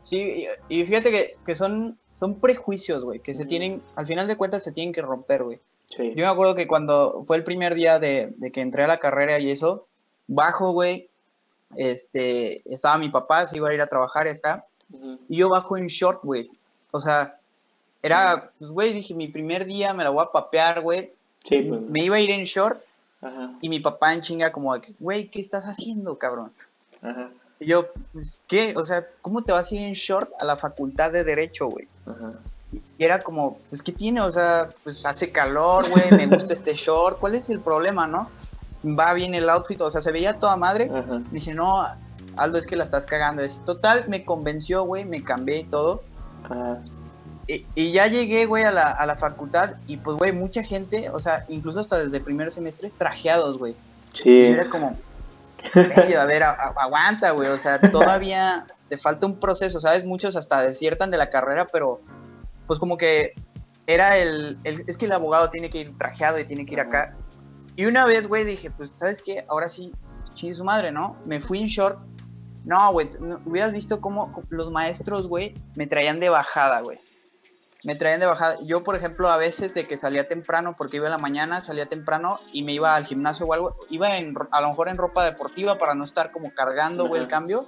Sí, 0.02 0.46
y, 0.70 0.86
fíjate 0.86 1.12
que, 1.12 1.36
que, 1.46 1.56
son, 1.56 1.99
son 2.13 2.36
prejuicios, 2.36 3.04
güey, 3.04 3.19
que 3.19 3.34
se 3.34 3.45
tienen, 3.45 3.82
al 3.95 4.08
final 4.08 4.28
de 4.28 4.36
cuentas 4.36 4.63
se 4.63 4.72
tienen 4.72 4.93
que 4.93 5.02
romper, 5.02 5.43
güey. 5.43 5.60
Sí. 5.89 6.13
Yo 6.15 6.26
me 6.26 6.32
acuerdo 6.32 6.56
que 6.56 6.67
cuando 6.67 7.24
fue 7.26 7.38
el 7.38 7.43
primer 7.43 7.74
día 7.76 8.00
de, 8.00 8.34
de 8.38 8.52
que 8.52 8.62
entré 8.62 8.84
a 8.84 8.88
la 8.88 9.00
carrera 9.00 9.39
y 9.39 9.50
eso, 9.50 9.88
bajo, 10.28 10.72
güey, 10.72 11.10
este, 11.76 12.62
estaba 12.72 12.98
mi 12.98 13.10
papá, 13.10 13.45
se 13.48 13.58
iba 13.58 13.69
a 13.69 13.74
ir 13.74 13.82
a 13.82 13.88
trabajar 13.88 14.28
acá, 14.28 14.65
y 15.28 15.38
yo 15.38 15.50
bajo 15.50 15.78
en 15.78 15.88
short, 15.88 16.24
güey. 16.24 16.50
O 16.91 17.00
sea, 17.00 17.38
era, 18.02 18.52
pues, 18.58 18.72
güey, 18.72 18.93
dije, 18.93 19.13
mi 19.13 19.28
primer 19.28 19.65
día 19.65 19.93
me 19.93 20.04
la 20.04 20.10
voy 20.10 20.24
a 20.24 20.32
papear, 20.32 20.82
güey. 20.82 21.13
Sí, 21.43 21.62
pues. 21.62 21.82
Me 21.82 22.04
iba 22.04 22.15
a 22.15 22.19
ir 22.19 22.32
en 22.32 22.43
short, 22.45 22.82
Ajá, 23.22 23.54
y 23.62 23.69
mi 23.69 23.80
papá 23.80 24.13
en 24.13 24.22
chinga 24.22 24.52
como 24.52 24.74
güey, 25.00 25.30
¿qué 25.30 25.41
estás 25.41 25.65
haciendo, 25.65 26.17
cabrón? 26.17 26.52
ajá, 27.02 27.32
Y 27.60 27.65
yo, 27.67 27.88
pues, 28.13 28.39
¿qué? 28.48 28.74
O 28.78 28.86
sea, 28.86 29.06
¿cómo 29.22 29.43
te 29.43 29.52
vas 29.52 29.72
a 29.72 29.76
ir 29.76 29.82
en 29.82 29.93
short 29.93 30.32
a 30.39 30.45
la 30.45 30.56
facultad 30.58 31.12
de 31.12 31.24
Derecho, 31.24 31.67
güey? 31.67 31.88
ajá. 32.06 32.34
Y 32.72 33.04
era 33.04 33.19
como, 33.19 33.58
pues, 33.69 33.82
¿qué 33.82 33.91
tiene? 33.91 34.22
O 34.22 34.32
sea, 34.32 34.69
pues 34.84 35.04
hace 35.06 35.32
calor, 35.32 35.89
güey, 35.89 36.12
me 36.12 36.28
gusta 36.28 36.54
este 36.54 36.76
short, 36.76 37.17
¿cuál 37.19 37.34
es 37.36 37.50
el 37.50 37.60
problema, 37.60 38.06
no? 38.06 38.30
Va 38.86 39.13
bien 39.13 39.34
el 39.34 39.50
outfit, 39.50 39.82
o 39.82 39.89
sea, 39.89 40.02
se 40.04 40.12
veía 40.12 40.38
toda 40.38 40.56
madre. 40.56 40.91
Ajá. 40.93 41.15
Me 41.15 41.30
dice, 41.32 41.54
no, 41.56 41.84
Aldo, 42.38 42.58
es 42.60 42.67
que 42.67 42.76
la 42.76 42.84
estás 42.84 43.06
cagando. 43.08 43.41
Es, 43.41 43.58
total, 43.65 44.06
me 44.08 44.24
convenció, 44.24 44.84
güey, 44.84 45.04
me 45.04 45.24
cambié 45.24 45.62
y 45.62 45.63
todo. 45.63 46.04
Ajá. 46.43 46.78
Y, 47.48 47.65
y 47.74 47.91
ya 47.91 48.06
llegué, 48.06 48.45
güey, 48.45 48.63
a 48.65 48.72
la, 48.72 48.91
a 48.91 49.06
la 49.08 49.15
facultad 49.15 49.72
y 49.88 49.98
pues, 49.98 50.17
güey, 50.17 50.32
mucha 50.32 50.62
gente, 50.62 51.10
o 51.10 51.19
sea, 51.19 51.45
incluso 51.50 51.80
hasta 51.80 51.98
desde 51.98 52.19
primer 52.19 52.52
semestre, 52.52 52.91
trajeados, 52.95 53.58
güey. 53.58 53.72
Y 53.72 54.17
Sí. 54.17 54.41
era 54.45 54.69
como, 54.69 54.95
"Güey, 55.74 56.13
a 56.13 56.26
ver, 56.26 56.43
a- 56.43 56.52
a- 56.52 56.74
aguanta, 56.84 57.32
güey, 57.32 57.50
o 57.50 57.58
sea, 57.58 57.80
todavía 58.19 58.65
te 58.88 58.98
falta 58.98 59.28
un 59.28 59.39
proceso, 59.39 59.80
¿sabes? 59.80 60.04
Muchos 60.06 60.36
hasta 60.36 60.62
desiertan 60.62 61.12
de 61.12 61.17
la 61.17 61.30
carrera, 61.30 61.67
pero 61.67 62.02
pues 62.67 62.80
como 62.80 62.98
que 62.98 63.34
era 63.88 64.17
el, 64.17 64.58
el- 64.63 64.84
es 64.88 64.98
que 64.98 65.06
el 65.06 65.12
abogado 65.12 65.50
tiene 65.50 65.69
que 65.69 65.80
ir 65.80 65.98
trajeado 65.98 66.39
y 66.39 66.45
tiene 66.45 66.65
que 66.65 66.74
ir 66.74 66.80
acá. 66.80 67.15
Y 67.76 67.86
una 67.86 68.06
vez, 68.06 68.28
güey, 68.28 68.43
dije, 68.45 68.69
pues, 68.72 68.89
¿sabes 68.91 69.22
qué? 69.24 69.45
Ahora 69.50 69.69
sí, 69.69 69.93
chingue 70.34 70.54
su 70.54 70.63
madre, 70.63 70.91
¿no? 70.91 71.15
Me 71.26 71.39
fui 71.39 71.60
en 71.62 71.67
short. 71.67 72.00
No, 72.65 72.91
güey, 72.91 73.10
hubieras 73.45 73.72
visto 73.74 74.02
cómo 74.02 74.43
los 74.50 74.69
maestros, 74.69 75.28
güey, 75.28 75.56
me 75.76 75.88
traían 75.88 76.19
de 76.19 76.30
bajada, 76.30 76.82
güey. 76.82 77.00
Me 77.84 77.96
traían 77.96 78.20
de 78.20 78.26
bajada. 78.26 78.58
Yo, 78.63 78.84
por 78.84 78.96
ejemplo, 78.96 79.30
a 79.30 79.38
veces 79.38 79.74
de 79.74 79.88
que 79.88 79.98
salía 79.98 80.28
temprano, 80.28 80.76
porque 80.78 80.98
iba 80.98 81.06
en 81.06 81.12
la 81.12 81.18
mañana, 81.18 81.63
salía 81.63 81.86
temprano 81.86 82.39
y 82.52 82.63
me 82.63 82.74
iba 82.74 82.96
al 82.96 83.06
gimnasio 83.06 83.46
o 83.46 83.54
algo, 83.54 83.78
iba 83.89 84.18
en, 84.18 84.36
a 84.52 84.62
lo 84.62 84.70
mejor 84.70 84.89
en 84.89 84.98
ropa 84.98 85.24
deportiva 85.24 85.78
para 85.78 85.96
no 85.96 86.04
estar 86.04 86.32
como 86.32 86.54
cargando, 86.54 87.08
güey, 87.08 87.22
el 87.22 87.28
cambio. 87.28 87.65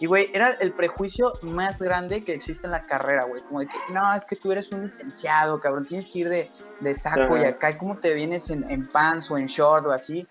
Y, 0.00 0.06
güey, 0.06 0.30
era 0.34 0.50
el 0.50 0.72
prejuicio 0.72 1.32
más 1.42 1.80
grande 1.80 2.24
que 2.24 2.34
existe 2.34 2.66
en 2.66 2.72
la 2.72 2.82
carrera, 2.82 3.22
güey. 3.22 3.40
Como 3.42 3.60
de 3.60 3.68
que, 3.68 3.76
no, 3.90 4.12
es 4.12 4.24
que 4.24 4.36
tú 4.36 4.52
eres 4.52 4.72
un 4.72 4.82
licenciado, 4.82 5.60
cabrón, 5.60 5.86
tienes 5.86 6.08
que 6.08 6.18
ir 6.18 6.28
de, 6.28 6.50
de 6.80 6.94
saco 6.94 7.38
y 7.38 7.44
acá, 7.44 7.70
¿y 7.70 7.78
¿cómo 7.78 7.96
te 7.98 8.12
vienes 8.12 8.50
en, 8.50 8.68
en 8.68 8.86
pants 8.86 9.30
o 9.30 9.38
en 9.38 9.46
short 9.46 9.86
o 9.86 9.92
así? 9.92 10.26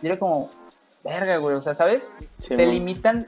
Y 0.00 0.06
era 0.06 0.16
como, 0.16 0.50
verga, 1.02 1.36
güey, 1.38 1.56
o 1.56 1.60
sea, 1.60 1.74
¿sabes? 1.74 2.10
Sí, 2.38 2.56
te 2.56 2.64
mon. 2.64 2.70
limitan 2.70 3.26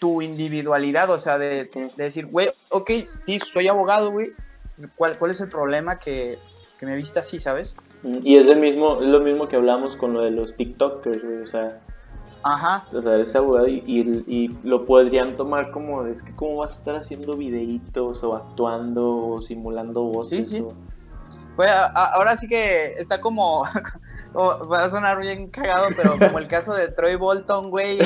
tu 0.00 0.22
individualidad, 0.22 1.10
o 1.10 1.18
sea, 1.18 1.38
de, 1.38 1.64
de 1.64 1.90
decir, 1.94 2.26
güey, 2.26 2.50
ok, 2.70 2.90
sí, 3.04 3.38
soy 3.38 3.68
abogado, 3.68 4.10
güey, 4.10 4.32
¿cuál, 4.96 5.18
cuál 5.18 5.30
es 5.30 5.40
el 5.40 5.48
problema 5.48 5.98
que, 5.98 6.38
que 6.78 6.86
me 6.86 6.96
viste 6.96 7.18
así, 7.20 7.40
sabes? 7.40 7.76
Y 8.22 8.36
es 8.36 8.48
el 8.48 8.58
mismo, 8.58 9.00
es 9.00 9.08
lo 9.08 9.20
mismo 9.20 9.48
que 9.48 9.56
hablamos 9.56 9.96
con 9.96 10.12
lo 10.12 10.20
de 10.22 10.30
los 10.30 10.56
TikTokers, 10.56 11.22
güey, 11.24 11.42
o 11.42 11.46
sea, 11.46 11.80
Ajá, 12.42 12.86
o 12.94 13.00
sea, 13.00 13.14
eres 13.14 13.34
abogado 13.34 13.68
y, 13.68 13.82
y, 13.86 14.24
y 14.26 14.48
lo 14.64 14.84
podrían 14.84 15.34
tomar 15.36 15.70
como, 15.70 16.04
es 16.06 16.22
que 16.22 16.34
cómo 16.34 16.56
vas 16.56 16.74
a 16.74 16.78
estar 16.78 16.96
haciendo 16.96 17.38
videitos 17.38 18.22
o 18.22 18.34
actuando 18.36 19.16
o 19.28 19.40
simulando 19.40 20.02
voces. 20.02 20.48
Sí, 20.48 20.56
sí. 20.56 20.60
o- 20.60 20.74
Güey, 21.56 21.68
a- 21.68 21.86
a- 21.86 22.14
ahora 22.14 22.36
sí 22.36 22.48
que 22.48 22.94
está 22.98 23.20
como, 23.20 23.64
como- 24.32 24.66
va 24.68 24.84
a 24.84 24.90
sonar 24.90 25.18
bien 25.20 25.48
cagado, 25.50 25.86
pero 25.96 26.18
como 26.18 26.38
el 26.38 26.48
caso 26.48 26.74
de 26.74 26.88
Troy 26.88 27.14
Bolton, 27.16 27.70
güey, 27.70 27.98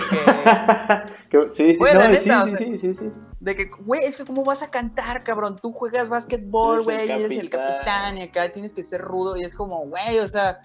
que, 1.30 1.48
sí, 1.50 1.72
sí, 1.72 1.76
Güey, 1.76 1.94
no, 1.94 2.08
neta, 2.08 2.20
sí, 2.20 2.30
o 2.30 2.46
sea, 2.46 2.56
sí, 2.56 2.78
sí, 2.78 2.94
sí. 2.94 3.12
de 3.40 3.54
que, 3.56 3.70
güey, 3.80 4.04
es 4.04 4.16
que 4.16 4.24
cómo 4.24 4.44
vas 4.44 4.62
a 4.62 4.70
cantar, 4.70 5.24
cabrón, 5.24 5.56
tú 5.60 5.72
juegas 5.72 6.08
básquetbol, 6.08 6.82
güey, 6.84 7.10
eres 7.10 7.30
el 7.30 7.48
capitán. 7.50 8.18
y 8.18 8.22
acá 8.22 8.50
tienes 8.50 8.72
que 8.72 8.82
ser 8.82 9.00
rudo 9.00 9.36
y 9.36 9.42
es 9.44 9.54
como, 9.54 9.86
güey, 9.86 10.18
o 10.18 10.28
sea, 10.28 10.60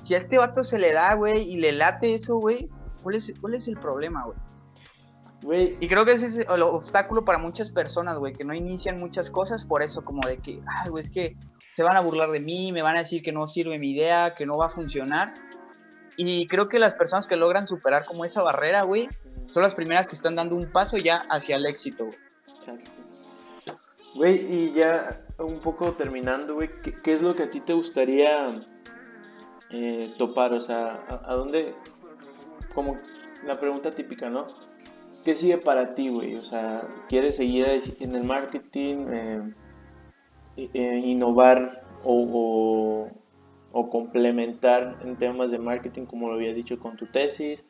si 0.00 0.14
a 0.14 0.18
este 0.18 0.38
vato 0.38 0.64
se 0.64 0.78
le 0.78 0.92
da, 0.92 1.14
güey, 1.14 1.42
y 1.42 1.56
le 1.56 1.72
late 1.72 2.14
eso, 2.14 2.36
güey, 2.38 2.68
¿cuál 3.02 3.14
es, 3.16 3.32
cuál 3.40 3.54
es 3.54 3.68
el 3.68 3.78
problema, 3.78 4.24
güey? 4.24 4.38
Güey, 5.42 5.76
Y 5.80 5.86
creo 5.86 6.04
que 6.04 6.12
ese 6.12 6.26
es 6.26 6.38
el 6.38 6.62
obstáculo 6.62 7.24
para 7.24 7.38
muchas 7.38 7.70
personas, 7.70 8.16
güey, 8.18 8.32
que 8.32 8.44
no 8.44 8.52
inician 8.54 8.98
muchas 8.98 9.30
cosas 9.30 9.64
por 9.64 9.82
eso, 9.82 10.04
como 10.04 10.26
de 10.26 10.38
que, 10.38 10.60
ay, 10.66 10.90
güey, 10.90 11.04
es 11.04 11.10
que 11.10 11.36
se 11.76 11.82
van 11.82 11.94
a 11.94 12.00
burlar 12.00 12.30
de 12.30 12.40
mí, 12.40 12.72
me 12.72 12.80
van 12.80 12.96
a 12.96 13.00
decir 13.00 13.22
que 13.22 13.32
no 13.32 13.46
sirve 13.46 13.78
mi 13.78 13.90
idea, 13.90 14.34
que 14.34 14.46
no 14.46 14.56
va 14.56 14.64
a 14.64 14.70
funcionar. 14.70 15.28
Y 16.16 16.46
creo 16.46 16.70
que 16.70 16.78
las 16.78 16.94
personas 16.94 17.26
que 17.26 17.36
logran 17.36 17.66
superar 17.66 18.06
como 18.06 18.24
esa 18.24 18.42
barrera, 18.42 18.80
güey, 18.80 19.10
son 19.44 19.62
las 19.62 19.74
primeras 19.74 20.08
que 20.08 20.14
están 20.14 20.36
dando 20.36 20.56
un 20.56 20.72
paso 20.72 20.96
ya 20.96 21.26
hacia 21.28 21.56
el 21.56 21.66
éxito, 21.66 22.06
güey. 22.06 22.18
Exacto. 22.56 22.90
Güey, 24.14 24.54
y 24.54 24.72
ya 24.72 25.20
un 25.36 25.60
poco 25.60 25.92
terminando, 25.92 26.54
güey, 26.54 26.70
¿qué, 26.82 26.94
qué 26.94 27.12
es 27.12 27.20
lo 27.20 27.36
que 27.36 27.42
a 27.42 27.50
ti 27.50 27.60
te 27.60 27.74
gustaría 27.74 28.46
eh, 29.68 30.10
topar? 30.16 30.54
O 30.54 30.62
sea, 30.62 30.98
¿a, 31.10 31.30
a 31.30 31.34
dónde? 31.34 31.74
Como 32.74 32.96
la 33.44 33.60
pregunta 33.60 33.90
típica, 33.90 34.30
¿no? 34.30 34.46
¿Qué 35.26 35.34
sigue 35.34 35.58
para 35.58 35.94
ti, 35.94 36.08
güey? 36.08 36.36
O 36.36 36.42
sea, 36.42 36.88
¿quieres 37.10 37.36
seguir 37.36 37.66
en 38.00 38.14
el 38.14 38.24
marketing, 38.24 39.06
eh, 39.10 39.42
innovar 40.56 41.82
o, 42.04 42.14
o, 42.32 43.10
o 43.72 43.90
complementar 43.90 44.98
en 45.02 45.16
temas 45.16 45.50
de 45.50 45.58
marketing, 45.58 46.06
como 46.06 46.28
lo 46.28 46.34
habías 46.34 46.56
dicho 46.56 46.78
con 46.78 46.96
tu 46.96 47.06
tesis? 47.06 47.64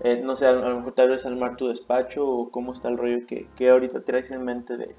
Eh, 0.00 0.20
no 0.22 0.36
sé, 0.36 0.46
a 0.46 0.52
lo 0.52 0.76
mejor 0.76 0.92
tal 0.92 1.10
vez 1.10 1.24
armar 1.24 1.56
tu 1.56 1.68
despacho 1.68 2.26
o 2.26 2.50
cómo 2.50 2.72
está 2.72 2.88
el 2.88 2.98
rollo 2.98 3.26
que, 3.26 3.48
que 3.56 3.70
ahorita 3.70 4.04
traes 4.04 4.30
en 4.30 4.44
mente 4.44 4.76
de, 4.76 4.94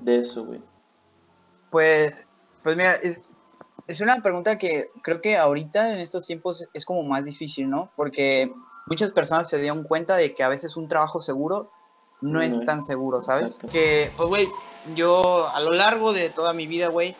de 0.00 0.18
eso, 0.18 0.46
güey. 0.46 0.62
Pues, 1.70 2.26
pues 2.62 2.76
mira, 2.76 2.94
es, 2.94 3.20
es 3.86 4.00
una 4.00 4.22
pregunta 4.22 4.56
que 4.56 4.90
creo 5.02 5.20
que 5.20 5.36
ahorita 5.36 5.92
en 5.92 6.00
estos 6.00 6.26
tiempos 6.26 6.66
es 6.72 6.86
como 6.86 7.02
más 7.02 7.24
difícil, 7.24 7.68
¿no? 7.68 7.90
Porque 7.94 8.50
muchas 8.86 9.12
personas 9.12 9.48
se 9.48 9.58
dieron 9.58 9.84
cuenta 9.84 10.16
de 10.16 10.34
que 10.34 10.42
a 10.42 10.48
veces 10.48 10.76
un 10.76 10.88
trabajo 10.88 11.20
seguro 11.20 11.70
no 12.24 12.40
es 12.42 12.64
tan 12.64 12.82
seguro, 12.84 13.20
¿sabes? 13.20 13.52
Exacto. 13.56 13.68
Que, 13.68 14.10
pues, 14.16 14.28
güey, 14.28 14.48
yo 14.94 15.48
a 15.48 15.60
lo 15.60 15.70
largo 15.72 16.12
de 16.12 16.30
toda 16.30 16.52
mi 16.54 16.66
vida, 16.66 16.88
güey, 16.88 17.14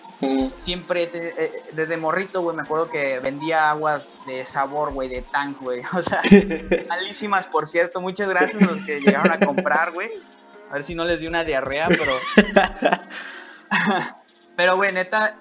siempre, 0.55 1.07
te- 1.07 1.45
eh, 1.45 1.53
desde 1.73 1.97
morrito, 1.97 2.41
güey, 2.43 2.57
me 2.57 2.63
acuerdo 2.63 2.89
que 2.89 3.19
vendía 3.21 3.71
aguas 3.71 4.15
de 4.27 4.47
sabor, 4.47 4.93
güey, 4.93 5.09
de 5.09 5.23
tank, 5.23 5.61
güey. 5.61 5.83
O 5.95 6.03
sea, 6.03 6.23
malísimas, 6.89 7.47
por 7.47 7.67
cierto. 7.67 8.01
Muchas 8.01 8.29
gracias 8.29 8.63
a 8.63 8.67
los 8.67 8.85
que 8.87 9.01
llegaron 9.01 9.31
a 9.33 9.39
comprar, 9.39 9.93
güey. 9.93 10.09
A 10.71 10.75
ver 10.75 10.83
si 10.85 10.95
no 10.95 11.05
les 11.05 11.21
dio 11.21 11.29
una 11.29 11.45
diarrea, 11.45 11.89
pero... 11.89 12.17
pero, 14.57 14.77
güey, 14.77 14.93
neta, 14.93 15.39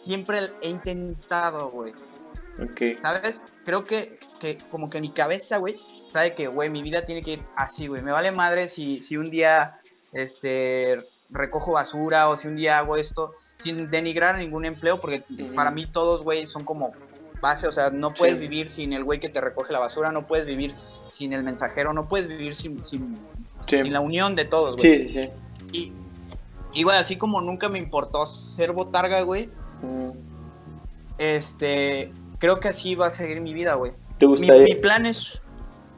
siempre 0.00 0.50
he 0.60 0.68
intentado, 0.68 1.70
güey. 1.70 1.92
ok. 2.62 3.00
¿Sabes? 3.00 3.42
Creo 3.64 3.84
que, 3.84 4.18
que 4.40 4.58
como 4.70 4.90
que 4.90 5.00
mi 5.00 5.10
cabeza, 5.10 5.58
güey, 5.58 5.78
sabe 6.12 6.34
que, 6.34 6.46
güey, 6.48 6.70
mi 6.70 6.82
vida 6.82 7.04
tiene 7.04 7.22
que 7.22 7.32
ir 7.32 7.40
así, 7.56 7.86
güey. 7.86 8.02
Me 8.02 8.12
vale 8.12 8.30
madre 8.32 8.68
si, 8.68 9.00
si 9.02 9.16
un 9.16 9.30
día, 9.30 9.80
este, 10.12 10.96
recojo 11.30 11.72
basura 11.72 12.28
o 12.28 12.36
si 12.36 12.48
un 12.48 12.56
día 12.56 12.78
hago 12.78 12.96
esto 12.96 13.34
sin 13.56 13.90
denigrar 13.90 14.38
ningún 14.38 14.64
empleo, 14.64 15.00
porque 15.00 15.22
para 15.54 15.70
mí 15.70 15.84
todos, 15.86 16.22
güey, 16.22 16.46
son 16.46 16.64
como 16.64 16.92
base, 17.40 17.66
o 17.68 17.72
sea, 17.72 17.90
no 17.90 18.14
puedes 18.14 18.36
Sí. 18.36 18.40
vivir 18.40 18.68
sin 18.68 18.92
el 18.92 19.04
güey 19.04 19.20
que 19.20 19.28
te 19.28 19.40
recoge 19.40 19.72
la 19.72 19.78
basura, 19.78 20.10
no 20.12 20.26
puedes 20.26 20.46
vivir 20.46 20.74
sin 21.08 21.32
el 21.32 21.42
mensajero, 21.42 21.92
no 21.92 22.08
puedes 22.08 22.26
vivir 22.28 22.54
sin, 22.54 22.84
sin, 22.84 23.18
Sí. 23.66 23.78
sin 23.78 23.92
la 23.92 24.00
unión 24.00 24.34
de 24.36 24.44
todos, 24.44 24.76
güey. 24.76 25.08
Sí, 25.08 25.12
sí. 25.12 25.30
Y, 25.72 25.92
y, 26.72 26.82
güey, 26.84 26.96
así 26.96 27.16
como 27.16 27.40
nunca 27.40 27.68
me 27.68 27.78
importó 27.78 28.24
ser 28.26 28.72
botarga, 28.72 29.20
güey, 29.22 29.48
Mm. 29.82 30.10
este, 31.18 32.12
creo 32.38 32.60
que 32.60 32.68
así 32.68 32.94
va 32.94 33.06
a 33.08 33.10
seguir 33.10 33.40
mi 33.40 33.54
vida, 33.54 33.74
güey. 33.74 33.92
¿Te 34.18 34.26
Mi, 34.26 34.50
mi 34.50 34.74
plan 34.74 35.06
es 35.06 35.42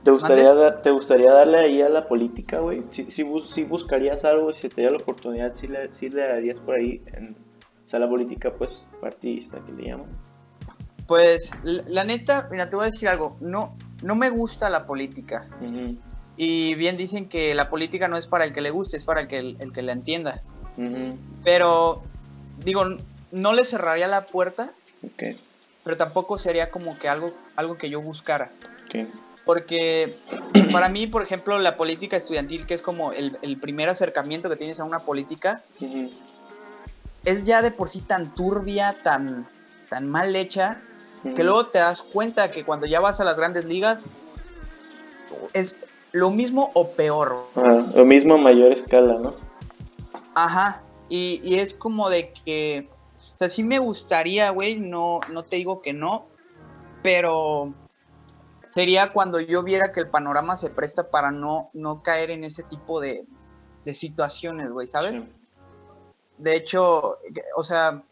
¿te, 0.02 0.10
gustaría 0.10 0.54
dar- 0.54 0.82
¿Te 0.82 0.90
gustaría 0.90 1.32
darle 1.32 1.58
ahí 1.58 1.82
a 1.82 1.88
la 1.88 2.06
política, 2.08 2.58
güey? 2.60 2.82
Si, 2.92 3.10
si, 3.10 3.22
bus- 3.22 3.50
si 3.50 3.64
buscarías 3.64 4.24
algo, 4.24 4.52
si 4.52 4.68
te 4.68 4.82
diera 4.82 4.92
la 4.96 5.02
oportunidad, 5.02 5.54
si 5.54 5.68
le, 5.68 5.92
si 5.92 6.08
le 6.08 6.22
darías 6.26 6.58
por 6.60 6.74
ahí, 6.76 7.02
en, 7.14 7.36
o 7.86 7.88
sea, 7.88 8.00
la 8.00 8.08
política, 8.08 8.52
pues, 8.56 8.84
partidista, 9.00 9.58
que 9.64 9.72
le 9.72 9.88
llaman. 9.88 10.06
Pues 11.06 11.50
la, 11.64 11.82
la 11.88 12.04
neta, 12.04 12.46
mira, 12.50 12.68
te 12.68 12.76
voy 12.76 12.84
a 12.84 12.90
decir 12.90 13.08
algo, 13.08 13.36
no, 13.40 13.76
no 14.02 14.14
me 14.14 14.30
gusta 14.30 14.70
la 14.70 14.86
política. 14.86 15.46
Ujú, 15.60 15.98
Y 16.36 16.74
bien 16.76 16.96
dicen 16.96 17.28
que 17.28 17.54
la 17.54 17.68
política 17.68 18.06
no 18.08 18.16
es 18.16 18.26
para 18.26 18.44
el 18.44 18.52
que 18.52 18.60
le 18.60 18.70
guste, 18.70 18.96
es 18.96 19.04
para 19.04 19.20
el 19.22 19.28
que, 19.28 19.38
el 19.38 19.72
que 19.74 19.82
la 19.82 19.92
entienda. 19.92 20.40
ujú, 20.76 21.18
Pero, 21.42 22.02
digo, 22.64 22.84
no 23.32 23.52
le 23.52 23.64
cerraría 23.64 24.06
la 24.06 24.26
puerta, 24.26 24.72
Ok, 25.02 25.22
pero 25.82 25.96
tampoco 25.96 26.38
sería 26.38 26.68
como 26.68 26.96
que 26.98 27.08
algo, 27.08 27.32
algo 27.56 27.76
que 27.76 27.90
yo 27.90 28.00
buscara. 28.00 28.52
ok. 28.86 29.08
Porque 29.50 30.14
para 30.72 30.88
mí, 30.88 31.08
por 31.08 31.24
ejemplo, 31.24 31.58
la 31.58 31.76
política 31.76 32.16
estudiantil, 32.16 32.66
que 32.66 32.74
es 32.74 32.82
como 32.82 33.10
el, 33.10 33.36
el 33.42 33.56
primer 33.56 33.88
acercamiento 33.88 34.48
que 34.48 34.54
tienes 34.54 34.78
a 34.78 34.84
una 34.84 35.00
política, 35.00 35.64
es 37.24 37.42
ya 37.42 37.60
de 37.60 37.72
por 37.72 37.88
sí 37.88 38.00
tan 38.00 38.32
turbia, 38.32 38.94
tan, 39.02 39.48
tan 39.88 40.08
mal 40.08 40.36
hecha, 40.36 40.80
que 41.34 41.42
luego 41.42 41.66
te 41.66 41.80
das 41.80 42.00
cuenta 42.00 42.52
que 42.52 42.64
cuando 42.64 42.86
ya 42.86 43.00
vas 43.00 43.18
a 43.18 43.24
las 43.24 43.36
grandes 43.36 43.64
ligas 43.64 44.04
es 45.52 45.76
lo 46.12 46.30
mismo 46.30 46.70
o 46.74 46.92
peor. 46.92 47.48
Ajá, 47.56 47.86
Lo 47.96 48.04
mismo 48.04 48.34
a 48.34 48.38
mayor 48.38 48.72
escala, 48.72 49.18
¿no? 49.18 49.34
Ajá. 50.36 50.80
Y, 51.08 51.40
y 51.42 51.56
es 51.56 51.74
como 51.74 52.08
de 52.08 52.32
que, 52.44 52.88
o 53.34 53.38
sea, 53.38 53.48
sí 53.48 53.64
me 53.64 53.80
gustaría, 53.80 54.50
güey, 54.50 54.76
no, 54.76 55.18
no 55.32 55.42
te 55.42 55.56
digo 55.56 55.82
que 55.82 55.92
no, 55.92 56.26
pero 57.02 57.74
sería 58.70 59.12
cuando 59.12 59.38
yo 59.40 59.62
viera 59.62 59.92
que 59.92 60.00
el 60.00 60.08
panorama 60.08 60.56
se 60.56 60.70
presta 60.70 61.10
para 61.10 61.30
no, 61.30 61.68
no 61.74 62.02
caer 62.02 62.30
en 62.30 62.44
ese 62.44 62.62
tipo 62.62 63.00
de, 63.00 63.26
de 63.84 63.92
situaciones, 63.92 64.70
güey, 64.70 64.86
¿sabes? 64.86 65.20
Sí. 65.20 65.28
De 66.38 66.56
hecho, 66.56 67.18
o 67.56 67.62
sea, 67.62 68.02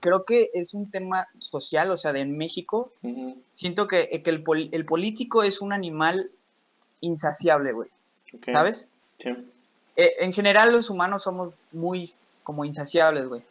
creo 0.00 0.24
que 0.24 0.50
es 0.54 0.74
un 0.74 0.90
tema 0.90 1.28
social, 1.38 1.92
o 1.92 1.96
sea, 1.96 2.12
de 2.12 2.24
México, 2.24 2.92
siento 3.52 3.86
que, 3.86 4.08
que 4.24 4.30
el, 4.30 4.42
pol- 4.42 4.68
el 4.72 4.84
político 4.84 5.44
es 5.44 5.60
un 5.60 5.72
animal 5.72 6.32
insaciable, 7.00 7.72
güey, 7.72 7.90
ok. 8.34 8.50
¿sabes? 8.50 8.88
Sí. 9.18 9.28
Eh, 9.96 10.14
en 10.20 10.32
general 10.32 10.72
los 10.72 10.90
humanos 10.90 11.22
somos 11.22 11.54
muy 11.70 12.12
como 12.42 12.64
insaciables, 12.64 13.28
güey, 13.28 13.42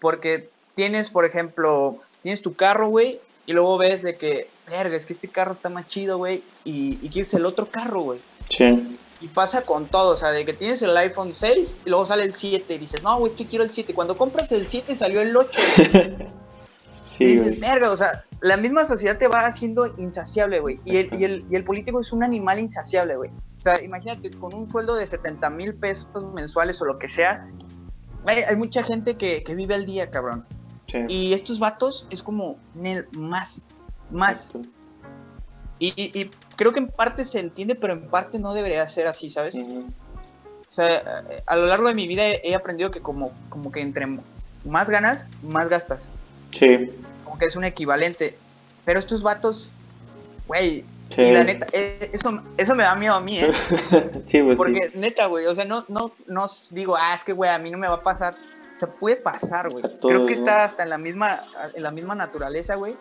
porque 0.00 0.48
tienes, 0.74 1.10
por 1.10 1.24
ejemplo, 1.26 1.98
tienes 2.22 2.40
tu 2.40 2.54
carro, 2.54 2.88
güey, 2.88 3.20
y 3.44 3.52
luego 3.52 3.76
ves 3.76 4.02
de 4.02 4.16
que, 4.16 4.48
verga, 4.68 4.96
es 4.96 5.06
que 5.06 5.12
este 5.12 5.28
carro 5.28 5.52
está 5.52 5.68
más 5.68 5.86
chido, 5.88 6.18
güey, 6.18 6.42
y, 6.64 6.98
y 7.02 7.08
quieres 7.08 7.32
el 7.34 7.46
otro 7.46 7.66
carro, 7.66 8.00
güey. 8.02 8.20
Sí. 8.50 8.98
Y 9.20 9.28
pasa 9.28 9.62
con 9.62 9.86
todo, 9.86 10.12
o 10.12 10.16
sea, 10.16 10.30
de 10.30 10.44
que 10.44 10.52
tienes 10.52 10.82
el 10.82 10.94
iPhone 10.96 11.32
6 11.34 11.74
y 11.86 11.88
luego 11.90 12.04
sale 12.06 12.24
el 12.24 12.34
7 12.34 12.74
y 12.74 12.78
dices, 12.78 13.02
no, 13.02 13.18
güey, 13.18 13.32
es 13.32 13.38
que 13.38 13.46
quiero 13.46 13.64
el 13.64 13.70
7. 13.70 13.94
Cuando 13.94 14.16
compras 14.18 14.52
el 14.52 14.66
7 14.66 14.94
salió 14.94 15.22
el 15.22 15.34
8. 15.36 15.60
y 15.88 16.26
Sí, 17.08 17.24
dices, 17.24 17.48
güey. 17.48 17.60
verga, 17.60 17.90
o 17.90 17.96
sea, 17.96 18.24
la 18.42 18.58
misma 18.58 18.84
sociedad 18.84 19.16
te 19.16 19.26
va 19.26 19.46
haciendo 19.46 19.94
insaciable, 19.96 20.60
güey. 20.60 20.80
Y 20.84 20.96
el, 20.98 21.18
y, 21.18 21.24
el, 21.24 21.44
y 21.50 21.56
el 21.56 21.64
político 21.64 22.00
es 22.00 22.12
un 22.12 22.22
animal 22.22 22.58
insaciable, 22.60 23.16
güey. 23.16 23.30
O 23.58 23.60
sea, 23.62 23.82
imagínate, 23.82 24.30
con 24.32 24.52
un 24.52 24.66
sueldo 24.68 24.94
de 24.96 25.06
70 25.06 25.48
mil 25.50 25.74
pesos 25.74 26.34
mensuales 26.34 26.80
o 26.82 26.84
lo 26.84 26.98
que 26.98 27.08
sea, 27.08 27.48
hay, 28.26 28.40
hay 28.42 28.56
mucha 28.56 28.82
gente 28.82 29.16
que, 29.16 29.42
que 29.42 29.54
vive 29.54 29.74
al 29.74 29.86
día, 29.86 30.10
cabrón. 30.10 30.44
Sí. 30.88 30.98
Y 31.08 31.32
estos 31.32 31.58
vatos 31.58 32.06
es 32.10 32.22
como, 32.22 32.58
"Nel, 32.74 33.08
más, 33.12 33.62
más. 34.10 34.50
Y, 35.78 35.92
y- 35.96 36.30
creo 36.56 36.72
que 36.72 36.78
en 36.80 36.88
parte 36.88 37.24
se 37.24 37.40
entiende, 37.40 37.74
pero 37.74 37.92
en 37.92 38.08
parte 38.08 38.38
no 38.38 38.54
debería 38.54 38.88
ser 38.88 39.06
así, 39.06 39.28
¿sabes? 39.28 39.54
Ujú, 39.56 39.80
O 40.68 40.72
sea, 40.72 41.02
a 41.46 41.56
lo 41.56 41.66
largo 41.66 41.88
de 41.88 41.94
mi 41.94 42.06
vida 42.08 42.24
he, 42.26 42.40
he 42.44 42.54
aprendido 42.54 42.90
que 42.90 43.00
como, 43.00 43.32
como 43.50 43.70
que 43.70 43.80
entre 43.80 44.06
más 44.64 44.88
ganas, 44.88 45.26
más 45.42 45.68
gastas. 45.68 46.08
Sí. 46.52 46.90
Como 47.24 47.38
que 47.38 47.44
es 47.46 47.56
un 47.56 47.64
equivalente. 47.64 48.36
Pero 48.84 48.98
estos 48.98 49.22
vatos, 49.22 49.70
güey, 50.46 50.84
Sí. 51.10 51.22
y 51.22 51.30
la 51.30 51.44
neta, 51.44 51.66
eh, 51.72 52.10
eso, 52.12 52.42
eso 52.56 52.74
me 52.74 52.82
da 52.82 52.96
miedo 52.96 53.14
a 53.14 53.20
mí, 53.20 53.38
¿eh? 53.38 53.52
sí, 54.26 54.42
pues 54.42 54.56
Porque 54.56 54.90
sí. 54.92 54.98
neta, 54.98 55.26
güey, 55.26 55.46
o 55.46 55.54
sea, 55.54 55.64
no, 55.64 55.84
no, 55.88 56.10
no 56.26 56.46
digo, 56.72 56.96
ah, 56.96 57.14
es 57.14 57.22
que, 57.22 57.32
güey, 57.32 57.48
a 57.48 57.58
mí 57.58 57.70
no 57.70 57.78
me 57.78 57.86
va 57.86 57.96
a 57.96 58.02
pasar. 58.02 58.34
O 58.74 58.78
sea, 58.78 58.88
puede 58.88 59.14
pasar, 59.16 59.70
güey. 59.70 59.84
Creo 60.00 60.26
que 60.26 60.32
está 60.34 60.64
hasta 60.64 60.82
en 60.82 60.90
la 60.90 60.98
misma, 60.98 61.42
en 61.74 61.82
la 61.84 61.90
misma 61.92 62.14
naturaleza, 62.16 62.74
güey. 62.74 62.96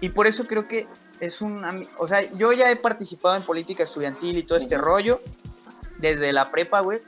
Y 0.00 0.08
por 0.10 0.26
eso 0.26 0.46
creo 0.46 0.66
que 0.66 0.86
es 1.20 1.40
un... 1.40 1.86
O 1.98 2.06
sea, 2.06 2.22
yo 2.32 2.52
ya 2.52 2.70
he 2.70 2.76
participado 2.76 3.36
en 3.36 3.42
política 3.42 3.82
estudiantil 3.82 4.38
y 4.38 4.42
todo 4.42 4.58
este 4.58 4.78
rollo, 4.78 5.20
desde 5.98 6.32
la 6.32 6.50
prepa, 6.50 6.80
güey. 6.80 7.02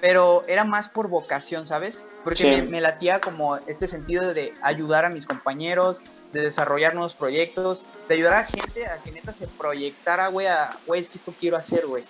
Pero 0.00 0.44
era 0.48 0.64
más 0.64 0.88
por 0.88 1.08
vocación, 1.08 1.66
¿sabes? 1.66 2.04
Porque 2.24 2.42
Sí. 2.42 2.48
me, 2.50 2.62
me 2.62 2.80
latía 2.80 3.20
como 3.20 3.56
este 3.56 3.86
sentido 3.88 4.34
de 4.34 4.52
ayudar 4.62 5.04
a 5.04 5.08
mis 5.10 5.24
compañeros, 5.26 6.00
de 6.32 6.42
desarrollar 6.42 6.94
nuevos 6.94 7.14
proyectos, 7.14 7.84
de 8.08 8.14
ayudar 8.14 8.34
a 8.34 8.44
gente 8.44 8.86
a 8.86 8.98
que 9.02 9.12
neta 9.12 9.32
se 9.32 9.46
proyectara, 9.48 10.28
güey, 10.28 10.46
a, 10.46 10.78
güey, 10.86 11.00
es 11.00 11.08
que 11.08 11.16
esto 11.16 11.32
quiero 11.38 11.56
hacer, 11.56 11.86
güey. 11.86 12.04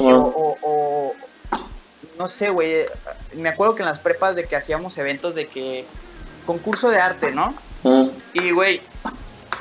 O, 0.00 0.06
o- 0.16 0.58
o- 0.62 1.14
no 2.18 2.26
sé, 2.26 2.50
güey, 2.50 2.86
me 3.36 3.48
acuerdo 3.48 3.74
que 3.74 3.82
en 3.82 3.88
las 3.88 3.98
prepas 3.98 4.36
de 4.36 4.44
que 4.46 4.56
hacíamos 4.56 4.96
eventos 4.98 5.34
de 5.34 5.48
que 5.48 5.86
concurso 6.46 6.90
de 6.90 7.00
arte, 7.00 7.30
¿no? 7.32 7.54
Y, 8.34 8.50
güey, 8.52 8.80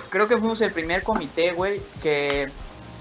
creo 0.09 0.27
que 0.27 0.37
fuimos 0.37 0.61
el 0.61 0.71
primer 0.71 1.03
comité, 1.03 1.51
güey, 1.51 1.81
que 2.01 2.49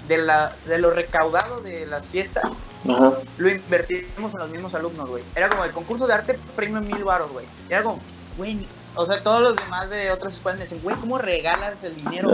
de, 0.08 0.18
la, 0.18 0.54
de 0.66 0.78
lo 0.78 0.90
recaudado 0.90 1.60
de 1.60 1.86
las 1.86 2.08
fiestas, 2.08 2.44
Ajá. 2.88 3.12
lo 3.38 3.48
invertimos 3.50 4.34
en 4.34 4.40
los 4.40 4.50
mismos 4.50 4.74
alumnos, 4.74 5.08
güey. 5.08 5.22
Era 5.34 5.48
como 5.48 5.64
el 5.64 5.72
concurso 5.72 6.06
de 6.06 6.14
arte, 6.14 6.38
premio 6.56 6.80
mil 6.80 7.04
baros, 7.04 7.30
güey. 7.30 7.46
Era 7.68 7.82
como, 7.82 7.98
güey, 8.36 8.66
o 8.96 9.06
sea, 9.06 9.22
todos 9.22 9.40
los 9.42 9.56
demás 9.58 9.88
de 9.90 10.10
otras 10.10 10.34
escuelas 10.34 10.58
me 10.58 10.64
dicen, 10.64 10.80
güey, 10.82 10.96
¿cómo 10.96 11.18
regalas 11.18 11.82
el 11.84 11.94
dinero? 11.94 12.28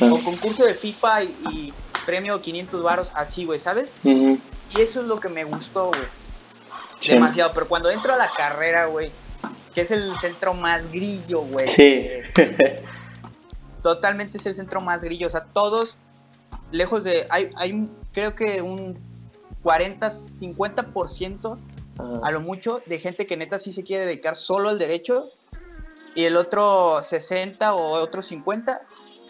O 0.00 0.18
concurso 0.24 0.64
de 0.64 0.74
FIFA 0.74 1.22
y, 1.24 1.36
y 1.52 1.74
premio 2.06 2.40
500 2.40 2.82
baros, 2.82 3.12
así, 3.14 3.44
güey, 3.44 3.60
¿sabes? 3.60 3.90
Ujú, 4.02 4.38
Y 4.70 4.80
eso 4.80 5.00
es 5.00 5.06
lo 5.06 5.20
que 5.20 5.28
me 5.28 5.44
gustó, 5.44 5.86
güey. 5.90 6.06
sí. 7.00 7.10
Demasiado. 7.12 7.52
Pero 7.54 7.68
cuando 7.68 7.90
entro 7.90 8.12
a 8.14 8.16
la 8.16 8.28
carrera, 8.32 8.86
güey, 8.86 9.12
que 9.74 9.82
es 9.82 9.90
el 9.90 10.14
centro 10.18 10.54
más 10.54 10.90
grillo, 10.90 11.42
güey. 11.42 11.66
Sí. 11.68 12.06
Totalmente 13.82 14.38
es 14.38 14.46
el 14.46 14.54
centro 14.54 14.80
más 14.80 15.02
grillo. 15.02 15.26
O 15.26 15.30
sea, 15.30 15.44
todos, 15.44 15.96
lejos 16.70 17.04
de. 17.04 17.26
Hay, 17.30 17.50
hay 17.56 17.88
creo 18.12 18.34
que 18.34 18.62
un 18.62 18.98
40, 19.62 20.10
50% 20.10 21.58
a 21.98 22.18
Ajá. 22.18 22.30
lo 22.30 22.40
mucho 22.40 22.82
de 22.86 22.98
gente 22.98 23.26
que 23.26 23.36
neta 23.36 23.58
sí 23.58 23.72
se 23.72 23.82
quiere 23.82 24.06
dedicar 24.06 24.36
solo 24.36 24.68
al 24.68 24.78
derecho. 24.78 25.30
Y 26.14 26.24
el 26.24 26.36
otro 26.36 27.02
60 27.02 27.74
o 27.74 27.92
otro 28.00 28.22
50 28.22 28.80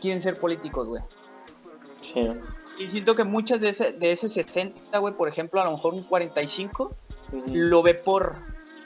quieren 0.01 0.23
ser 0.23 0.39
políticos, 0.39 0.89
güey. 0.89 1.03
Sí. 2.01 2.27
Y 2.79 2.89
siento 2.89 3.15
que 3.15 3.25
muchas 3.25 3.61
de 3.61 3.69
ese, 3.69 3.93
de 3.93 4.13
ese 4.13 4.31
60, 4.31 4.99
güey, 4.99 5.13
por 5.13 5.29
ejemplo, 5.29 5.61
a 5.61 5.65
lo 5.67 5.73
mejor 5.73 5.93
un 5.93 6.03
45, 6.03 6.97
Ujú. 7.33 7.45
lo 7.49 7.83
ve 7.83 7.93
por, 7.93 8.37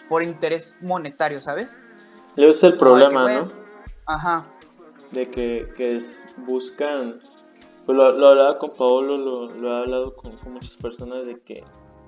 por 0.08 0.22
interés 0.22 0.76
monetario, 0.80 1.40
¿sabes? 1.40 1.78
Ese 2.36 2.48
es 2.50 2.62
el 2.64 2.72
que, 2.72 2.78
problema, 2.78 3.32
¿no? 3.32 3.48
Ajá. 4.06 4.44
De 5.12 5.28
que, 5.28 5.68
que 5.76 5.96
es- 5.96 6.28
buscan. 6.38 7.20
Pues 7.86 7.96
lo, 7.98 8.12
lo 8.12 8.28
hablaba 8.28 8.58
con 8.58 8.72
Paolo, 8.72 9.16
lo, 9.16 9.48
lo 9.50 9.68
he 9.72 9.82
hablado 9.82 10.16
con, 10.16 10.36
con 10.38 10.54
muchas 10.54 10.76
personas 10.78 11.24
de 11.26 11.40
que 11.40 11.62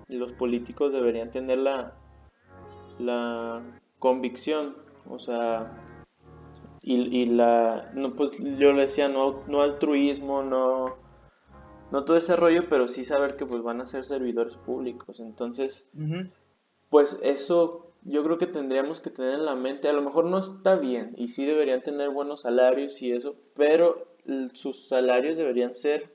los 0.09 0.33
políticos 0.33 0.93
deberían 0.93 1.31
tener 1.31 1.59
la, 1.59 1.93
la 2.99 3.63
convicción, 3.99 4.77
o 5.09 5.19
sea, 5.19 5.71
y, 6.83 7.03
y 7.23 7.27
la. 7.27 7.91
No, 7.95 8.15
pues 8.15 8.31
yo 8.39 8.73
le 8.73 8.83
decía, 8.83 9.09
no, 9.09 9.43
no 9.47 9.63
altruismo, 9.63 10.43
no. 10.43 10.97
No 11.93 12.05
todo 12.05 12.17
ese 12.17 12.35
rollo, 12.35 12.69
pero 12.69 12.89
sí 12.89 13.05
saber 13.05 13.37
que 13.37 13.47
pues 13.47 13.63
van 13.63 13.81
a 13.81 13.87
ser 13.87 14.05
servidores 14.05 14.57
públicos. 14.57 15.21
Entonces, 15.21 15.89
pues 16.91 17.21
eso 17.23 17.86
yo 18.09 18.23
creo 18.23 18.39
que 18.39 18.47
tendríamos 18.47 19.01
que 19.01 19.11
tener 19.11 19.35
en 19.35 19.45
la 19.45 19.57
mente, 19.57 19.89
a 19.89 19.93
lo 19.93 20.03
mejor 20.03 20.25
no 20.27 20.39
está 20.39 20.77
bien 20.77 21.13
y 21.17 21.29
sí 21.29 21.45
deberían 21.45 21.83
tener 21.83 22.11
buenos 22.11 22.43
salarios 22.43 23.03
y 23.03 23.13
eso, 23.13 23.35
pero 23.55 24.07
sus 24.55 24.89
salarios 24.89 25.37
deberían 25.37 25.75
ser 25.75 26.15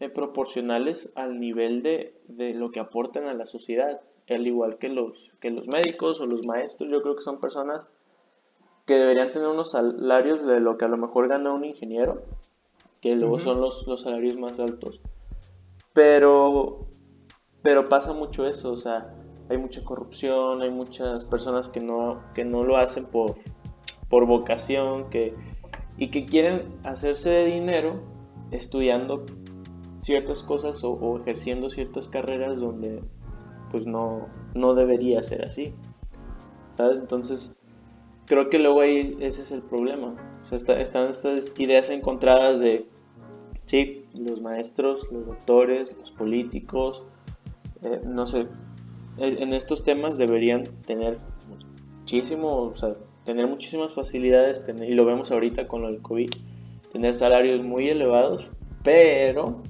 eh, 0.00 0.08
proporcionales 0.08 1.12
al 1.16 1.40
nivel 1.40 1.82
de, 1.82 2.20
de 2.28 2.52
lo 2.52 2.70
que 2.70 2.80
aportan 2.80 3.26
a 3.26 3.34
la 3.34 3.46
sociedad, 3.46 4.00
al 4.28 4.46
igual 4.46 4.78
que 4.78 4.88
los, 4.88 5.32
que 5.40 5.50
los 5.50 5.66
médicos 5.66 6.20
o 6.20 6.26
los 6.26 6.46
maestros, 6.46 6.90
yo 6.90 7.02
creo 7.02 7.16
que 7.16 7.22
son 7.22 7.40
personas 7.40 7.90
que 8.86 8.94
deberían 8.94 9.32
tener 9.32 9.48
unos 9.48 9.70
salarios 9.70 10.44
de 10.46 10.60
lo 10.60 10.76
que 10.76 10.84
a 10.84 10.88
lo 10.88 10.98
mejor 10.98 11.28
gana 11.28 11.54
un 11.54 11.64
ingeniero, 11.64 12.22
que 13.00 13.16
luego 13.16 13.38
son 13.38 13.60
los, 13.60 13.86
los 13.86 14.02
salarios 14.02 14.36
más 14.36 14.60
altos. 14.60 15.00
Pero, 15.94 16.86
pero 17.62 17.88
pasa 17.88 18.12
mucho 18.12 18.46
eso, 18.46 18.72
o 18.72 18.76
sea, 18.76 19.14
hay 19.48 19.58
mucha 19.58 19.84
corrupción, 19.84 20.62
hay 20.62 20.70
muchas 20.70 21.26
personas 21.26 21.68
que 21.68 21.80
no, 21.80 22.20
que 22.34 22.44
no 22.44 22.64
lo 22.64 22.76
hacen 22.76 23.04
por, 23.04 23.34
por 24.08 24.26
vocación, 24.26 25.10
que, 25.10 25.34
y 25.98 26.08
que 26.10 26.24
quieren 26.24 26.62
hacerse 26.84 27.30
de 27.30 27.46
dinero 27.46 28.00
estudiando 28.50 29.24
ciertas 30.02 30.42
cosas 30.42 30.82
o, 30.84 31.18
ejerciendo 31.20 31.70
ciertas 31.70 32.08
carreras 32.08 32.60
donde 32.60 33.02
pues 33.70 33.86
no, 33.86 34.28
no 34.54 34.74
debería 34.74 35.22
ser 35.22 35.44
así. 35.44 35.74
¿Sabes? 36.76 36.98
Entonces, 37.00 37.56
creo 38.26 38.50
que 38.50 38.58
luego 38.58 38.80
ahí 38.80 39.16
ese 39.20 39.42
es 39.42 39.50
el 39.50 39.62
problema. 39.62 40.14
O 40.42 40.46
sea, 40.46 40.58
está- 40.58 40.80
están 40.80 41.10
estas 41.10 41.58
ideas 41.58 41.90
encontradas 41.90 42.60
de, 42.60 42.86
sí, 43.66 44.04
los 44.20 44.40
maestros, 44.40 45.06
los 45.10 45.26
doctores, 45.26 45.96
los 45.98 46.10
políticos, 46.12 47.04
eh, 47.82 48.00
no 48.04 48.26
sé, 48.26 48.46
en 49.18 49.52
estos 49.52 49.84
temas 49.84 50.16
deberían 50.18 50.64
tener 50.86 51.18
muchísimo, 52.00 52.56
o 52.64 52.76
sea, 52.76 52.94
tener 53.24 53.46
muchísimas 53.46 53.94
facilidades, 53.94 54.64
tener, 54.64 54.88
y 54.90 54.94
lo 54.94 55.04
vemos 55.04 55.30
ahorita 55.30 55.66
con 55.68 55.82
lo 55.82 55.88
del 55.88 56.02
COVID, 56.02 56.30
tener 56.92 57.14
salarios 57.14 57.62
muy 57.64 57.88
elevados, 57.88 58.46
pero 58.82 59.62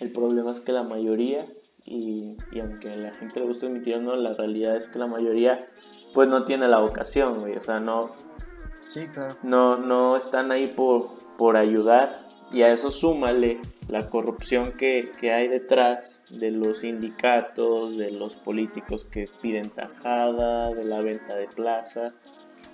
el 0.00 0.12
problema 0.12 0.50
es 0.50 0.60
que 0.60 0.72
la 0.72 0.82
mayoría, 0.82 1.44
y, 1.84 2.36
y 2.52 2.60
aunque 2.60 2.90
a 2.90 2.96
la 2.96 3.10
gente 3.12 3.40
le 3.40 3.46
guste 3.46 3.66
admitir 3.66 3.96
o 3.96 4.00
no, 4.00 4.16
la 4.16 4.34
realidad 4.34 4.76
es 4.76 4.88
que 4.88 4.98
la 4.98 5.06
mayoría 5.06 5.66
pues 6.12 6.28
no 6.28 6.44
tiene 6.44 6.68
la 6.68 6.80
vocación, 6.80 7.40
güey, 7.40 7.56
o 7.56 7.62
sea, 7.62 7.80
no, 7.80 8.10
Sí, 8.88 9.06
claro. 9.06 9.36
no, 9.42 9.76
no 9.76 10.16
están 10.16 10.50
ahí 10.50 10.66
por, 10.66 11.10
por 11.38 11.56
ayudar 11.56 12.29
y 12.52 12.62
a 12.62 12.72
eso 12.72 12.90
súmale 12.90 13.60
la 13.88 14.08
corrupción 14.08 14.72
que, 14.72 15.08
que 15.20 15.32
hay 15.32 15.48
detrás 15.48 16.20
de 16.30 16.50
los 16.50 16.78
sindicatos, 16.78 17.96
de 17.96 18.10
los 18.12 18.34
políticos 18.36 19.06
que 19.10 19.28
piden 19.40 19.70
tajada, 19.70 20.70
de 20.74 20.84
la 20.84 21.00
venta 21.00 21.34
de 21.36 21.46
plaza, 21.48 22.12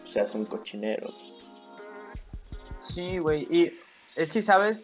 o 0.04 0.08
sea, 0.08 0.26
son 0.26 0.44
cochineros. 0.46 1.14
Sí, 2.80 3.18
güey. 3.18 3.46
Y 3.50 3.72
es 4.14 4.32
que, 4.32 4.42
¿sabes? 4.42 4.82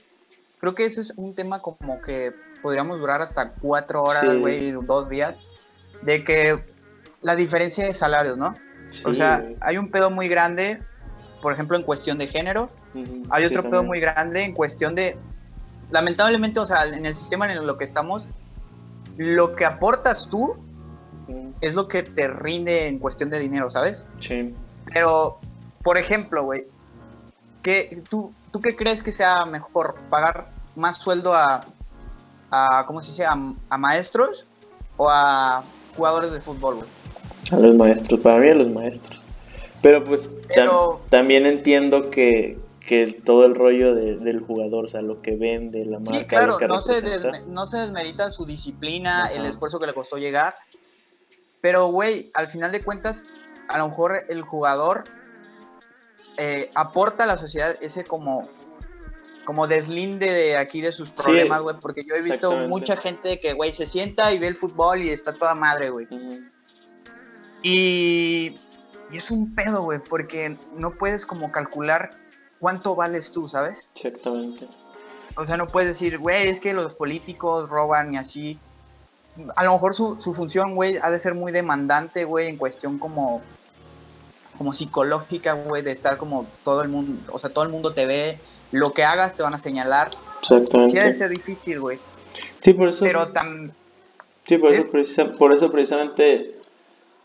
Creo 0.58 0.74
que 0.74 0.84
ese 0.84 1.00
es 1.00 1.14
un 1.16 1.34
tema 1.34 1.60
como 1.60 2.00
que 2.00 2.32
podríamos 2.60 2.98
durar 2.98 3.22
hasta 3.22 3.52
cuatro 3.54 4.02
horas, 4.02 4.24
Sí. 4.30 4.36
güey, 4.38 4.70
dos 4.72 5.08
días, 5.08 5.42
de 6.02 6.24
que 6.24 6.62
la 7.20 7.36
diferencia 7.36 7.84
de 7.86 7.94
salarios, 7.94 8.36
¿no? 8.36 8.54
o 9.06 9.14
sea, 9.14 9.48
hay 9.60 9.78
un 9.78 9.90
pedo 9.90 10.10
muy 10.10 10.28
grande, 10.28 10.82
por 11.40 11.54
ejemplo, 11.54 11.78
en 11.78 11.82
cuestión 11.82 12.18
de 12.18 12.26
género, 12.26 12.68
Hay 13.30 13.44
sí, 13.44 13.48
otro 13.48 13.68
pedo 13.70 13.82
muy 13.82 14.00
grande 14.00 14.42
en 14.42 14.52
cuestión 14.52 14.94
de, 14.94 15.16
lamentablemente, 15.90 16.60
o 16.60 16.66
sea, 16.66 16.84
en 16.84 17.06
el 17.06 17.14
sistema 17.16 17.50
en 17.50 17.66
lo 17.66 17.78
que 17.78 17.84
estamos, 17.84 18.28
lo 19.16 19.54
que 19.54 19.64
aportas 19.64 20.28
tú 20.28 20.56
Ujú, 21.28 21.52
es 21.60 21.74
lo 21.74 21.88
que 21.88 22.02
te 22.02 22.28
rinde 22.28 22.86
en 22.88 22.98
cuestión 22.98 23.30
de 23.30 23.38
dinero, 23.38 23.70
¿sabes? 23.70 24.04
Sí. 24.20 24.54
Pero, 24.92 25.38
por 25.82 25.96
ejemplo, 25.98 26.44
güey, 26.44 26.64
¿qué, 27.62 28.02
tú, 28.10 28.32
¿tú 28.50 28.60
qué 28.60 28.74
crees 28.76 29.02
que 29.02 29.12
sea 29.12 29.44
mejor? 29.46 29.96
¿Pagar 30.10 30.48
más 30.76 30.96
sueldo 30.96 31.34
a, 31.34 31.64
a 32.50 32.84
¿cómo 32.86 33.00
se 33.00 33.10
dice? 33.10 33.24
A, 33.24 33.36
a 33.68 33.78
maestros 33.78 34.44
o 34.96 35.08
a 35.08 35.62
jugadores 35.96 36.32
de 36.32 36.40
fútbol, 36.40 36.76
güey? 36.76 36.88
A 37.50 37.56
los 37.56 37.74
maestros, 37.74 38.20
para 38.20 38.38
mí 38.38 38.48
a 38.48 38.54
los 38.54 38.70
maestros. 38.70 39.20
Pero 39.82 40.04
pues 40.04 40.30
tam- 40.48 40.98
también 41.10 41.44
entiendo 41.44 42.10
que, 42.10 42.58
que 42.92 43.22
todo 43.24 43.46
el 43.46 43.54
rollo 43.54 43.94
de- 43.94 44.16
del 44.18 44.40
jugador, 44.40 44.84
o 44.84 44.88
sea, 44.88 45.00
lo 45.00 45.22
que 45.22 45.34
vende, 45.34 45.82
la 45.86 45.98
marca, 45.98 46.18
Sí, 46.18 46.24
claro, 46.26 46.58
no 46.68 46.82
se, 46.82 47.00
no 47.46 47.64
desmerita 47.64 48.30
su 48.30 48.44
disciplina, 48.44 49.24
Ajá. 49.24 49.32
el 49.32 49.46
esfuerzo 49.46 49.80
que 49.80 49.86
le 49.86 49.94
costó 49.94 50.18
llegar. 50.18 50.52
Pero, 51.62 51.86
güey, 51.86 52.30
al 52.34 52.48
final 52.48 52.70
de 52.70 52.84
cuentas, 52.84 53.24
a 53.68 53.78
lo 53.78 53.88
mejor 53.88 54.24
el 54.28 54.42
jugador 54.42 55.04
eh, 56.36 56.70
aporta 56.74 57.24
a 57.24 57.26
la 57.26 57.38
sociedad 57.38 57.76
ese 57.80 58.04
como, 58.04 58.46
como 59.46 59.66
deslinde 59.66 60.30
de 60.30 60.58
aquí 60.58 60.82
de 60.82 60.92
sus 60.92 61.10
problemas, 61.10 61.62
güey. 61.62 61.76
porque 61.80 62.04
yo 62.04 62.14
he 62.14 62.20
visto 62.20 62.52
mucha 62.68 62.98
gente 62.98 63.40
que, 63.40 63.54
güey, 63.54 63.72
se 63.72 63.86
sienta 63.86 64.34
y 64.34 64.38
ve 64.38 64.48
el 64.48 64.56
fútbol 64.56 65.02
y 65.02 65.08
está 65.08 65.32
toda 65.32 65.54
madre, 65.54 65.88
güey. 65.88 66.06
Y 67.62 68.54
es 69.14 69.30
un 69.30 69.54
pedo, 69.54 69.82
güey, 69.82 69.98
porque 69.98 70.58
no 70.76 70.90
puedes 70.90 71.24
como 71.24 71.50
calcular 71.50 72.20
cuánto 72.62 72.94
vales 72.94 73.32
tú, 73.32 73.48
¿sabes? 73.48 73.88
Exactamente. 73.96 74.68
O 75.36 75.44
sea, 75.44 75.56
no 75.56 75.66
puedes 75.66 75.88
decir, 75.88 76.18
güey, 76.18 76.46
es 76.46 76.60
que 76.60 76.72
los 76.74 76.94
políticos 76.94 77.68
roban 77.70 78.14
y 78.14 78.18
así. 78.18 78.58
A 79.56 79.64
lo 79.64 79.72
mejor 79.72 79.94
su, 79.94 80.20
su 80.20 80.32
función, 80.32 80.76
güey, 80.76 80.98
ha 81.02 81.10
de 81.10 81.18
ser 81.18 81.34
muy 81.34 81.50
demandante, 81.50 82.24
güey, 82.24 82.46
en 82.48 82.56
cuestión 82.56 82.98
como, 83.00 83.40
como 84.58 84.72
psicológica, 84.72 85.54
güey, 85.54 85.82
de 85.82 85.90
estar 85.90 86.18
como 86.18 86.46
todo 86.64 86.82
el 86.82 86.88
mundo, 86.88 87.20
o 87.32 87.38
sea, 87.38 87.50
todo 87.50 87.64
el 87.64 87.70
mundo 87.70 87.92
te 87.94 88.06
ve, 88.06 88.38
lo 88.70 88.92
que 88.92 89.02
hagas 89.04 89.34
te 89.34 89.42
van 89.42 89.54
a 89.54 89.58
señalar. 89.58 90.10
Sí 90.42 90.54
ha 90.54 90.58
de 90.58 90.62
Exactamente. 90.64 91.14
ser 91.14 91.30
difícil, 91.30 91.80
güey. 91.80 91.98
Sí, 92.60 92.74
por 92.74 92.88
eso. 92.88 93.04
Pero 93.04 93.28
tan... 93.28 93.72
Sí, 94.46 94.58
por, 94.58 94.70
¿Sí? 94.70 94.76
Eso, 94.76 94.90
precisa- 94.90 95.32
por 95.38 95.52
eso 95.52 95.70
precisamente 95.72 96.56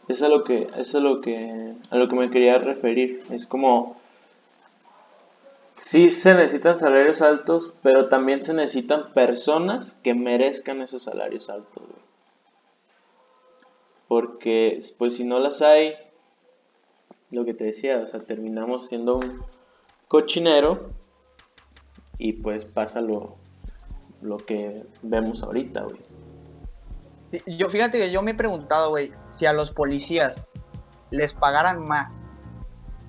es 0.08 0.22
a 0.24 0.30
lo 0.30 0.44
que 0.44 0.68
es 0.78 0.96
a 0.96 1.00
lo 1.00 1.20
que 1.22 1.74
a 1.92 1.96
lo 1.98 2.08
que 2.08 2.16
me 2.16 2.30
quería 2.32 2.58
referir. 2.60 3.24
Es 3.32 3.46
como 3.48 4.00
sí 5.78 6.12
se 6.12 6.34
necesitan 6.34 6.78
salarios 6.78 7.22
altos, 7.22 7.74
pero 7.82 8.10
también 8.10 8.44
se 8.44 8.54
necesitan 8.54 9.14
personas 9.14 9.96
que 10.04 10.14
merezcan 10.14 10.82
esos 10.82 11.04
salarios 11.04 11.50
altos. 11.50 11.84
Porque 14.08 14.80
pues 14.98 15.16
si 15.16 15.24
no 15.24 15.40
las 15.40 15.62
hay, 15.62 15.94
lo 17.32 17.46
que 17.46 17.54
te 17.54 17.66
decía, 17.66 17.98
o 18.00 18.08
sea, 18.08 18.22
terminamos 18.22 18.88
siendo 18.88 19.18
un 19.18 19.42
cochinero 20.08 20.90
y 22.18 22.34
pues 22.34 22.66
pasa 22.66 23.02
lo, 23.02 23.36
lo 24.22 24.38
que 24.38 24.84
vemos 25.02 25.44
ahorita, 25.44 25.84
güey. 25.84 26.00
Yo, 27.46 27.70
fíjate 27.70 28.00
que 28.00 28.12
yo 28.12 28.22
me 28.22 28.32
he 28.32 28.36
preguntado, 28.36 28.90
güey, 28.90 29.12
si 29.30 29.46
a 29.46 29.54
los 29.54 29.72
policías 29.72 30.46
les 31.12 31.34
pagaran 31.34 31.86
más, 31.86 32.24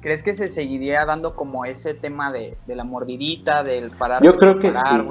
¿crees 0.01 0.23
que 0.23 0.35
se 0.35 0.49
seguiría 0.49 1.05
dando 1.05 1.35
como 1.35 1.65
ese 1.65 1.95
tema 1.95 2.33
de, 2.33 2.57
de 2.67 2.77
la 2.77 2.85
mordidita, 2.85 3.63
del 3.63 3.91
parar 3.91 4.23
Yo 4.23 4.37
creo 4.37 4.59
que 4.59 4.71
parar, 4.71 5.03
sí. 5.03 5.11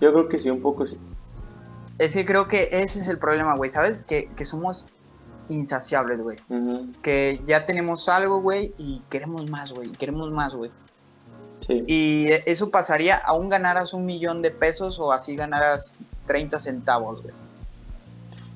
Yo 0.00 0.12
creo 0.12 0.28
que 0.28 0.38
sí, 0.38 0.50
un 0.50 0.62
poco 0.62 0.86
sí. 0.86 0.98
Es 1.98 2.14
que 2.14 2.24
creo 2.24 2.46
que 2.46 2.68
ese 2.70 3.00
es 3.00 3.08
el 3.08 3.18
problema, 3.18 3.56
güey, 3.56 3.70
¿sabes? 3.70 4.02
Que, 4.02 4.30
que 4.36 4.44
somos 4.44 4.86
insaciables, 5.48 6.20
güey. 6.20 6.38
Que 7.02 7.40
ya 7.44 7.66
tenemos 7.66 8.08
algo, 8.08 8.40
güey, 8.40 8.72
y 8.78 9.02
queremos 9.10 9.48
más, 9.50 9.72
güey, 9.72 9.90
queremos 9.90 10.30
más, 10.30 10.54
güey. 10.54 10.70
Sí. 11.66 11.84
Y 11.88 12.28
eso 12.46 12.70
pasaría 12.70 13.16
aún 13.16 13.48
ganaras 13.48 13.92
un 13.92 14.06
millón 14.06 14.42
de 14.42 14.52
pesos 14.52 14.98
o 15.00 15.10
así 15.10 15.34
ganaras 15.34 15.96
30 16.26 16.60
centavos, 16.60 17.20
güey. 17.22 17.34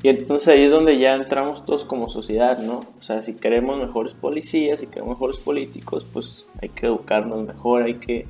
Y 0.03 0.09
entonces 0.09 0.48
ahí 0.48 0.64
es 0.64 0.70
donde 0.72 0.98
ya 0.98 1.14
entramos 1.14 1.64
todos 1.64 1.84
como 1.84 2.11
sociedad, 2.11 2.59
¿no? 2.59 2.80
O 2.98 3.03
sea, 3.03 3.22
si 3.22 3.34
queremos 3.34 3.78
mejores 3.78 4.14
policías, 4.14 4.80
si 4.80 4.86
queremos 4.88 5.11
mejores 5.16 5.38
políticos, 5.38 6.05
pues 6.12 6.44
hay 6.61 6.70
que 6.70 6.86
educarnos 6.86 7.46
mejor, 7.46 7.84
hay 7.84 7.94
que 7.94 8.26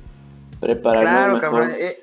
prepararnos 0.59 1.01
Claro, 1.11 1.33
mejor. 1.33 1.41
cabrón. 1.41 1.71
eh, 1.79 1.97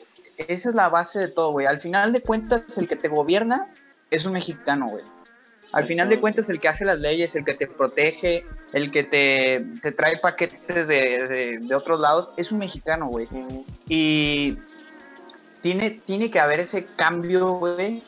esa 0.48 0.70
es 0.70 0.74
la 0.74 0.88
base 0.88 1.20
de 1.20 1.28
todo, 1.28 1.52
güey. 1.52 1.66
Al 1.66 1.78
final 1.78 2.12
de 2.12 2.20
cuentas, 2.20 2.76
el 2.78 2.88
que 2.88 2.96
te 2.96 3.08
gobierna 3.08 3.68
es 4.10 4.26
un 4.26 4.32
mexicano, 4.32 4.88
güey. 4.88 5.04
Al 5.72 5.84
final 5.84 6.08
de 6.08 6.18
cuentas, 6.18 6.50
el 6.50 6.58
que 6.58 6.66
hace 6.66 6.84
las 6.84 6.98
leyes, 6.98 7.36
el 7.36 7.44
que 7.44 7.54
te 7.54 7.68
protege, 7.68 8.44
el 8.72 8.90
que 8.90 9.04
te, 9.04 9.64
te 9.80 9.92
trae 9.92 10.16
paquetes 10.18 10.88
de, 10.88 11.28
de- 11.28 11.58
de 11.60 11.74
otros 11.76 12.00
lados, 12.00 12.28
es 12.36 12.50
un 12.50 12.58
mexicano, 12.58 13.06
güey. 13.06 13.28
Y 13.88 14.58
tiene, 15.60 15.90
tiene 15.90 16.28
que 16.28 16.40
haber 16.40 16.58
ese 16.58 16.86
cambio, 16.86 17.52
güey, 17.52 18.02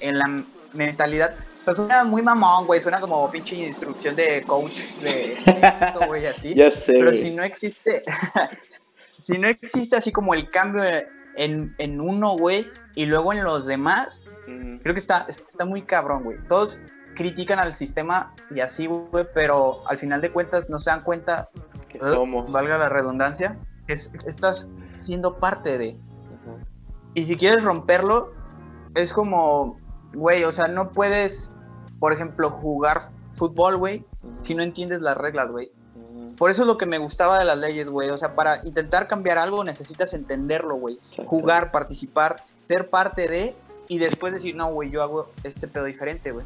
en 0.00 0.18
la 0.18 0.44
mentalidad. 0.72 1.34
O 1.60 1.64
sea, 1.64 1.74
suena 1.74 2.04
muy 2.04 2.22
mamón, 2.22 2.66
güey. 2.66 2.80
Suena 2.80 3.00
como 3.00 3.30
pinche 3.30 3.56
instrucción 3.56 4.16
de 4.16 4.42
coach 4.46 4.78
de 5.02 5.34
éxito, 5.34 6.00
güey, 6.06 6.26
así. 6.26 6.54
Ya 6.56 6.70
sé, 6.70 6.94
Pero 6.94 7.12
si 7.14 7.30
no 7.30 7.42
existe, 7.42 8.04
si 9.18 9.38
no 9.38 9.48
existe 9.48 9.96
así 9.96 10.12
como 10.12 10.34
el 10.34 10.50
cambio 10.50 10.82
en, 11.36 11.74
en 11.78 12.00
uno, 12.00 12.36
güey, 12.36 12.66
y 12.94 13.06
luego 13.06 13.32
en 13.32 13.44
los 13.44 13.66
demás, 13.66 14.22
creo 14.82 14.94
que 14.94 15.00
está, 15.00 15.26
está 15.28 15.64
muy 15.64 15.82
cabrón, 15.82 16.24
güey. 16.24 16.38
Todos 16.48 16.78
critican 17.14 17.58
al 17.58 17.72
sistema 17.74 18.34
y 18.50 18.60
así, 18.60 18.86
güey, 18.86 19.26
pero 19.34 19.82
al 19.88 19.98
final 19.98 20.20
de 20.20 20.30
cuentas 20.30 20.70
no 20.70 20.78
se 20.78 20.90
dan 20.90 21.02
cuenta, 21.02 21.50
que 21.88 21.98
somos. 22.00 22.50
valga 22.52 22.78
la 22.78 22.88
redundancia, 22.88 23.58
que 23.86 23.92
es- 23.94 24.12
estás 24.26 24.66
siendo 24.96 25.38
parte 25.38 25.78
de. 25.78 25.90
Ujú, 25.90 26.58
Y 27.14 27.24
si 27.26 27.36
quieres 27.36 27.64
romperlo, 27.64 28.32
es 28.94 29.12
como, 29.12 29.78
güey, 30.14 30.44
o 30.44 30.52
sea, 30.52 30.68
no 30.68 30.90
puedes, 30.90 31.50
por 32.00 32.12
ejemplo, 32.12 32.50
jugar 32.50 33.02
fútbol, 33.36 33.76
güey, 33.76 34.04
si 34.38 34.54
no 34.54 34.62
entiendes 34.62 35.00
las 35.00 35.16
reglas, 35.16 35.50
güey. 35.50 35.70
ujú, 35.94 36.34
Por 36.36 36.50
eso 36.50 36.62
es 36.62 36.66
lo 36.68 36.76
que 36.78 36.86
me 36.86 36.98
gustaba 36.98 37.38
de 37.38 37.44
las 37.44 37.58
leyes, 37.58 37.88
güey. 37.88 38.10
O 38.10 38.16
sea, 38.16 38.34
para 38.34 38.64
intentar 38.64 39.06
cambiar 39.08 39.38
algo 39.38 39.62
necesitas 39.64 40.12
entenderlo, 40.12 40.76
güey. 40.76 40.98
Jugar, 41.26 41.70
participar, 41.70 42.42
ser 42.60 42.90
parte 42.90 43.28
de 43.28 43.54
y 43.88 43.98
después 43.98 44.32
decir, 44.34 44.54
no, 44.56 44.70
güey, 44.70 44.90
yo 44.90 45.02
hago 45.02 45.30
este 45.44 45.66
pedo 45.68 45.84
diferente, 45.84 46.30
güey. 46.32 46.44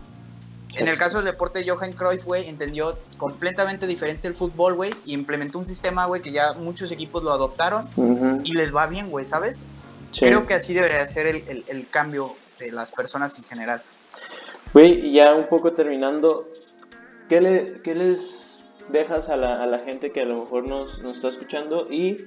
En 0.74 0.88
el 0.88 0.96
caso 0.96 1.18
del 1.18 1.26
deporte, 1.26 1.68
Johan 1.68 1.92
Cruyff, 1.92 2.24
güey, 2.24 2.48
entendió 2.48 2.96
completamente 3.18 3.86
diferente 3.86 4.26
el 4.26 4.34
fútbol, 4.34 4.72
güey, 4.74 4.94
y 5.04 5.12
implementó 5.12 5.58
un 5.58 5.66
sistema, 5.66 6.06
güey, 6.06 6.22
que 6.22 6.32
ya 6.32 6.54
muchos 6.54 6.90
equipos 6.92 7.22
lo 7.22 7.30
adoptaron 7.30 7.86
y 8.42 8.54
les 8.54 8.74
va 8.74 8.86
bien, 8.86 9.10
güey, 9.10 9.26
¿sabes? 9.26 9.56
sí. 10.12 10.20
Creo 10.20 10.46
que 10.46 10.54
así 10.54 10.72
debería 10.72 11.06
ser 11.06 11.26
el, 11.26 11.36
el- 11.48 11.64
el 11.68 11.88
cambio 11.90 12.32
de 12.62 12.72
las 12.72 12.92
personas 12.92 13.36
en 13.38 13.44
general. 13.44 13.82
Güey, 14.72 15.06
y 15.06 15.12
ya 15.14 15.34
un 15.34 15.46
poco 15.48 15.72
terminando, 15.72 16.48
¿qué, 17.28 17.40
le, 17.40 17.82
qué 17.82 17.94
les 17.94 18.62
dejas 18.88 19.28
a 19.28 19.36
la, 19.36 19.62
a 19.62 19.66
la 19.66 19.78
gente 19.80 20.12
que 20.12 20.22
a 20.22 20.24
lo 20.24 20.40
mejor 20.40 20.66
nos, 20.68 21.00
nos 21.00 21.16
está 21.16 21.28
escuchando 21.28 21.86
y 21.90 22.26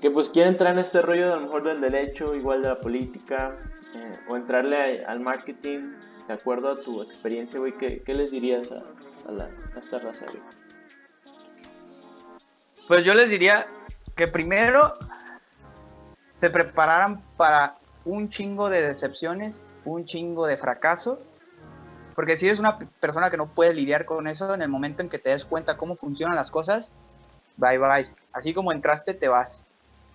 que 0.00 0.10
pues 0.10 0.28
quiere 0.28 0.48
entrar 0.50 0.72
en 0.72 0.78
este 0.80 1.00
rollo 1.02 1.26
de 1.28 1.32
a 1.32 1.36
lo 1.36 1.42
mejor 1.42 1.64
del 1.64 1.80
derecho, 1.80 2.34
igual 2.34 2.62
de 2.62 2.68
la 2.68 2.80
política, 2.80 3.56
eh, 3.94 4.18
o 4.28 4.36
entrarle 4.36 5.04
a- 5.04 5.10
al 5.10 5.20
marketing, 5.20 5.92
de 6.26 6.34
acuerdo 6.34 6.70
a 6.70 6.76
tu 6.76 7.02
experiencia, 7.02 7.58
güey, 7.58 7.72
¿qué, 7.76 8.02
qué 8.02 8.14
les 8.14 8.30
dirías 8.30 8.70
a, 8.72 8.82
a, 9.28 9.32
la, 9.32 9.44
a 9.44 9.78
esta 9.78 9.98
raza, 9.98 10.24
güey? 10.30 10.42
Pues 12.88 13.04
yo 13.04 13.14
les 13.14 13.28
diría 13.30 13.66
que 14.14 14.28
primero 14.28 14.94
se 16.36 16.50
prepararan 16.50 17.22
para 17.36 17.76
un 18.04 18.28
chingo 18.28 18.70
de 18.70 18.82
decepciones, 18.82 19.64
un 19.84 20.04
chingo 20.04 20.46
de 20.46 20.56
fracaso, 20.56 21.18
porque 22.14 22.36
si 22.36 22.46
eres 22.46 22.58
una 22.58 22.78
persona 22.78 23.30
que 23.30 23.36
no 23.36 23.48
puede 23.48 23.74
lidiar 23.74 24.04
con 24.04 24.26
eso, 24.26 24.54
en 24.54 24.62
el 24.62 24.68
momento 24.68 25.02
en 25.02 25.08
que 25.08 25.18
te 25.18 25.30
des 25.30 25.44
cuenta 25.44 25.76
cómo 25.76 25.96
funcionan 25.96 26.36
las 26.36 26.50
cosas, 26.50 26.90
bye 27.56 27.78
bye. 27.78 28.08
Así 28.32 28.54
como 28.54 28.72
entraste, 28.72 29.14
te 29.14 29.28
vas. 29.28 29.62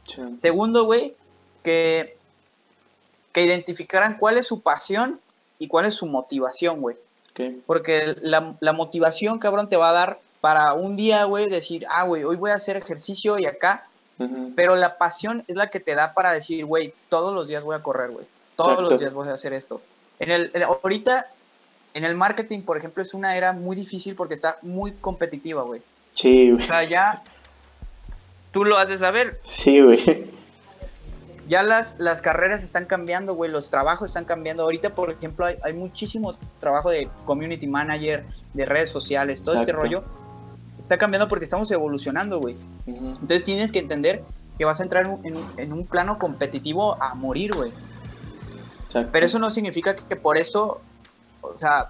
Sí. 0.08 0.22
Segundo, 0.36 0.86
güey, 0.86 1.16
que, 1.64 2.18
que 3.34 3.44
identificaran 3.44 4.18
cuál 4.18 4.38
es 4.38 4.48
su 4.48 4.62
pasión 4.62 5.20
y 5.58 5.68
cuál 5.68 5.86
es 5.86 5.96
su 5.96 6.06
motivación, 6.06 6.82
güey. 6.82 6.98
Porque 7.66 8.18
la, 8.22 8.56
la 8.60 8.74
motivación, 8.74 9.40
cabrón, 9.40 9.70
te 9.70 9.78
va 9.78 9.90
a 9.90 9.94
dar 9.94 10.20
para 10.42 10.74
un 10.74 10.96
día, 10.96 11.24
güey, 11.24 11.50
decir, 11.50 11.86
ah, 11.90 12.04
güey, 12.04 12.24
hoy 12.24 12.36
voy 12.36 12.52
a 12.52 12.56
hacer 12.56 12.76
ejercicio 12.78 13.40
y 13.40 13.46
acá. 13.46 13.89
Pero 14.56 14.76
la 14.76 14.98
pasión 14.98 15.44
es 15.48 15.56
la 15.56 15.68
que 15.68 15.80
te 15.80 15.96
da 15.96 16.14
para 16.14 16.34
decir, 16.34 16.66
güey, 16.66 16.94
todos 17.08 17.34
los 17.34 17.48
días 17.48 17.64
voy 17.64 17.76
a 17.76 17.82
correr, 17.84 18.10
güey. 18.12 18.26
Todos 18.58 18.72
Exacto. 18.72 18.90
los 18.92 19.00
días 19.00 19.14
voy 19.14 19.28
a 19.30 19.34
hacer 19.34 19.54
esto. 19.54 19.82
En 20.20 20.30
el, 20.32 20.52
en- 20.54 20.64
ahorita, 20.64 21.28
en 21.94 22.04
el 22.04 22.16
marketing, 22.16 22.62
por 22.64 22.76
ejemplo, 22.78 23.02
es 23.02 23.14
una 23.14 23.38
era 23.38 23.54
muy 23.54 23.76
difícil 23.78 24.16
porque 24.16 24.34
está 24.34 24.58
muy 24.62 24.92
competitiva, 24.92 25.62
güey. 25.64 25.82
Sí, 26.14 26.52
O 26.52 26.56
güey. 26.56 26.68
sea, 26.68 26.84
ya 26.84 27.24
tú 28.52 28.66
lo 28.66 28.78
has 28.78 28.90
de 28.90 28.98
saber. 28.98 29.40
Sí, 29.46 29.80
güey. 29.82 30.30
Ya 31.48 31.64
las, 31.64 31.96
las 31.98 32.22
carreras 32.22 32.62
están 32.62 32.86
cambiando, 32.86 33.34
güey. 33.34 33.50
Los 33.50 33.70
trabajos 33.70 34.10
están 34.10 34.26
cambiando. 34.26 34.64
Ahorita, 34.64 34.94
por 34.94 35.10
ejemplo, 35.10 35.46
hay, 35.46 35.56
hay 35.64 35.74
muchísimo 35.74 36.38
trabajo 36.60 36.92
de 36.92 37.10
community 37.26 37.66
manager, 37.68 38.26
de 38.54 38.66
redes 38.66 38.92
sociales, 38.92 39.42
todo 39.42 39.56
este 39.56 39.72
rollo. 39.72 40.04
Está 40.80 40.98
cambiando 40.98 41.28
porque 41.28 41.44
estamos 41.44 41.70
evolucionando, 41.70 42.40
güey. 42.40 42.56
Entonces 42.88 43.44
tienes 43.44 43.72
que 43.72 43.78
entender 43.80 44.24
que 44.58 44.66
vas 44.66 44.80
a 44.80 44.84
entrar 44.84 45.06
en 45.06 45.12
un, 45.12 45.26
en 45.26 45.36
un- 45.38 45.52
en 45.58 45.74
un 45.74 45.86
plano 45.86 46.18
competitivo 46.18 46.98
a 47.04 47.14
morir, 47.14 47.54
güey. 47.56 47.72
Pero 49.12 49.26
eso 49.26 49.38
no 49.40 49.50
significa 49.52 49.96
que, 49.96 50.04
que 50.06 50.16
por 50.16 50.38
eso, 50.38 50.82
o 51.42 51.56
sea, 51.56 51.90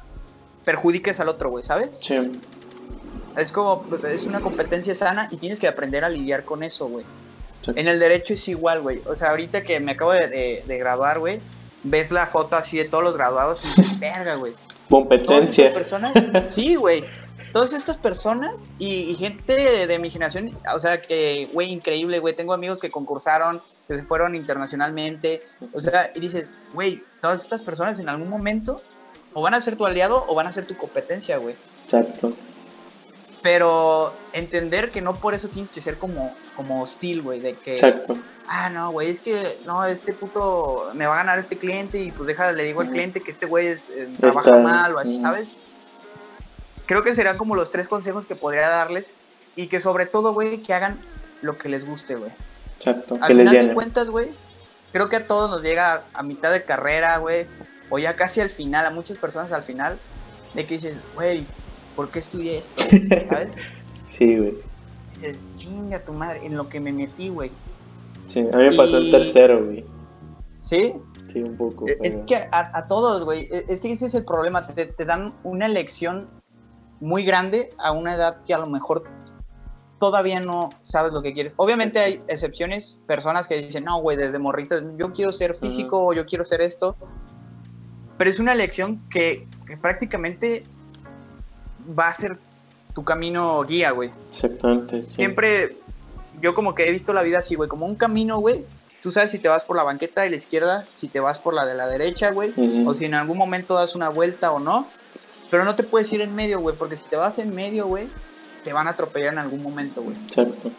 perjudiques 0.65 1.19
al 1.21 1.29
otro, 1.29 1.49
güey, 1.49 1.63
¿sabes? 1.63 1.91
Sí. 2.01 2.15
Es 3.37 3.51
como, 3.53 3.85
es 4.11 4.25
una 4.25 4.41
competencia 4.41 4.93
sana 4.95 5.27
y 5.31 5.37
tienes 5.37 5.59
que 5.59 5.67
aprender 5.67 6.03
a 6.03 6.09
lidiar 6.09 6.43
con 6.43 6.63
eso, 6.63 6.87
güey. 6.89 7.05
En 7.67 7.87
el 7.87 7.99
derecho 7.99 8.33
es 8.33 8.47
igual, 8.49 8.81
güey. 8.81 9.01
O 9.05 9.15
sea, 9.15 9.29
ahorita 9.29 9.63
que 9.63 9.79
me 9.79 9.91
acabo 9.93 10.11
de, 10.11 10.27
de- 10.27 10.63
de 10.67 10.77
graduar, 10.77 11.19
güey, 11.19 11.39
ves 11.83 12.11
la 12.11 12.25
foto 12.27 12.55
así 12.57 12.77
de 12.77 12.85
todos 12.85 13.03
los 13.03 13.15
graduados 13.15 13.63
y 13.63 13.67
dices, 13.67 13.99
verga, 13.99 14.35
güey. 14.35 14.53
Competencia. 14.89 15.73
personas, 15.73 16.13
sí, 16.49 16.75
güey. 16.75 17.03
Todas 17.51 17.73
estas 17.73 17.97
personas 17.97 18.65
y, 18.77 18.87
y 19.09 19.15
gente 19.15 19.87
de 19.87 19.99
mi 19.99 20.09
generación, 20.09 20.57
o 20.73 20.79
sea, 20.79 21.01
que, 21.01 21.49
güey, 21.53 21.71
increíble, 21.71 22.19
güey. 22.19 22.35
Tengo 22.35 22.53
amigos 22.53 22.79
que 22.79 22.91
concursaron, 22.91 23.61
que 23.87 23.95
se 23.95 24.03
fueron 24.03 24.35
internacionalmente. 24.35 25.41
O 25.73 25.79
sea, 25.79 26.11
y 26.15 26.19
dices, 26.19 26.55
güey, 26.73 27.03
todas 27.21 27.41
estas 27.41 27.63
personas 27.63 27.97
en 27.99 28.07
algún 28.09 28.29
momento 28.29 28.81
o 29.33 29.41
van 29.41 29.53
a 29.53 29.61
ser 29.61 29.75
tu 29.75 29.85
aliado 29.85 30.25
o 30.27 30.35
van 30.35 30.47
a 30.47 30.53
ser 30.53 30.65
tu 30.65 30.75
competencia, 30.77 31.37
güey. 31.37 31.55
Exacto. 31.85 32.33
Pero 33.41 34.13
entender 34.33 34.91
que 34.91 35.01
no 35.01 35.15
por 35.15 35.33
eso 35.33 35.47
tienes 35.47 35.71
que 35.71 35.79
ser 35.79 35.97
como, 35.97 36.35
como 36.55 36.81
hostil, 36.81 37.21
güey, 37.21 37.39
de 37.39 37.53
que, 37.53 37.73
Exacto. 37.73 38.17
ah, 38.49 38.69
no, 38.69 38.91
güey, 38.91 39.09
es 39.09 39.21
que, 39.21 39.57
no, 39.65 39.85
este 39.85 40.13
puto 40.13 40.89
me 40.93 41.05
va 41.07 41.13
a 41.13 41.17
ganar 41.19 41.39
este 41.39 41.57
cliente 41.57 41.99
y 41.99 42.11
pues 42.11 42.27
deja, 42.27 42.51
le 42.51 42.63
digo 42.65 42.81
al 42.81 42.89
cliente 42.91 43.21
que 43.21 43.31
este 43.31 43.45
güey 43.45 43.67
es, 43.67 43.89
eh, 43.91 44.09
trabaja 44.19 44.49
Está- 44.49 44.61
mal 44.61 44.93
o 44.95 44.99
así. 44.99 45.17
¿sabes? 45.17 45.49
Creo 46.89 47.03
que 47.03 47.13
serán 47.13 47.37
como 47.37 47.53
los 47.53 47.69
tres 47.69 47.87
consejos 47.87 48.25
que 48.25 48.35
podría 48.35 48.67
darles 48.67 49.13
y 49.55 49.67
que 49.67 49.79
sobre 49.79 50.07
todo, 50.07 50.33
güey, 50.33 50.57
que 50.63 50.73
hagan 50.73 50.97
lo 51.43 51.55
que 51.55 51.69
les 51.69 51.85
guste, 51.85 52.15
güey. 52.15 52.31
Exacto. 52.79 53.19
Al 53.21 53.37
les 53.37 53.47
final 53.47 53.67
de 53.67 53.73
cuentas, 53.75 54.09
güey, 54.09 54.29
creo 54.91 55.07
que 55.07 55.17
a 55.17 55.27
todos 55.27 55.51
nos 55.51 55.61
llega 55.61 56.01
a 56.15 56.23
mitad 56.23 56.51
de 56.51 56.63
carrera, 56.63 57.17
güey, 57.19 57.45
o 57.91 57.99
ya 57.99 58.15
casi 58.15 58.41
al 58.41 58.49
final, 58.49 58.87
a 58.87 58.89
muchas 58.89 59.19
personas 59.19 59.51
al 59.51 59.61
final, 59.61 59.99
de 60.55 60.65
que 60.65 60.73
dices, 60.73 60.99
güey, 61.13 61.45
¿por 61.95 62.09
qué 62.09 62.17
estudié 62.17 62.57
esto? 62.57 62.81
¿Sabes? 63.29 63.49
Sí, 64.17 64.35
güey. 64.35 64.55
Dices, 65.21 65.45
chinga 65.57 66.03
tu 66.03 66.11
madre, 66.11 66.43
en 66.43 66.57
lo 66.57 66.67
que 66.69 66.79
me 66.79 66.91
metí, 66.91 67.29
güey. 67.29 67.51
Sí, 68.25 68.39
a 68.39 68.57
mí 68.57 68.63
me 68.69 68.75
pasó 68.75 68.99
Y- 68.99 69.11
tercero, 69.11 69.63
güey. 69.63 69.85
¿Sí? 70.55 70.95
Sí, 71.31 71.39
un 71.43 71.55
poco. 71.55 71.87
Es 71.87 71.97
pero- 72.01 72.25
que 72.25 72.35
a, 72.35 72.71
a 72.77 72.87
todos, 72.87 73.23
güey, 73.25 73.47
e- 73.51 73.65
es 73.69 73.79
que 73.79 73.91
ese 73.91 74.07
es 74.07 74.15
el 74.15 74.25
problema, 74.25 74.65
te, 74.65 74.87
te 74.87 75.05
dan 75.05 75.35
una 75.43 75.67
elección 75.67 76.27
muy 76.99 77.23
grande 77.23 77.73
a 77.77 77.91
una 77.91 78.15
edad 78.15 78.43
que 78.43 78.53
a 78.53 78.57
lo 78.57 78.67
mejor 78.67 79.03
todavía 79.99 80.39
no 80.39 80.69
sabes 80.81 81.13
lo 81.13 81.21
que 81.21 81.33
quieres. 81.33 81.53
Obviamente 81.57 81.99
hay 81.99 82.21
excepciones, 82.27 82.97
personas 83.05 83.47
que 83.47 83.61
dicen, 83.61 83.83
no, 83.83 83.99
güey, 84.01 84.17
desde 84.17 84.39
morrito, 84.39 84.75
yo 84.97 85.13
quiero 85.13 85.31
ser 85.31 85.55
físico 85.55 86.05
o 86.05 86.13
yo 86.13 86.25
quiero 86.25 86.45
ser 86.45 86.61
esto, 86.61 86.95
pero 88.17 88.29
es 88.29 88.39
una 88.39 88.53
elección 88.53 89.01
que, 89.09 89.47
que 89.67 89.77
prácticamente 89.77 90.63
va 91.97 92.07
a 92.07 92.13
ser 92.13 92.37
tu 92.93 93.03
camino 93.03 93.63
guía, 93.63 93.91
güey. 93.91 94.11
Exactamente. 94.29 95.03
sí. 95.03 95.15
Siempre, 95.15 95.75
yo 96.41 96.55
como 96.55 96.75
que 96.75 96.87
he 96.87 96.91
visto 96.91 97.13
la 97.13 97.21
vida 97.21 97.39
así, 97.39 97.55
güey, 97.55 97.69
como 97.69 97.85
un 97.85 97.95
camino, 97.95 98.39
güey. 98.39 98.65
Tú 99.01 99.11
sabes 99.11 99.31
si 99.31 99.39
te 99.39 99.47
vas 99.47 99.63
por 99.63 99.77
la 99.77 99.83
banqueta 99.83 100.21
de 100.21 100.29
la 100.29 100.35
izquierda, 100.35 100.85
si 100.93 101.07
te 101.07 101.21
vas 101.21 101.39
por 101.39 101.53
la 101.53 101.65
de 101.65 101.75
la 101.75 101.87
derecha, 101.87 102.31
güey, 102.31 102.53
o 102.85 102.93
si 102.93 103.05
en 103.05 103.13
algún 103.13 103.37
momento 103.37 103.75
das 103.75 103.95
una 103.95 104.09
vuelta 104.09 104.51
o 104.51 104.59
no. 104.59 104.87
Pero 105.49 105.63
no 105.65 105.75
te 105.75 105.83
puedes 105.83 106.11
ir 106.13 106.21
en 106.21 106.35
medio, 106.35 106.59
güey, 106.59 106.75
porque 106.75 106.95
si 106.97 107.07
te 107.09 107.15
vas 107.15 107.39
en 107.39 107.53
medio, 107.53 107.87
güey, 107.87 108.07
te 108.63 108.73
van 108.73 108.87
a 108.87 108.91
atropellar 108.91 109.33
en 109.33 109.39
algún 109.39 109.63
momento, 109.63 110.01
güey. 110.01 110.15
Exacto. 110.27 110.71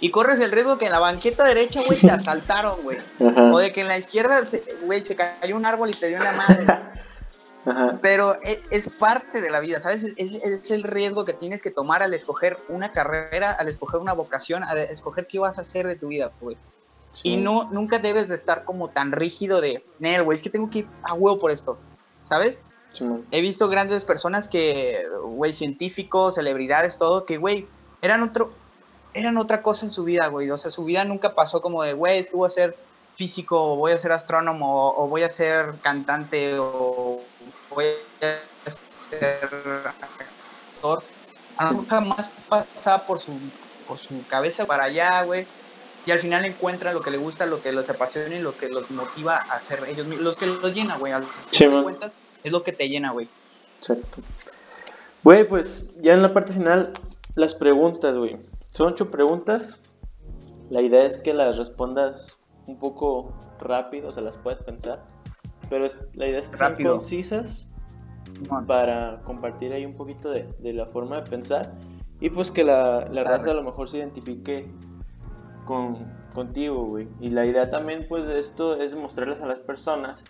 Y 0.00 0.10
corres 0.10 0.40
el 0.40 0.52
riesgo 0.52 0.76
que 0.76 0.86
en 0.86 0.92
la 0.92 0.98
banqueta 0.98 1.44
derecha, 1.44 1.80
güey, 1.86 1.98
te 2.00 2.10
asaltaron, 2.10 2.82
güey. 2.82 2.98
O 3.20 3.58
de 3.58 3.72
que 3.72 3.80
en 3.80 3.88
la 3.88 3.96
izquierda, 3.96 4.44
se- 4.44 4.64
güey, 4.82 5.02
se 5.02 5.16
cayó 5.16 5.56
un 5.56 5.64
árbol 5.64 5.88
y 5.90 5.92
te 5.92 6.08
dio 6.08 6.18
en 6.18 6.24
la 6.24 6.32
madre. 6.32 6.66
Ajá. 7.66 7.98
Pero 8.02 8.34
e- 8.42 8.60
es, 8.70 8.90
parte 8.90 9.40
de 9.40 9.48
la 9.48 9.60
vida, 9.60 9.80
¿sabes? 9.80 10.04
Es, 10.18 10.70
el 10.70 10.82
riesgo 10.82 11.24
que 11.24 11.32
tienes 11.32 11.62
que 11.62 11.70
tomar 11.70 12.02
al 12.02 12.12
escoger 12.12 12.58
una 12.68 12.92
carrera, 12.92 13.52
al 13.52 13.68
escoger 13.68 14.00
una 14.00 14.12
vocación, 14.12 14.62
al 14.64 14.76
escoger 14.76 15.26
qué 15.26 15.38
vas 15.38 15.56
a 15.56 15.62
hacer 15.62 15.86
de 15.86 15.96
tu 15.96 16.08
vida, 16.08 16.30
güey. 16.42 16.58
Y 17.22 17.36
Sí. 17.36 17.36
no, 17.38 17.70
nunca 17.72 18.00
debes 18.00 18.28
de 18.28 18.34
estar 18.34 18.64
como 18.64 18.88
tan 18.90 19.12
rígido 19.12 19.62
de, 19.62 19.82
Nel, 19.98 20.24
güey, 20.24 20.36
es 20.36 20.42
que 20.42 20.50
tengo 20.50 20.68
que 20.68 20.80
ir 20.80 20.88
a 21.04 21.14
huevo 21.14 21.38
por 21.38 21.52
esto, 21.52 21.78
¿sabes? 22.20 22.62
He 23.30 23.40
visto 23.40 23.68
grandes 23.68 24.04
personas 24.04 24.48
que, 24.48 25.02
güey, 25.22 25.52
científicos, 25.52 26.34
celebridades, 26.34 26.98
todo, 26.98 27.24
que, 27.24 27.38
güey, 27.38 27.66
eran 28.02 28.22
otro, 28.22 28.52
eran 29.14 29.36
otra 29.36 29.62
cosa 29.62 29.86
en 29.86 29.92
su 29.92 30.04
vida, 30.04 30.26
güey. 30.28 30.50
O 30.50 30.58
sea, 30.58 30.70
su 30.70 30.84
vida 30.84 31.04
nunca 31.04 31.34
pasó 31.34 31.60
como 31.60 31.82
de, 31.82 31.94
güey, 31.94 32.18
es 32.18 32.30
que 32.30 32.36
voy 32.36 32.46
a 32.46 32.50
ser 32.50 32.76
físico, 33.14 33.72
o 33.72 33.76
voy 33.76 33.92
a 33.92 33.98
ser 33.98 34.12
astrónomo, 34.12 34.88
o, 34.88 35.04
o 35.04 35.08
voy 35.08 35.22
a 35.22 35.30
ser 35.30 35.74
cantante, 35.82 36.58
o 36.58 37.22
voy 37.70 37.86
a 38.20 38.70
ser 39.10 39.40
actor. 39.86 41.02
A 41.56 41.64
lo 41.66 41.70
mejor 41.70 41.86
Jamás 41.86 42.30
pasaba 42.48 43.06
por 43.06 43.20
su, 43.20 43.32
por 43.86 43.98
su 43.98 44.26
cabeza 44.26 44.66
para 44.66 44.84
allá, 44.84 45.22
güey. 45.22 45.46
Y 46.06 46.10
al 46.10 46.18
final 46.18 46.44
encuentra 46.44 46.92
lo 46.92 47.00
que 47.00 47.10
le 47.10 47.16
gusta, 47.16 47.46
lo 47.46 47.62
que 47.62 47.72
los 47.72 47.88
apasiona 47.88 48.36
y 48.36 48.40
lo 48.40 48.56
que 48.56 48.68
los 48.68 48.90
motiva 48.90 49.36
a 49.36 49.54
hacer 49.54 49.84
ellos 49.88 50.06
mismos. 50.06 50.24
Los 50.24 50.36
que 50.36 50.46
los 50.46 50.74
llena, 50.74 50.98
güey. 50.98 51.12
Al 51.12 51.24
Sí, 51.50 51.66
man. 51.66 51.96
Es 52.44 52.52
lo 52.52 52.62
que 52.62 52.72
te 52.72 52.88
llena, 52.88 53.10
güey. 53.12 53.28
Exacto. 53.80 54.22
Güey, 55.24 55.48
pues 55.48 55.90
ya 56.02 56.12
en 56.12 56.22
la 56.22 56.28
parte 56.28 56.52
final, 56.52 56.92
las 57.34 57.54
preguntas, 57.54 58.16
güey. 58.16 58.36
Son 58.70 58.88
ocho 58.92 59.10
preguntas. 59.10 59.76
La 60.70 60.82
idea 60.82 61.04
es 61.04 61.16
que 61.18 61.32
las 61.34 61.56
respondas 61.56 62.38
un 62.66 62.78
poco 62.78 63.32
rápido, 63.60 64.08
o 64.08 64.12
sea, 64.12 64.22
las 64.22 64.36
puedes 64.38 64.62
pensar. 64.62 65.04
Pero 65.70 65.86
es- 65.86 65.98
la 66.14 66.26
idea 66.28 66.40
es 66.40 66.48
que 66.48 66.56
Rápido. 66.56 66.90
sean 66.90 66.98
concisas 67.00 67.66
para 68.66 69.20
compartir 69.24 69.72
ahí 69.72 69.84
un 69.86 69.94
poquito 69.96 70.30
de, 70.30 70.44
de 70.58 70.72
la 70.72 70.86
forma 70.86 71.16
de 71.22 71.30
pensar. 71.30 71.72
Y 72.20 72.30
pues 72.30 72.50
que 72.50 72.64
la, 72.64 73.08
la 73.10 73.24
raza 73.24 73.50
a 73.50 73.54
lo 73.54 73.62
mejor 73.62 73.88
se 73.88 73.98
identifique 73.98 74.66
con, 75.66 75.96
contigo, 76.34 76.84
güey. 76.84 77.08
Y 77.20 77.30
la 77.30 77.46
idea 77.46 77.70
también, 77.70 78.06
pues, 78.08 78.26
de 78.26 78.38
esto 78.38 78.76
es 78.80 78.94
mostrarles 78.94 79.40
a 79.40 79.46
las 79.46 79.58
personas 79.60 80.24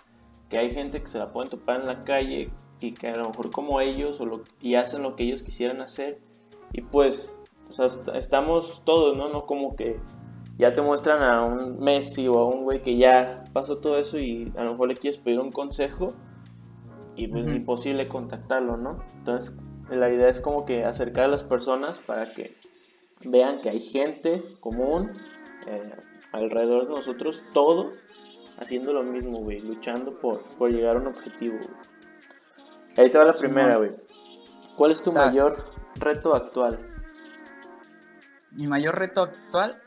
que 0.55 0.59
hay 0.61 0.73
gente 0.73 1.01
que 1.01 1.09
se 1.09 1.19
la 1.19 1.33
pueden 1.33 1.51
topar 1.51 1.81
en 1.81 1.89
la 1.89 2.05
calle 2.05 2.49
y 2.81 2.93
que 2.93 3.09
a 3.09 3.17
lo 3.17 3.31
mejor 3.31 3.51
como 3.51 3.81
ellos 3.81 4.21
o 4.21 4.25
lo, 4.27 4.45
y 4.63 4.77
hacen 4.77 5.03
lo 5.03 5.17
que 5.17 5.25
ellos 5.25 5.43
quisieran 5.43 5.81
hacer. 5.81 6.21
Y 6.73 6.81
pues, 6.81 7.37
o 7.69 7.73
sea, 7.73 7.87
est- 7.87 8.07
estamos 8.15 8.81
todos, 8.85 9.17
¿no? 9.19 9.29
No 9.31 9.47
como 9.47 9.75
que 9.75 9.99
ya 10.57 10.73
te 10.73 10.81
muestran 10.81 11.25
a 11.25 11.45
un 11.45 11.81
Messi 11.81 12.29
o 12.29 12.39
a 12.39 12.47
un 12.47 12.63
güey 12.63 12.83
que 12.83 12.97
ya 12.97 13.43
pasó 13.53 13.79
todo 13.79 13.99
eso 13.99 14.17
y 14.21 14.53
a 14.57 14.63
lo 14.63 14.71
mejor 14.73 14.87
le 14.91 14.95
quieres 14.95 15.19
pedir 15.19 15.41
un 15.41 15.51
consejo 15.51 16.15
y 17.17 17.27
pues 17.27 17.47
Ujú. 17.47 17.55
imposible 17.57 18.07
contactarlo, 18.07 18.77
¿no? 18.77 18.99
Entonces, 19.19 19.59
la 19.91 20.09
idea 20.09 20.29
es 20.29 20.41
como 20.41 20.65
que 20.65 20.85
acercar 20.85 21.25
a 21.25 21.29
las 21.29 21.43
personas 21.43 21.99
para 22.07 22.33
que 22.33 22.55
vean 23.25 23.59
que 23.59 23.71
hay 23.71 23.81
gente 23.81 24.41
común 24.61 25.11
eh, 25.67 25.83
alrededor 26.31 26.87
de 26.87 26.95
nosotros, 26.95 27.43
todos 27.53 27.95
haciendo 28.59 28.93
lo 28.93 29.03
mismo, 29.03 29.39
güey, 29.39 29.61
luchando 29.61 30.19
por, 30.19 30.43
por 30.57 30.71
llegar 30.71 30.97
a 30.97 31.01
un 31.01 31.09
objetivo. 31.09 31.59
Ahí 32.97 33.11
te 33.11 33.19
va 33.19 33.25
la 33.25 33.33
primera, 33.33 33.77
güey. 33.77 33.93
¿Cuál 34.77 34.93
es 34.93 35.03
tu 35.03 35.11
Sas. 35.11 35.27
mayor 35.27 35.65
reto 35.97 36.35
actual? 36.35 36.79
Mi 38.53 38.67
mayor 38.67 38.97
reto 38.97 39.23
actual, 39.23 39.81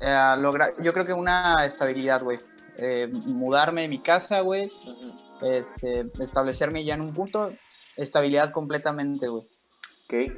eh, 0.00 0.34
lograr, 0.38 0.74
yo 0.82 0.92
creo 0.92 1.04
que 1.04 1.12
una 1.12 1.64
estabilidad, 1.64 2.22
güey. 2.22 2.38
Eh, 2.76 3.08
mudarme 3.26 3.82
de 3.82 3.88
mi 3.88 4.00
casa, 4.00 4.40
güey. 4.40 4.70
Este, 5.42 6.10
establecerme 6.20 6.84
ya 6.84 6.94
en 6.94 7.00
un 7.00 7.12
punto, 7.12 7.52
estabilidad 7.96 8.52
completamente, 8.52 9.28
güey. 9.28 9.42
Ok. 10.04 10.32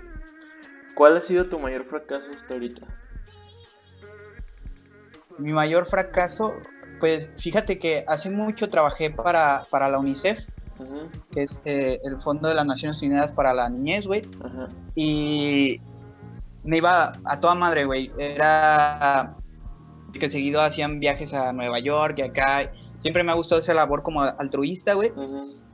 ¿Cuál 0.94 1.16
ha 1.16 1.22
sido 1.22 1.48
tu 1.48 1.58
mayor 1.58 1.84
fracaso 1.84 2.30
hasta 2.30 2.54
ahorita? 2.54 3.01
Mi 5.38 5.52
mayor 5.52 5.86
fracaso, 5.86 6.54
pues 7.00 7.30
fíjate 7.36 7.78
que 7.78 8.04
hace 8.06 8.30
mucho 8.30 8.68
trabajé 8.68 9.10
para, 9.10 9.66
para 9.70 9.88
la 9.88 9.98
UNICEF, 9.98 10.46
que 11.30 11.42
es 11.42 11.60
eh, 11.64 12.00
el 12.04 12.20
Fondo 12.20 12.48
de 12.48 12.54
las 12.54 12.66
Naciones 12.66 13.00
Unidas 13.02 13.32
para 13.32 13.54
la 13.54 13.68
Niñez, 13.68 14.06
güey. 14.06 14.22
Y 14.94 15.80
me 16.64 16.78
iba 16.78 17.12
a 17.24 17.40
toda 17.40 17.54
madre, 17.54 17.84
güey. 17.84 18.12
Era 18.18 19.36
que 20.12 20.28
seguido 20.28 20.60
hacían 20.60 21.00
viajes 21.00 21.34
a 21.34 21.52
Nueva 21.52 21.78
York 21.80 22.16
y 22.18 22.22
acá. 22.22 22.70
Siempre 22.98 23.24
me 23.24 23.32
ha 23.32 23.34
gustado 23.34 23.60
esa 23.60 23.74
labor 23.74 24.02
como 24.02 24.22
altruista, 24.22 24.94
güey. 24.94 25.12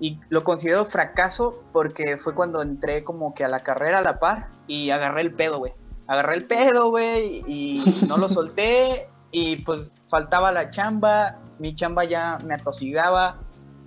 Y 0.01 0.19
lo 0.31 0.45
considero 0.45 0.85
fracaso 0.85 1.63
porque 1.73 2.17
fue 2.17 2.35
cuando 2.35 2.63
entré 2.63 3.05
como 3.05 3.35
que 3.35 3.45
a 3.45 3.49
la 3.49 3.61
carrera 3.61 3.99
a 3.99 4.03
la 4.03 4.19
par 4.19 4.51
y 4.67 4.91
agarré 4.91 5.23
el 5.23 5.35
pedo, 5.35 5.59
güey. 5.59 5.73
Agarré 6.07 6.37
el 6.37 6.45
pedo, 6.47 6.89
güey, 6.89 7.43
y 7.47 8.07
no 8.09 8.17
lo 8.17 8.29
solté. 8.31 9.09
Y 9.31 9.57
pues 9.65 9.93
faltaba 10.09 10.53
la 10.53 10.71
chamba. 10.71 11.39
Mi 11.59 11.75
chamba 11.75 12.05
ya 12.05 12.39
me 12.45 12.55
atosigaba. 12.55 13.39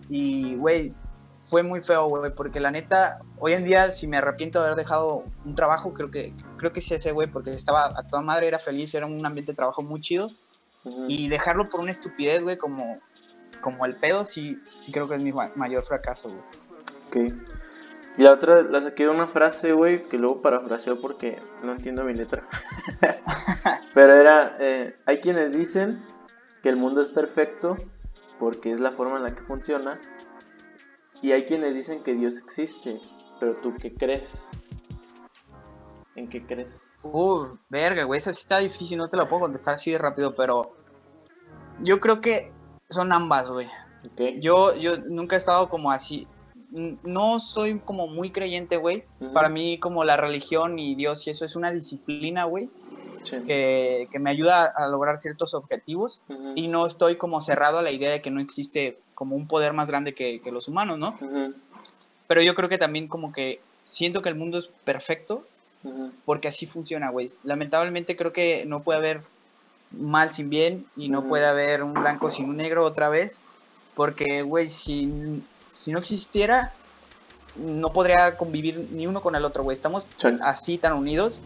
Y, 0.10 0.56
güey, 0.56 0.94
fue 1.40 1.64
muy 1.64 1.82
feo, 1.82 2.08
güey, 2.08 2.34
porque 2.36 2.60
la 2.60 2.70
neta, 2.70 3.20
hoy 3.40 3.54
en 3.54 3.64
día, 3.64 3.92
si 3.92 4.08
me 4.08 4.18
arrepiento 4.18 4.60
de 4.60 4.66
haber 4.66 4.78
dejado 4.78 5.24
un 5.46 5.56
trabajo, 5.56 5.94
creo 5.94 6.12
que 6.12 6.34
creo 6.58 6.72
que 6.74 6.80
es 6.82 6.92
ese, 6.92 7.12
güey, 7.12 7.28
porque 7.32 7.52
estaba 7.52 7.86
a 7.88 8.04
toda 8.04 8.22
madre, 8.22 8.48
era 8.48 8.60
feliz, 8.60 8.94
era 8.94 9.06
un 9.08 9.26
ambiente 9.26 9.54
de 9.54 9.56
trabajo 9.56 9.82
muy 9.82 10.02
chido. 10.02 10.30
Y 11.08 11.28
dejarlo 11.30 11.70
por 11.70 11.80
una 11.80 11.92
estupidez, 11.92 12.44
güey, 12.44 12.58
como, 12.58 12.98
como 13.62 13.86
el 13.86 13.96
pedo, 13.96 14.26
sí, 14.26 14.60
sí 14.80 14.92
creo 14.92 15.08
que 15.08 15.16
es 15.16 15.22
mi 15.22 15.32
ma- 15.32 15.52
mayor 15.56 15.84
fracaso, 15.84 16.30
güey. 16.30 16.44
Y 18.22 18.24
la 18.24 18.34
otra, 18.34 18.62
la 18.62 18.82
saqué 18.82 19.06
de 19.06 19.10
una 19.10 19.26
frase, 19.26 19.74
güey, 19.74 20.04
que 20.04 20.20
luego 20.20 20.44
parafraseo 20.44 21.02
porque 21.02 21.40
no 21.64 21.72
entiendo 21.72 22.04
mi 22.04 22.14
letra. 22.14 22.48
Pero 23.96 24.14
era, 24.14 24.58
eh, 24.60 24.96
hay 25.08 25.18
quienes 25.18 25.58
dicen 25.58 26.06
que 26.62 26.70
el 26.70 26.78
mundo 26.78 27.02
es 27.02 27.08
perfecto 27.08 27.78
porque 28.40 28.74
es 28.74 28.80
la 28.80 28.92
forma 28.92 29.18
en 29.18 29.24
la 29.24 29.34
que 29.34 29.42
funciona. 29.42 30.00
Y 31.24 31.32
hay 31.32 31.46
quienes 31.46 31.76
dicen 31.76 32.04
que 32.04 32.14
Dios 32.14 32.38
existe. 32.38 33.02
Pero 33.40 33.56
tú, 33.56 33.74
¿qué 33.82 33.92
crees? 33.92 34.52
¿En 36.16 36.30
qué 36.30 36.46
crees? 36.46 36.80
Uh, 37.02 37.58
verga, 37.70 38.04
güey, 38.04 38.20
esa 38.20 38.36
sí 38.36 38.42
está 38.42 38.60
difícil, 38.60 39.00
no 39.00 39.10
te 39.10 39.18
la 39.18 39.26
puedo 39.26 39.42
contestar 39.42 39.74
así 39.74 39.90
de 39.90 39.98
rápido, 39.98 40.36
pero 40.36 40.76
yo 41.80 42.00
creo 42.00 42.22
que 42.22 42.54
son 42.88 43.14
ambas, 43.14 43.50
güey. 43.50 43.68
Yo, 44.40 44.76
yo 44.76 44.98
nunca 45.08 45.36
he 45.36 45.40
estado 45.40 45.70
como 45.70 45.92
así, 45.92 46.28
no 46.72 47.40
soy 47.40 47.80
como 47.80 48.08
muy 48.08 48.32
creyente, 48.32 48.78
güey. 48.78 49.04
Para 49.34 49.50
mí 49.50 49.78
como 49.78 50.04
la 50.04 50.18
religión 50.18 50.80
y 50.80 50.96
Dios 50.96 51.28
y 51.28 51.30
eso 51.30 51.46
es 51.46 51.56
una 51.56 51.72
disciplina, 51.72 52.46
güey, 52.46 52.70
Sí. 53.24 53.38
que, 53.46 54.08
que 54.12 54.18
me 54.18 54.32
ayuda 54.32 54.66
a 54.66 54.88
lograr 54.88 55.20
ciertos 55.20 55.54
objetivos 55.54 56.22
y 56.56 56.68
no 56.68 56.88
estoy 56.88 57.18
como 57.18 57.40
cerrado 57.42 57.78
a 57.78 57.84
la 57.84 57.92
idea 57.92 58.10
de 58.10 58.22
que 58.22 58.32
no 58.32 58.42
existe 58.42 58.98
como 59.14 59.36
un 59.36 59.48
poder 59.48 59.74
más 59.74 59.88
grande 59.88 60.16
que, 60.16 60.42
que 60.42 60.52
los 60.52 60.68
humanos, 60.68 60.98
¿no? 60.98 61.20
Pero 62.28 62.42
yo 62.42 62.56
creo 62.56 62.68
que 62.70 62.78
también 62.80 63.08
como 63.08 63.32
que 63.32 63.60
siento 63.84 64.22
que 64.24 64.30
el 64.30 64.36
mundo 64.36 64.58
es 64.58 64.70
perfecto 64.86 65.44
porque 66.26 66.48
así 66.48 66.66
funciona, 66.66 67.10
güey. 67.12 67.30
Lamentablemente 67.44 68.16
creo 68.16 68.34
que 68.34 68.66
no 68.66 68.82
puede 68.82 69.00
haber 69.00 69.22
mal 69.92 70.30
sin 70.30 70.50
bien 70.50 70.86
y 70.96 71.10
no 71.10 71.28
puede 71.28 71.46
haber 71.46 71.84
un 71.84 71.94
blanco 71.94 72.30
sin 72.30 72.50
un 72.50 72.58
negro 72.58 72.86
otra 72.86 73.10
vez, 73.10 73.40
porque, 73.96 74.42
güey, 74.42 74.68
si, 74.70 75.12
si 75.72 75.92
no 75.92 76.00
existiera, 76.00 76.72
no 77.58 77.92
podría 77.92 78.38
convivir 78.38 78.88
ni 78.92 79.08
uno 79.08 79.22
con 79.22 79.36
el 79.36 79.46
otro, 79.46 79.64
güey. 79.64 79.76
Estamos 79.76 80.08
Sí. 80.18 80.30
así 80.42 80.78
tan 80.78 80.94
unidos 80.94 81.40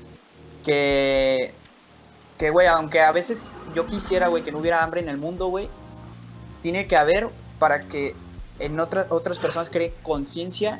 que, 0.63 1.53
que, 2.37 2.49
güey, 2.49 2.67
aunque 2.67 3.01
a 3.01 3.11
veces 3.11 3.51
yo 3.73 3.85
quisiera, 3.85 4.27
güey, 4.27 4.43
que 4.43 4.51
no 4.51 4.59
hubiera 4.59 4.83
hambre 4.83 5.01
en 5.01 5.09
el 5.09 5.17
mundo, 5.17 5.47
güey, 5.47 5.69
tiene 6.61 6.87
que 6.87 6.95
haber 6.97 7.29
para 7.59 7.81
que 7.81 8.15
en 8.59 8.79
otras 8.79 9.07
otras 9.09 9.37
personas 9.37 9.69
creen 9.69 9.91
conciencia 10.03 10.79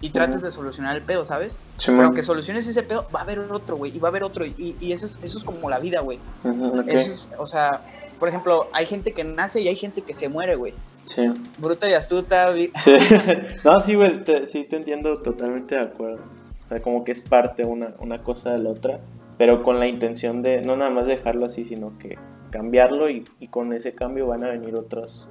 y 0.00 0.10
trates 0.10 0.42
de 0.42 0.50
solucionar 0.50 0.96
el 0.96 1.02
pedo, 1.02 1.24
¿sabes? 1.24 1.54
Sí, 1.78 1.86
Pero 1.88 2.04
aunque 2.04 2.22
soluciones 2.22 2.66
ese 2.66 2.82
pedo, 2.84 3.06
va 3.14 3.20
a 3.20 3.22
haber 3.24 3.38
otro, 3.40 3.76
güey, 3.76 3.94
y 3.96 3.98
va 3.98 4.08
a 4.08 4.10
haber 4.10 4.22
otro, 4.22 4.46
y, 4.46 4.76
y 4.80 4.92
eso, 4.92 5.06
es, 5.06 5.18
eso 5.22 5.38
es 5.38 5.44
como 5.44 5.68
la 5.68 5.78
vida, 5.80 6.00
güey. 6.00 6.20
Ujú, 6.44 6.80
ok. 6.80 6.84
Eso 6.86 7.12
es, 7.12 7.28
o 7.38 7.46
sea, 7.46 7.82
por 8.18 8.28
ejemplo, 8.28 8.68
hay 8.72 8.86
gente 8.86 9.12
que 9.12 9.24
nace 9.24 9.60
y 9.60 9.68
hay 9.68 9.76
gente 9.76 10.02
que 10.02 10.12
se 10.14 10.28
muere, 10.28 10.56
güey. 10.56 10.74
Sí. 11.04 11.24
Bruta 11.58 11.88
y 11.88 11.94
astuta, 11.94 12.52
Sí. 12.54 12.70
no, 13.64 13.80
sí, 13.80 13.94
güey, 13.94 14.24
te- 14.24 14.46
sí 14.46 14.64
te 14.64 14.76
entiendo 14.76 15.18
totalmente 15.20 15.74
de 15.76 15.82
acuerdo. 15.82 16.20
O 16.64 16.68
sea, 16.68 16.80
como 16.82 17.04
que 17.04 17.12
es 17.12 17.20
parte 17.20 17.64
una, 17.64 17.94
una 18.00 18.22
cosa 18.22 18.52
de 18.52 18.58
la 18.58 18.70
otra, 18.70 19.00
pero 19.38 19.62
con 19.62 19.78
la 19.78 19.86
intención 19.86 20.42
de 20.42 20.60
no 20.60 20.76
nada 20.76 20.90
más 20.90 21.06
dejarlo 21.06 21.46
así, 21.46 21.64
sino 21.64 21.96
que 21.98 22.18
cambiarlo 22.50 23.08
y, 23.08 23.24
y 23.40 23.48
con 23.48 23.72
ese 23.72 23.94
cambio 23.94 24.26
van 24.26 24.44
a 24.44 24.48
venir 24.50 24.74
otros 24.74 25.28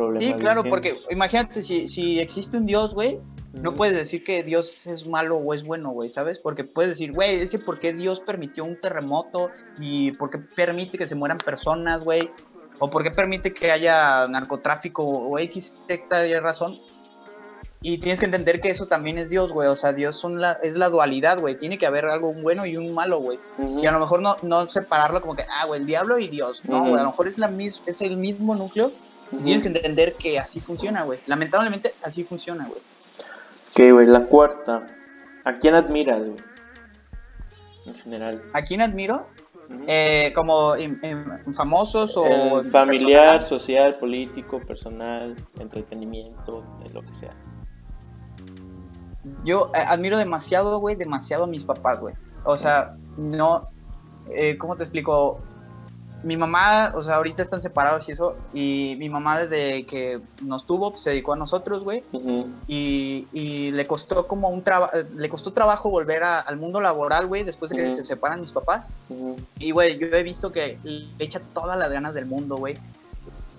problemas. 0.00 0.24
Sí, 0.24 0.40
claro, 0.40 0.64
porque 0.64 0.96
imagínate, 1.10 1.62
si, 1.62 1.88
si 1.88 2.18
existe 2.20 2.56
un 2.56 2.66
Dios, 2.66 2.94
güey, 2.94 3.18
no 3.52 3.74
puedes 3.74 3.96
decir 3.96 4.22
que 4.24 4.42
Dios 4.42 4.86
es 4.86 5.06
malo 5.06 5.36
o 5.36 5.54
es 5.54 5.64
bueno, 5.64 5.90
güey, 5.90 6.08
¿sabes? 6.08 6.38
Porque 6.38 6.64
puedes 6.64 6.90
decir, 6.90 7.12
güey, 7.12 7.40
es 7.40 7.50
que 7.50 7.58
¿por 7.58 7.78
qué 7.78 7.92
Dios 7.92 8.20
permitió 8.20 8.64
un 8.64 8.80
terremoto? 8.80 9.50
¿Y 9.78 10.12
por 10.12 10.30
qué 10.30 10.38
permite 10.38 10.98
que 10.98 11.06
se 11.06 11.14
mueran 11.14 11.38
personas, 11.38 12.04
güey? 12.04 12.30
¿O 12.78 12.88
por 12.90 13.02
qué 13.02 13.10
permite 13.10 13.52
que 13.52 13.70
haya 13.70 14.26
narcotráfico 14.28 15.04
o 15.04 15.38
X, 15.38 15.74
y 15.88 16.34
razón? 16.34 16.78
Y 17.82 17.98
tienes 17.98 18.20
que 18.20 18.26
entender 18.26 18.60
que 18.60 18.68
eso 18.68 18.86
también 18.86 19.16
es 19.16 19.30
Dios, 19.30 19.52
güey. 19.52 19.68
O 19.68 19.76
sea, 19.76 19.92
Dios 19.92 20.16
son 20.16 20.40
la, 20.40 20.52
es 20.62 20.76
la 20.76 20.90
dualidad, 20.90 21.40
güey. 21.40 21.56
Tiene 21.56 21.78
que 21.78 21.86
haber 21.86 22.04
algo 22.06 22.28
un 22.28 22.42
bueno 22.42 22.66
y 22.66 22.76
un 22.76 22.94
malo, 22.94 23.20
güey. 23.20 23.38
Ujú. 23.56 23.80
Y 23.80 23.86
a 23.86 23.92
lo 23.92 24.00
mejor 24.00 24.20
no, 24.20 24.36
no 24.42 24.68
separarlo 24.68 25.22
como 25.22 25.34
que, 25.34 25.44
ah, 25.44 25.66
güey, 25.66 25.80
el 25.80 25.86
diablo 25.86 26.18
y 26.18 26.28
Dios. 26.28 26.62
No, 26.68 26.82
Ujú. 26.82 26.90
güey, 26.90 27.00
a 27.00 27.04
lo 27.04 27.10
mejor 27.10 27.26
es, 27.26 27.38
la 27.38 27.48
mis, 27.48 27.82
es 27.86 28.02
el 28.02 28.18
mismo 28.18 28.54
núcleo. 28.54 28.92
Ujú. 29.32 29.42
Tienes 29.44 29.62
que 29.62 29.68
entender 29.68 30.14
que 30.14 30.38
así 30.38 30.60
funciona, 30.60 31.02
güey. 31.04 31.20
Lamentablemente, 31.26 31.94
así 32.02 32.24
funciona, 32.24 32.66
güey. 32.66 32.80
Ok, 33.72 33.92
güey, 33.94 34.06
la 34.06 34.24
cuarta. 34.26 34.86
¿A 35.44 35.52
quién 35.54 35.74
admiras, 35.74 36.18
güey? 36.26 36.36
En 37.86 37.94
general. 37.94 38.42
¿A 38.52 38.62
quién 38.62 38.80
admiro? 38.82 39.26
Eh, 39.86 40.32
como 40.34 40.74
en- 40.74 40.98
en 41.02 41.54
familiares 41.54 42.16
o 42.16 42.26
Eh, 42.26 42.64
familiar, 42.72 43.38
personal. 43.38 43.46
social, 43.46 43.94
político, 44.00 44.58
personal, 44.60 45.36
entretenimiento, 45.60 46.64
lo 46.92 47.02
que 47.02 47.14
sea. 47.14 47.32
Yo 49.44 49.70
eh, 49.74 49.78
admiro 49.86 50.18
demasiado, 50.18 50.78
güey, 50.80 50.96
demasiado 50.96 51.44
a 51.44 51.46
mis 51.46 51.64
papás, 51.64 52.00
güey. 52.00 52.14
O 52.44 52.56
sea, 52.56 52.96
no, 53.16 53.68
eh, 54.30 54.56
¿cómo 54.58 54.76
te 54.76 54.82
explico? 54.82 55.40
Mi 56.22 56.36
mamá, 56.36 56.92
o 56.94 57.02
sea, 57.02 57.16
ahorita 57.16 57.42
están 57.42 57.62
separados 57.62 58.06
y 58.08 58.12
eso, 58.12 58.36
y 58.52 58.94
mi 58.98 59.08
mamá 59.08 59.38
desde 59.40 59.86
que 59.86 60.20
nos 60.42 60.66
tuvo, 60.66 60.90
pues, 60.90 61.02
se 61.02 61.10
dedicó 61.10 61.32
a 61.32 61.36
nosotros, 61.36 61.82
güey, 61.82 62.02
y, 62.68 63.26
y 63.32 63.70
le 63.70 63.86
costó 63.86 64.26
como 64.26 64.48
un 64.50 64.62
trabajo, 64.62 64.92
le 65.16 65.28
costó 65.30 65.52
trabajo 65.52 65.88
volver 65.88 66.22
a- 66.22 66.40
al 66.40 66.56
mundo 66.58 66.80
laboral, 66.80 67.26
güey, 67.26 67.42
después 67.44 67.70
de 67.70 67.78
que 67.78 67.90
se 67.90 68.04
separan 68.04 68.40
mis 68.40 68.52
papás. 68.52 68.86
Y, 69.58 69.70
güey, 69.70 69.98
yo 69.98 70.06
he 70.08 70.22
visto 70.22 70.52
que 70.52 70.78
le 70.84 71.06
echa 71.24 71.40
todas 71.54 71.78
las 71.78 71.90
ganas 71.90 72.12
del 72.14 72.26
mundo, 72.26 72.56
güey. 72.56 72.76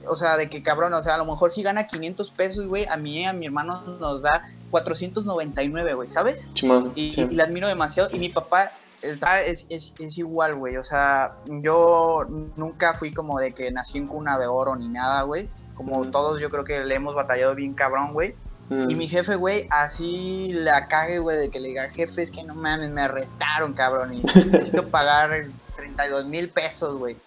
O 0.08 0.16
sea, 0.16 0.38
de 0.38 0.50
que 0.50 0.64
cabrón, 0.64 0.94
o 0.94 1.02
sea, 1.04 1.16
a 1.16 1.18
lo 1.18 1.26
mejor 1.26 1.52
si 1.52 1.62
gana 1.64 1.86
500 1.88 2.30
pesos, 2.32 2.66
güey, 2.68 2.86
a 2.86 2.98
mí 2.98 3.22
y 3.22 3.26
a 3.26 3.34
mi 3.34 3.46
hermano 3.48 3.82
nos 4.00 4.22
da 4.24 4.48
499, 4.72 5.94
güey, 5.94 6.08
¿sabes? 6.08 6.48
Chimón, 6.54 6.92
Y, 6.96 7.14
sí. 7.14 7.22
y 7.30 7.36
le 7.36 7.44
admiro 7.44 7.68
demasiado. 7.68 8.10
Y 8.14 8.20
mi 8.20 8.30
papá 8.30 8.72
es, 9.02 9.66
es, 9.70 9.94
es 10.00 10.18
igual, 10.18 10.56
güey. 10.56 10.78
O 10.78 10.84
sea, 10.84 11.36
yo 11.48 12.26
nunca 12.56 12.94
fui 12.94 13.14
como 13.14 13.40
de 13.40 13.54
que 13.54 13.72
nací 13.72 13.98
en 13.98 14.08
cuna 14.08 14.38
de 14.38 14.48
oro 14.48 14.76
ni 14.76 14.88
nada, 14.88 15.24
güey. 15.24 15.50
Como 15.76 16.06
todos, 16.12 16.40
yo 16.40 16.50
creo 16.50 16.64
que 16.64 16.80
le 16.84 16.96
hemos 16.96 17.16
batallado 17.16 17.56
bien 17.56 17.74
cabrón, 17.74 18.14
güey. 18.14 18.36
Mm. 18.70 18.90
Y 18.90 18.96
mi 18.96 19.08
jefe, 19.08 19.36
güey, 19.36 19.68
así 19.70 20.52
la 20.54 20.88
cague, 20.88 21.20
güey, 21.20 21.38
de 21.38 21.50
que 21.50 21.60
le 21.60 21.70
diga, 21.70 21.90
jefe, 21.90 22.22
es 22.22 22.32
que 22.32 22.44
no 22.44 22.56
mames, 22.56 22.90
me 22.92 23.02
arrestaron, 23.02 23.74
cabrón, 23.74 24.14
y 24.14 24.22
necesito 24.46 24.88
pagar 24.88 25.46
32 25.76 26.26
mil 26.26 26.50
pesos, 26.50 26.98
güey. 26.98 27.18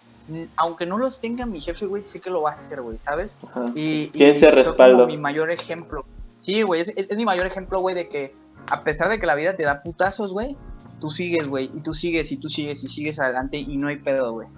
Aunque 0.56 0.86
no 0.86 0.96
los 0.96 1.20
tenga 1.20 1.44
mi 1.44 1.60
jefe, 1.60 1.84
güey, 1.84 2.02
sé 2.02 2.20
que 2.20 2.30
lo 2.30 2.40
va 2.42 2.50
a 2.50 2.52
hacer, 2.54 2.80
güey, 2.80 2.96
¿sabes? 2.96 3.36
Ajá. 3.50 3.66
Y, 3.74 4.10
y 4.14 4.24
ese 4.24 4.50
respaldo. 4.50 4.98
como 4.98 5.08
mi 5.08 5.18
mayor 5.18 5.50
ejemplo. 5.50 6.06
Sí, 6.34 6.62
güey, 6.62 6.80
es, 6.80 6.88
es- 6.96 7.10
es 7.10 7.16
mi 7.16 7.24
mayor 7.26 7.46
ejemplo, 7.46 7.80
güey, 7.80 7.94
de 7.94 8.08
que 8.08 8.34
a 8.70 8.82
pesar 8.84 9.10
de 9.10 9.18
que 9.20 9.26
la 9.26 9.34
vida 9.34 9.54
te 9.54 9.64
da 9.64 9.82
putazos, 9.82 10.32
güey, 10.32 10.56
tú 11.04 11.10
sigues, 11.10 11.46
güey, 11.46 11.70
y 11.74 11.82
tú 11.82 11.92
sigues, 11.92 12.32
y 12.32 12.38
tú 12.38 12.48
sigues, 12.48 12.82
y 12.82 12.88
sigues 12.88 13.18
adelante, 13.20 13.58
y 13.58 13.76
no 13.76 13.88
hay 13.88 13.96
pedo, 13.96 14.32
güey. 14.32 14.48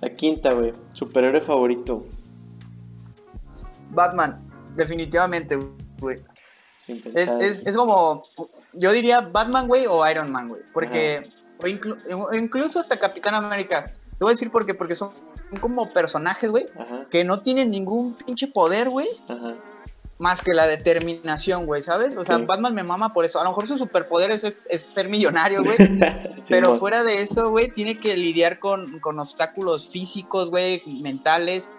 La 0.00 0.10
quinta, 0.16 0.52
güey. 0.52 0.72
Superhéroe 0.92 1.40
favorito. 1.40 2.04
Batman, 3.90 4.40
definitivamente, 4.74 5.56
güey. 6.00 6.18
Es, 6.88 7.32
es, 7.38 7.62
es 7.64 7.76
como, 7.76 8.24
yo 8.72 8.90
diría 8.90 9.20
Batman, 9.20 9.68
güey, 9.68 9.86
o 9.86 10.04
Iron 10.10 10.32
Man, 10.32 10.48
güey. 10.48 10.62
Porque, 10.74 11.22
o, 11.62 11.66
inclu- 11.66 11.96
o 12.12 12.34
incluso 12.34 12.80
hasta 12.80 12.96
Capitán 12.96 13.36
América. 13.36 13.84
Te 13.84 14.24
voy 14.24 14.30
a 14.30 14.32
decir 14.32 14.50
por 14.50 14.66
qué, 14.66 14.74
porque 14.74 14.96
son 14.96 15.12
como 15.60 15.92
personajes, 15.92 16.50
güey, 16.50 16.66
que 17.08 17.22
no 17.22 17.40
tienen 17.42 17.70
ningún 17.70 18.14
pinche 18.14 18.48
poder, 18.48 18.90
güey, 18.90 19.06
ajá. 19.28 19.54
Más 20.18 20.42
que 20.42 20.52
la 20.52 20.66
determinación, 20.66 21.64
güey, 21.66 21.82
¿sabes? 21.82 22.16
O 22.16 22.24
sea, 22.24 22.36
Sí. 22.38 22.44
Batman 22.44 22.74
me 22.74 22.82
mama 22.82 23.12
por 23.12 23.24
eso. 23.24 23.40
A 23.40 23.44
lo 23.44 23.50
mejor 23.50 23.68
su 23.68 23.78
superpoder 23.78 24.30
es, 24.32 24.44
es- 24.68 24.82
ser 24.82 25.08
millonario, 25.08 25.62
güey. 25.62 25.76
Sí, 26.38 26.44
Pero 26.48 26.76
fuera 26.76 27.04
de 27.04 27.22
eso, 27.22 27.50
güey, 27.50 27.70
tiene 27.70 27.98
que 27.98 28.16
lidiar 28.16 28.58
con, 28.58 28.98
con 29.00 29.18
obstáculos 29.20 29.86
físicos, 29.88 30.50
güey, 30.50 30.82
mentales. 31.02 31.70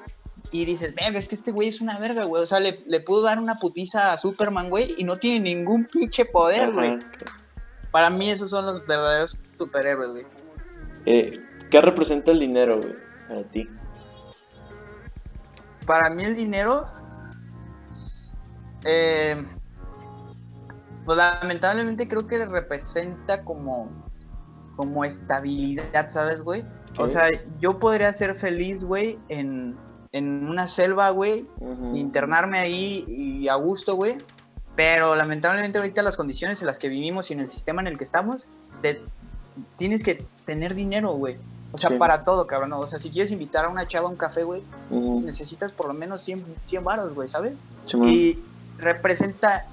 Y 0.52 0.64
dices, 0.66 0.96
verga, 0.96 1.20
es 1.20 1.28
que 1.28 1.36
este 1.36 1.52
güey 1.52 1.68
es 1.68 1.82
una 1.82 2.00
verga, 2.00 2.24
güey. 2.24 2.42
O 2.42 2.46
sea, 2.46 2.60
le, 2.60 2.82
le 2.88 3.00
pudo 3.02 3.24
dar 3.24 3.40
una 3.40 3.56
putiza 3.60 4.14
a 4.14 4.18
Superman, 4.18 4.70
güey, 4.70 4.96
y 4.98 5.04
no 5.04 5.18
tiene 5.18 5.40
ningún 5.42 5.86
pinche 5.86 6.24
poder, 6.26 6.72
güey. 6.72 6.98
Para 7.92 8.10
mí 8.10 8.30
esos 8.30 8.50
son 8.52 8.66
los 8.66 8.86
verdaderos 8.88 9.38
superhéroes, 9.58 10.10
güey. 10.12 10.26
Eh, 11.06 11.40
¿Qué 11.70 11.82
representa 11.82 12.32
el 12.32 12.40
dinero, 12.40 12.80
güey, 12.80 12.94
para 13.28 13.44
ti? 13.44 13.68
Para 15.86 16.10
mí 16.10 16.24
el 16.24 16.36
dinero, 16.36 16.88
eh, 18.84 19.43
pues 21.05 21.17
lamentablemente 21.17 22.07
creo 22.07 22.27
que 22.27 22.45
representa 22.45 23.43
como, 23.43 23.89
como 24.75 25.03
estabilidad, 25.05 26.09
¿sabes, 26.09 26.41
güey? 26.41 26.63
O 26.97 27.07
sea, 27.07 27.30
yo 27.59 27.80
podría 27.80 28.11
ser 28.13 28.36
feliz, 28.36 28.84
güey, 28.84 29.17
en, 29.30 29.75
en 30.11 30.47
una 30.47 30.67
selva, 30.67 31.09
güey, 31.11 31.45
internarme 31.93 32.59
ahí 32.59 33.05
y 33.07 33.47
a 33.47 33.55
gusto, 33.55 33.95
güey. 33.95 34.17
Pero 34.75 35.15
lamentablemente 35.15 35.77
ahorita 35.77 36.01
las 36.01 36.15
condiciones 36.15 36.61
en 36.61 36.67
las 36.67 36.80
que 36.80 36.89
vivimos 36.89 37.30
y 37.30 37.34
en 37.34 37.41
el 37.41 37.49
sistema 37.49 37.82
en 37.82 37.88
el 37.88 37.97
que 37.97 38.05
estamos, 38.05 38.47
te, 38.82 39.01
tienes 39.75 40.03
que 40.03 40.25
tener 40.45 40.73
dinero, 40.73 41.11
güey. 41.13 41.38
O 41.71 41.77
sea, 41.77 41.89
Sí. 41.89 41.97
para 41.97 42.23
todo, 42.23 42.47
cabrón. 42.47 42.73
O 42.73 42.88
sea, 42.88 42.97
si 42.97 43.09
quieres 43.11 43.32
invitar 43.32 43.65
a 43.65 43.69
una 43.69 43.88
chava 43.88 44.07
a 44.07 44.11
un 44.11 44.17
café, 44.17 44.43
güey, 44.43 44.63
necesitas 44.89 45.71
por 45.71 45.88
lo 45.88 45.93
menos 45.93 46.21
100, 46.23 46.43
100 46.65 46.84
varos, 46.84 47.13
güey, 47.13 47.27
¿sabes? 47.30 47.59
Simón. 47.86 48.09
Y 48.09 48.39
representa 48.80 49.65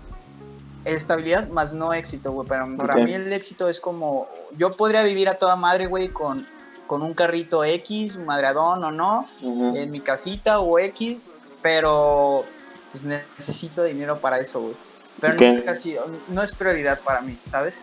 estabilidad 0.85 1.49
más 1.49 1.73
no 1.73 1.93
éxito, 1.93 2.33
güey. 2.33 2.47
Pero 2.49 2.67
para 2.77 2.95
mí 3.05 3.13
el 3.15 3.33
éxito 3.33 3.69
es 3.69 3.81
como, 3.81 4.29
yo 4.57 4.71
podría 4.73 5.03
vivir 5.03 5.29
a 5.29 5.35
toda 5.35 5.57
madre, 5.57 5.87
güey, 5.87 6.09
con, 6.09 6.47
con 6.87 7.03
un 7.03 7.15
carrito 7.15 7.65
X, 7.65 8.17
madreadón 8.17 8.85
o 8.85 8.93
no, 8.93 9.29
en 9.77 9.91
mi 9.91 10.01
casita 10.01 10.61
o 10.61 10.79
X, 10.79 11.23
pero 11.63 12.45
pues 12.93 13.05
necesito 13.05 13.83
dinero 13.85 14.19
para 14.19 14.39
eso, 14.39 14.61
güey. 14.61 14.75
Pero 15.21 15.35
ha 15.69 15.75
sido- 15.75 16.05
no 16.29 16.43
es 16.43 16.53
prioridad 16.55 17.01
para 17.01 17.21
mí, 17.23 17.39
¿sabes? 17.47 17.81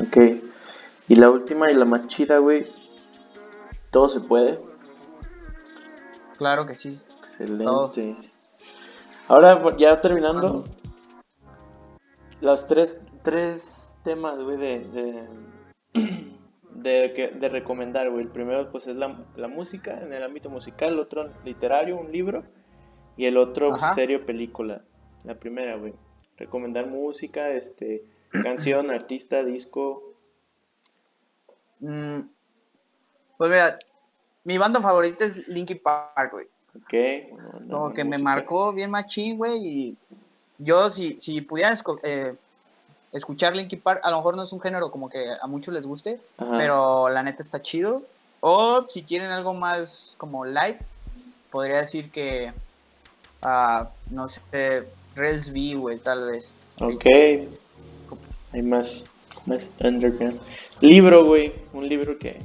Ok. 0.00 0.16
Y 1.08 1.16
la 1.16 1.28
última 1.28 1.70
y 1.70 1.74
la 1.74 1.84
más 1.84 2.08
chida, 2.08 2.38
güey. 2.38 2.66
Todo 3.90 4.08
se 4.08 4.20
puede. 4.20 4.58
Claro 6.38 6.64
que 6.66 6.74
sí. 6.74 7.00
Excelente. 7.20 8.16
Ahora, 9.28 9.60
ya 9.78 10.00
terminando, 10.00 10.64
los 12.40 12.66
tres, 12.66 13.00
tres 13.22 13.96
temas, 14.04 14.38
güey, 14.42 14.58
de, 14.58 14.78
de, 14.80 15.28
de, 16.70 17.32
de 17.40 17.48
recomendar, 17.48 18.10
güey. 18.10 18.24
El 18.24 18.30
primero, 18.30 18.70
pues, 18.70 18.86
es 18.86 18.96
la, 18.96 19.24
la 19.36 19.48
música, 19.48 19.98
en 20.00 20.12
el 20.12 20.22
ámbito 20.22 20.50
musical. 20.50 20.92
El 20.92 21.00
otro, 21.00 21.30
literario, 21.44 21.96
un 21.96 22.12
libro. 22.12 22.44
Y 23.16 23.24
el 23.24 23.38
otro, 23.38 23.70
pues, 23.70 23.82
Ajá. 23.82 23.94
serie 23.94 24.16
o 24.16 24.26
película. 24.26 24.82
La 25.24 25.36
primera, 25.36 25.76
güey. 25.76 25.94
Recomendar 26.36 26.86
música, 26.86 27.50
este, 27.50 28.04
canción, 28.42 28.90
artista, 28.90 29.42
disco. 29.42 30.14
Mm, 31.80 32.20
pues 33.38 33.50
mira, 33.50 33.78
mi 34.44 34.58
banda 34.58 34.80
favorita 34.80 35.24
es 35.24 35.48
Linkin 35.48 35.80
Park, 35.82 36.32
güey. 36.32 36.46
Ok. 36.76 37.68
Como 37.70 37.92
que 37.92 38.04
me 38.04 38.18
marcó 38.18 38.72
bien 38.72 38.90
machín, 38.90 39.36
güey. 39.38 39.58
Y 39.66 39.96
yo, 40.58 40.90
si, 40.90 41.18
si 41.20 41.40
pudiera 41.40 41.72
esco- 41.72 42.00
eh, 42.02 42.34
escuchar 43.12 43.54
Linkin 43.56 43.80
Park, 43.80 44.00
a 44.02 44.10
lo 44.10 44.16
mejor 44.18 44.36
no 44.36 44.42
es 44.42 44.52
un 44.52 44.60
género 44.60 44.90
como 44.90 45.08
que 45.08 45.24
a 45.40 45.46
muchos 45.46 45.72
les 45.72 45.86
guste, 45.86 46.20
Ajá. 46.36 46.56
pero 46.58 47.08
la 47.08 47.22
neta 47.22 47.42
está 47.42 47.62
chido. 47.62 48.02
O 48.40 48.86
si 48.88 49.02
quieren 49.04 49.30
algo 49.30 49.54
más 49.54 50.12
como 50.16 50.44
light, 50.44 50.78
podría 51.50 51.78
decir 51.78 52.10
que, 52.10 52.52
ah, 53.42 53.88
no 54.10 54.28
sé, 54.28 54.84
Rails 55.14 55.50
V, 55.50 55.76
güey, 55.76 55.98
tal 55.98 56.26
vez. 56.26 56.52
Ok. 56.80 57.06
Hay 58.52 58.62
más, 58.62 59.04
más 59.46 59.70
underground. 59.80 60.40
Libro, 60.80 61.24
güey. 61.24 61.52
Un 61.72 61.88
libro 61.88 62.18
que, 62.18 62.40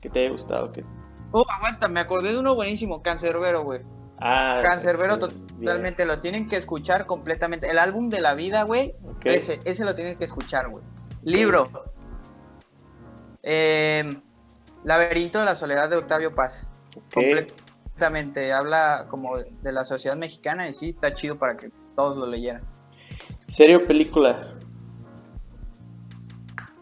que 0.00 0.08
te 0.08 0.20
haya 0.20 0.30
gustado. 0.30 0.72
Que... 0.72 0.84
Oh, 1.32 1.44
aguanta, 1.48 1.88
me 1.88 2.00
acordé 2.00 2.32
de 2.32 2.38
uno 2.38 2.54
buenísimo, 2.54 3.02
Cancerbero, 3.02 3.64
güey. 3.64 3.80
Ah, 4.18 4.60
Cancerbero 4.62 5.18
totalmente, 5.18 6.04
lo 6.04 6.20
tienen 6.20 6.46
que 6.46 6.56
escuchar 6.56 7.06
completamente. 7.06 7.68
El 7.68 7.78
álbum 7.78 8.10
de 8.10 8.20
la 8.20 8.34
vida, 8.34 8.62
güey, 8.62 8.94
ese, 9.24 9.60
ese 9.64 9.84
lo 9.84 9.94
tienen 9.94 10.16
que 10.16 10.24
escuchar, 10.24 10.68
güey. 10.68 10.84
Libro. 11.22 11.92
Eh, 13.42 14.20
Laberinto 14.84 15.38
de 15.40 15.44
la 15.44 15.56
Soledad 15.56 15.88
de 15.88 15.96
Octavio 15.96 16.34
Paz. 16.34 16.68
Completamente, 17.12 18.52
habla 18.52 19.06
como 19.08 19.38
de 19.38 19.72
la 19.72 19.84
sociedad 19.84 20.16
mexicana 20.16 20.68
y 20.68 20.74
sí, 20.74 20.90
está 20.90 21.14
chido 21.14 21.38
para 21.38 21.56
que 21.56 21.70
todos 21.96 22.16
lo 22.16 22.26
leyeran. 22.26 22.62
Serie 23.48 23.76
o 23.76 23.86
película. 23.86 24.54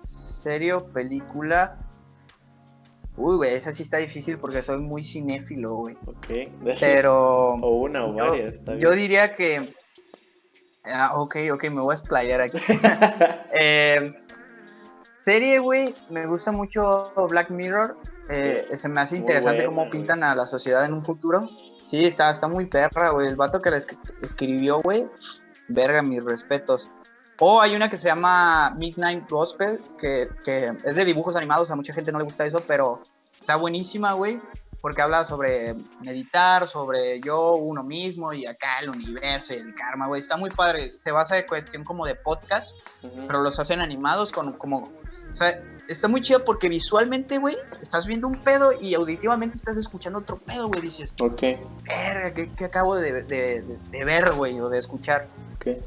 Serio, 0.03 0.87
película. 0.93 1.79
Uy, 3.21 3.37
güey, 3.37 3.55
esa 3.55 3.73
sí 3.73 3.83
está 3.83 3.99
difícil 3.99 4.39
porque 4.39 4.63
soy 4.63 4.79
muy 4.79 5.03
cinéfilo, 5.03 5.75
güey. 5.75 5.97
Ok. 6.07 6.27
Pero. 6.81 7.55
O 7.55 7.81
una 7.81 8.05
o 8.07 8.17
yo, 8.17 8.27
varias. 8.27 8.55
Está 8.55 8.73
yo 8.77 8.91
bien. 8.91 9.01
diría 9.03 9.35
que. 9.35 9.69
Ah, 10.85 11.13
ok, 11.17 11.37
ok, 11.53 11.65
me 11.65 11.81
voy 11.83 11.93
a 11.93 11.97
explayar 11.99 12.41
aquí. 12.41 12.59
Eh, 13.61 14.13
serie, 15.13 15.59
güey, 15.59 15.95
me 16.09 16.27
gusta 16.27 16.51
mucho 16.53 17.13
Black 17.29 17.51
Mirror. 17.51 17.97
Eh, 18.31 18.69
se 18.75 18.89
me 18.89 19.01
hace 19.01 19.17
interesante 19.17 19.59
buena, 19.67 19.69
cómo 19.69 19.81
güey. 19.83 19.91
pintan 19.91 20.23
a 20.23 20.35
la 20.35 20.47
sociedad 20.47 20.85
en 20.85 20.95
un 20.95 21.03
futuro. 21.03 21.49
Sí, 21.83 22.05
está, 22.05 22.31
está 22.31 22.47
muy 22.49 22.67
perra, 22.67 23.11
güey. 23.11 23.27
El 23.29 23.37
vato 23.37 23.61
que 23.61 23.71
la 23.71 23.79
escri- 23.79 23.99
escribió, 24.23 24.81
güey. 24.81 25.09
Verga, 25.69 26.01
mis 26.03 26.25
respetos. 26.25 26.89
O 27.41 27.61
hay 27.61 27.75
una 27.75 27.89
que 27.91 27.97
se 27.97 28.07
llama 28.07 28.71
Midnight 28.77 29.29
Gospel, 29.29 29.81
que, 29.99 30.29
que 30.45 30.73
es 30.85 30.95
de 30.95 31.05
dibujos 31.05 31.35
animados. 31.37 31.71
A 31.71 31.77
mucha 31.77 31.93
gente 31.93 32.13
no 32.13 32.19
le 32.19 32.25
gusta 32.25 32.45
eso, 32.47 32.63
pero 32.67 33.03
está 33.37 33.57
buenísima, 33.57 34.13
güey. 34.13 34.41
Porque 34.83 35.03
habla 35.03 35.27
sobre 35.27 35.75
meditar, 36.01 36.67
sobre 36.67 37.21
yo, 37.21 37.53
uno 37.55 37.83
mismo 37.83 38.33
y 38.33 38.47
acá 38.47 38.79
el 38.81 38.89
universo 38.91 39.53
y 39.53 39.59
el 39.59 39.75
karma, 39.75 40.07
güey. 40.07 40.21
Está 40.21 40.39
muy 40.39 40.49
padre. 40.51 40.97
Se 40.97 41.13
basa 41.13 41.37
en 41.37 41.47
cuestión 41.47 41.85
como 41.85 42.07
de 42.07 42.15
podcast 42.15 42.75
pero 43.27 43.43
los 43.43 43.59
hacen 43.59 43.81
animados 43.81 44.31
con 44.33 44.53
como 44.55 44.91
o 45.33 45.35
sea 45.35 45.63
está 45.89 46.07
muy 46.09 46.21
chido 46.21 46.45
porque 46.45 46.69
visualmente 46.69 47.39
güey 47.39 47.57
estás 47.81 48.07
viendo 48.07 48.27
un 48.29 48.37
pedo 48.43 48.73
y 48.79 48.95
auditivamente 48.95 49.57
estás 49.57 49.77
escuchando 49.79 50.19
otro 50.19 50.37
pedo 50.39 50.69
güey 50.69 50.81
dices 50.83 51.15
Ok. 51.21 51.41
verga 51.85 52.35
¿qué, 52.35 52.51
qué 52.55 52.65
acabo 52.67 52.97
de, 52.97 53.23
de- 53.23 53.63
de- 53.63 53.79
de 53.91 54.05
ver 54.05 54.33
güey 54.35 54.61
o 54.61 54.69
de 54.69 54.79
escuchar 54.79 55.29
Ok. 55.55 55.79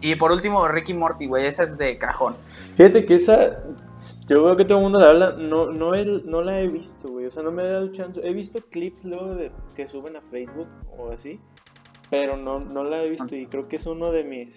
Y 0.00 0.14
por 0.16 0.32
último 0.32 0.66
Ricky 0.68 0.94
Morty 0.94 1.26
güey 1.26 1.46
esa 1.46 1.64
es 1.64 1.78
de 1.78 1.98
cajón 1.98 2.36
Fíjate 2.76 3.04
que 3.06 3.16
esa. 3.16 3.58
Yo 4.28 4.44
veo 4.44 4.56
que 4.56 4.64
todo 4.64 4.78
el 4.78 4.84
mundo 4.84 5.00
la 5.00 5.08
habla. 5.08 5.32
No, 5.32 5.66
no, 5.72 5.96
he- 5.96 6.22
no 6.24 6.42
la 6.42 6.60
he 6.60 6.68
visto, 6.68 7.08
güey. 7.08 7.26
O 7.26 7.30
sea, 7.32 7.42
no 7.42 7.50
me 7.50 7.64
he 7.64 7.68
dado 7.68 7.88
chance. 7.90 8.20
He 8.22 8.32
visto 8.32 8.60
clips 8.70 9.04
luego 9.04 9.34
de, 9.34 9.50
que 9.74 9.88
suben 9.88 10.14
a 10.14 10.20
Facebook 10.30 10.68
o 10.96 11.10
así. 11.10 11.40
Pero 12.08 12.36
no, 12.36 12.60
no 12.60 12.84
la 12.84 13.02
he 13.02 13.10
visto. 13.10 13.34
Y 13.34 13.46
creo 13.48 13.66
que 13.66 13.74
es 13.76 13.86
uno 13.86 14.12
de 14.12 14.22
mis. 14.22 14.54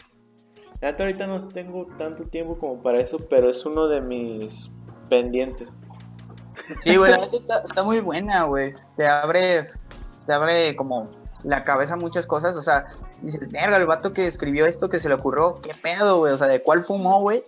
La 0.82 0.92
neta, 0.92 1.02
ahorita 1.04 1.26
no 1.26 1.48
tengo 1.48 1.88
tanto 1.98 2.26
tiempo 2.26 2.60
como 2.60 2.84
para 2.84 3.00
eso. 3.00 3.18
Pero 3.28 3.50
es 3.50 3.66
uno 3.66 3.88
de 3.88 4.02
mis 4.02 4.70
pendientes. 5.10 5.68
sí 6.82 6.96
güey 6.98 7.12
la 7.12 7.18
neta 7.18 7.38
está, 7.38 7.62
está 7.62 7.84
muy 7.84 8.02
buena 8.02 8.44
güey 8.44 8.74
te 8.96 9.08
abre 9.08 9.68
te 10.28 10.34
abre 10.34 10.76
como 10.76 11.10
la 11.44 11.64
cabeza 11.64 11.96
muchas 11.98 12.28
cosas 12.28 12.56
o 12.56 12.62
sea 12.62 12.86
dices 13.22 13.50
verga 13.52 13.78
el 13.78 13.86
vato 13.86 14.14
que 14.14 14.28
escribió 14.28 14.66
esto 14.66 14.90
que 14.90 15.00
se 15.00 15.10
le 15.10 15.16
ocurrió 15.16 15.62
qué 15.62 15.74
pedo 15.74 16.20
güey 16.20 16.34
o 16.34 16.38
sea 16.38 16.48
de 16.48 16.62
cuál 16.62 16.84
fumó 16.84 17.22
güey 17.22 17.44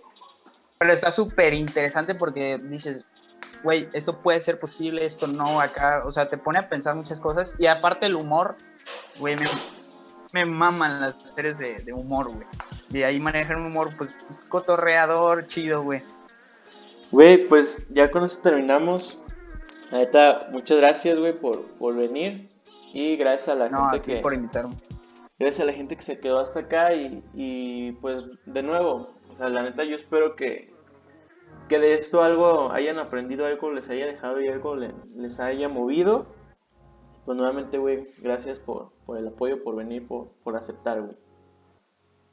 pero 0.78 0.92
está 0.92 1.10
súper 1.12 1.54
interesante 1.54 2.14
porque 2.14 2.58
dices, 2.58 3.06
güey, 3.62 3.88
esto 3.92 4.20
puede 4.20 4.40
ser 4.40 4.58
posible, 4.58 5.06
esto 5.06 5.26
no, 5.26 5.60
acá, 5.60 6.02
o 6.04 6.10
sea, 6.10 6.28
te 6.28 6.36
pone 6.36 6.58
a 6.58 6.68
pensar 6.68 6.94
muchas 6.94 7.20
cosas 7.20 7.54
y 7.58 7.66
aparte 7.66 8.06
el 8.06 8.16
humor, 8.16 8.56
güey, 9.18 9.36
me, 9.36 9.46
me 10.32 10.44
maman 10.44 11.00
las 11.00 11.14
series 11.34 11.58
de, 11.58 11.78
de 11.78 11.92
humor, 11.92 12.30
güey. 12.30 12.46
Y 12.90 13.02
ahí 13.02 13.18
manejan 13.18 13.60
un 13.60 13.66
humor, 13.68 13.90
pues, 13.96 14.14
pues, 14.26 14.44
cotorreador, 14.44 15.46
chido, 15.46 15.82
güey. 15.82 16.02
Güey, 17.10 17.48
pues 17.48 17.86
ya 17.90 18.10
con 18.10 18.24
eso 18.24 18.40
terminamos. 18.42 19.18
Neta, 19.90 20.48
muchas 20.50 20.76
gracias, 20.76 21.18
güey, 21.18 21.32
por, 21.32 21.62
por 21.78 21.96
venir. 21.96 22.48
Y 22.92 23.16
gracias 23.16 23.48
a 23.48 23.54
la 23.54 23.68
No, 23.68 23.86
a 23.86 23.92
gente 23.92 24.04
ti 24.04 24.14
que. 24.16 24.20
por 24.20 24.34
invitarme. 24.34 24.76
Gracias 25.44 25.60
a 25.60 25.66
la 25.66 25.74
gente 25.74 25.94
que 25.94 26.02
se 26.02 26.18
quedó 26.20 26.38
hasta 26.38 26.60
acá 26.60 26.94
y, 26.94 27.22
y 27.34 27.92
pues 28.00 28.24
de 28.46 28.62
nuevo, 28.62 29.10
o 29.30 29.36
sea, 29.36 29.50
la 29.50 29.62
neta 29.62 29.84
yo 29.84 29.94
espero 29.94 30.36
que, 30.36 30.72
que 31.68 31.78
de 31.78 31.92
esto 31.92 32.22
algo 32.22 32.72
hayan 32.72 32.98
aprendido, 32.98 33.44
algo 33.44 33.70
les 33.70 33.90
haya 33.90 34.06
dejado 34.06 34.40
y 34.40 34.48
algo 34.48 34.74
le- 34.74 34.94
les 35.16 35.40
haya 35.40 35.68
movido. 35.68 36.26
Pues 37.26 37.36
nuevamente, 37.36 37.76
güey, 37.76 38.06
gracias 38.22 38.58
por, 38.58 38.92
por 39.04 39.18
el 39.18 39.28
apoyo, 39.28 39.62
por 39.62 39.76
venir, 39.76 40.08
por, 40.08 40.28
por 40.42 40.56
aceptar, 40.56 41.02
güey. 41.02 41.16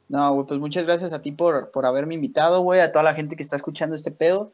No, 0.08 0.34
güey, 0.34 0.48
pues 0.48 0.62
muchas 0.62 0.86
gracias 0.86 1.12
a 1.12 1.22
ti 1.22 1.34
por, 1.34 1.70
por 1.72 1.86
haberme 1.86 2.14
invitado, 2.16 2.62
güey, 2.62 2.80
a 2.80 2.94
toda 2.94 3.04
la 3.04 3.14
gente 3.14 3.36
que 3.36 3.44
está 3.44 3.58
escuchando 3.58 3.94
este 3.94 4.12
pedo. 4.12 4.54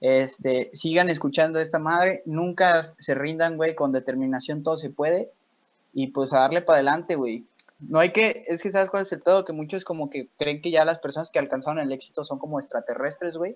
Este, 0.00 0.70
sigan 0.72 1.10
escuchando 1.10 1.58
esta 1.60 1.78
madre, 1.78 2.22
nunca 2.24 2.94
se 2.96 3.14
rindan, 3.14 3.58
güey, 3.58 3.74
con 3.74 3.92
determinación 3.92 4.62
todo 4.62 4.78
se 4.78 4.88
puede. 4.88 5.30
Y 5.92 6.06
pues 6.12 6.32
a 6.32 6.40
darle 6.40 6.62
para 6.62 6.76
adelante, 6.76 7.16
güey. 7.16 7.44
No 7.80 7.98
hay 7.98 8.10
que, 8.10 8.44
es 8.46 8.62
que 8.62 8.70
sabes 8.70 8.90
cuál 8.90 9.02
es 9.02 9.12
el 9.12 9.20
pedo, 9.20 9.44
que 9.44 9.52
muchos 9.52 9.84
como 9.84 10.10
que 10.10 10.28
creen 10.38 10.60
que 10.60 10.70
ya 10.70 10.84
las 10.84 10.98
personas 10.98 11.30
que 11.30 11.38
alcanzaron 11.38 11.78
el 11.78 11.92
éxito 11.92 12.24
son 12.24 12.38
como 12.38 12.58
extraterrestres, 12.58 13.36
güey. 13.36 13.54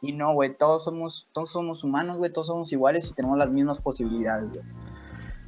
Y 0.00 0.12
no, 0.12 0.34
güey, 0.34 0.56
todos 0.56 0.84
somos, 0.84 1.28
todos 1.32 1.50
somos 1.50 1.82
humanos, 1.82 2.18
güey, 2.18 2.32
todos 2.32 2.46
somos 2.46 2.72
iguales 2.72 3.08
y 3.08 3.14
tenemos 3.14 3.38
las 3.38 3.50
mismas 3.50 3.80
posibilidades, 3.80 4.48
güey. 4.50 4.62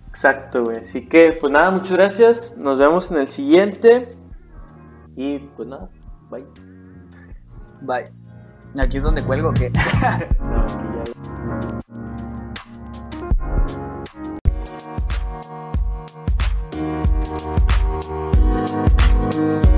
Exacto, 0.09 0.65
güey. 0.65 0.79
Así 0.79 1.09
que, 1.09 1.33
pues 1.41 1.53
nada, 1.53 1.71
muchas 1.71 1.93
gracias. 1.93 2.59
Nos 2.59 2.79
vemos 2.79 3.11
en 3.11 3.19
el 3.19 3.29
siguiente. 3.29 4.15
Y 5.17 5.39
pues 5.39 5.69
nada, 5.69 5.89
bye. 6.31 6.45
Bye. 7.83 8.13
Aquí 8.79 8.97
es 8.97 9.03
donde 9.03 9.23
cuelgo 9.23 9.53
que. 9.53 9.71
No, 10.41 11.72
aquí 19.33 19.41
ya- 19.41 19.72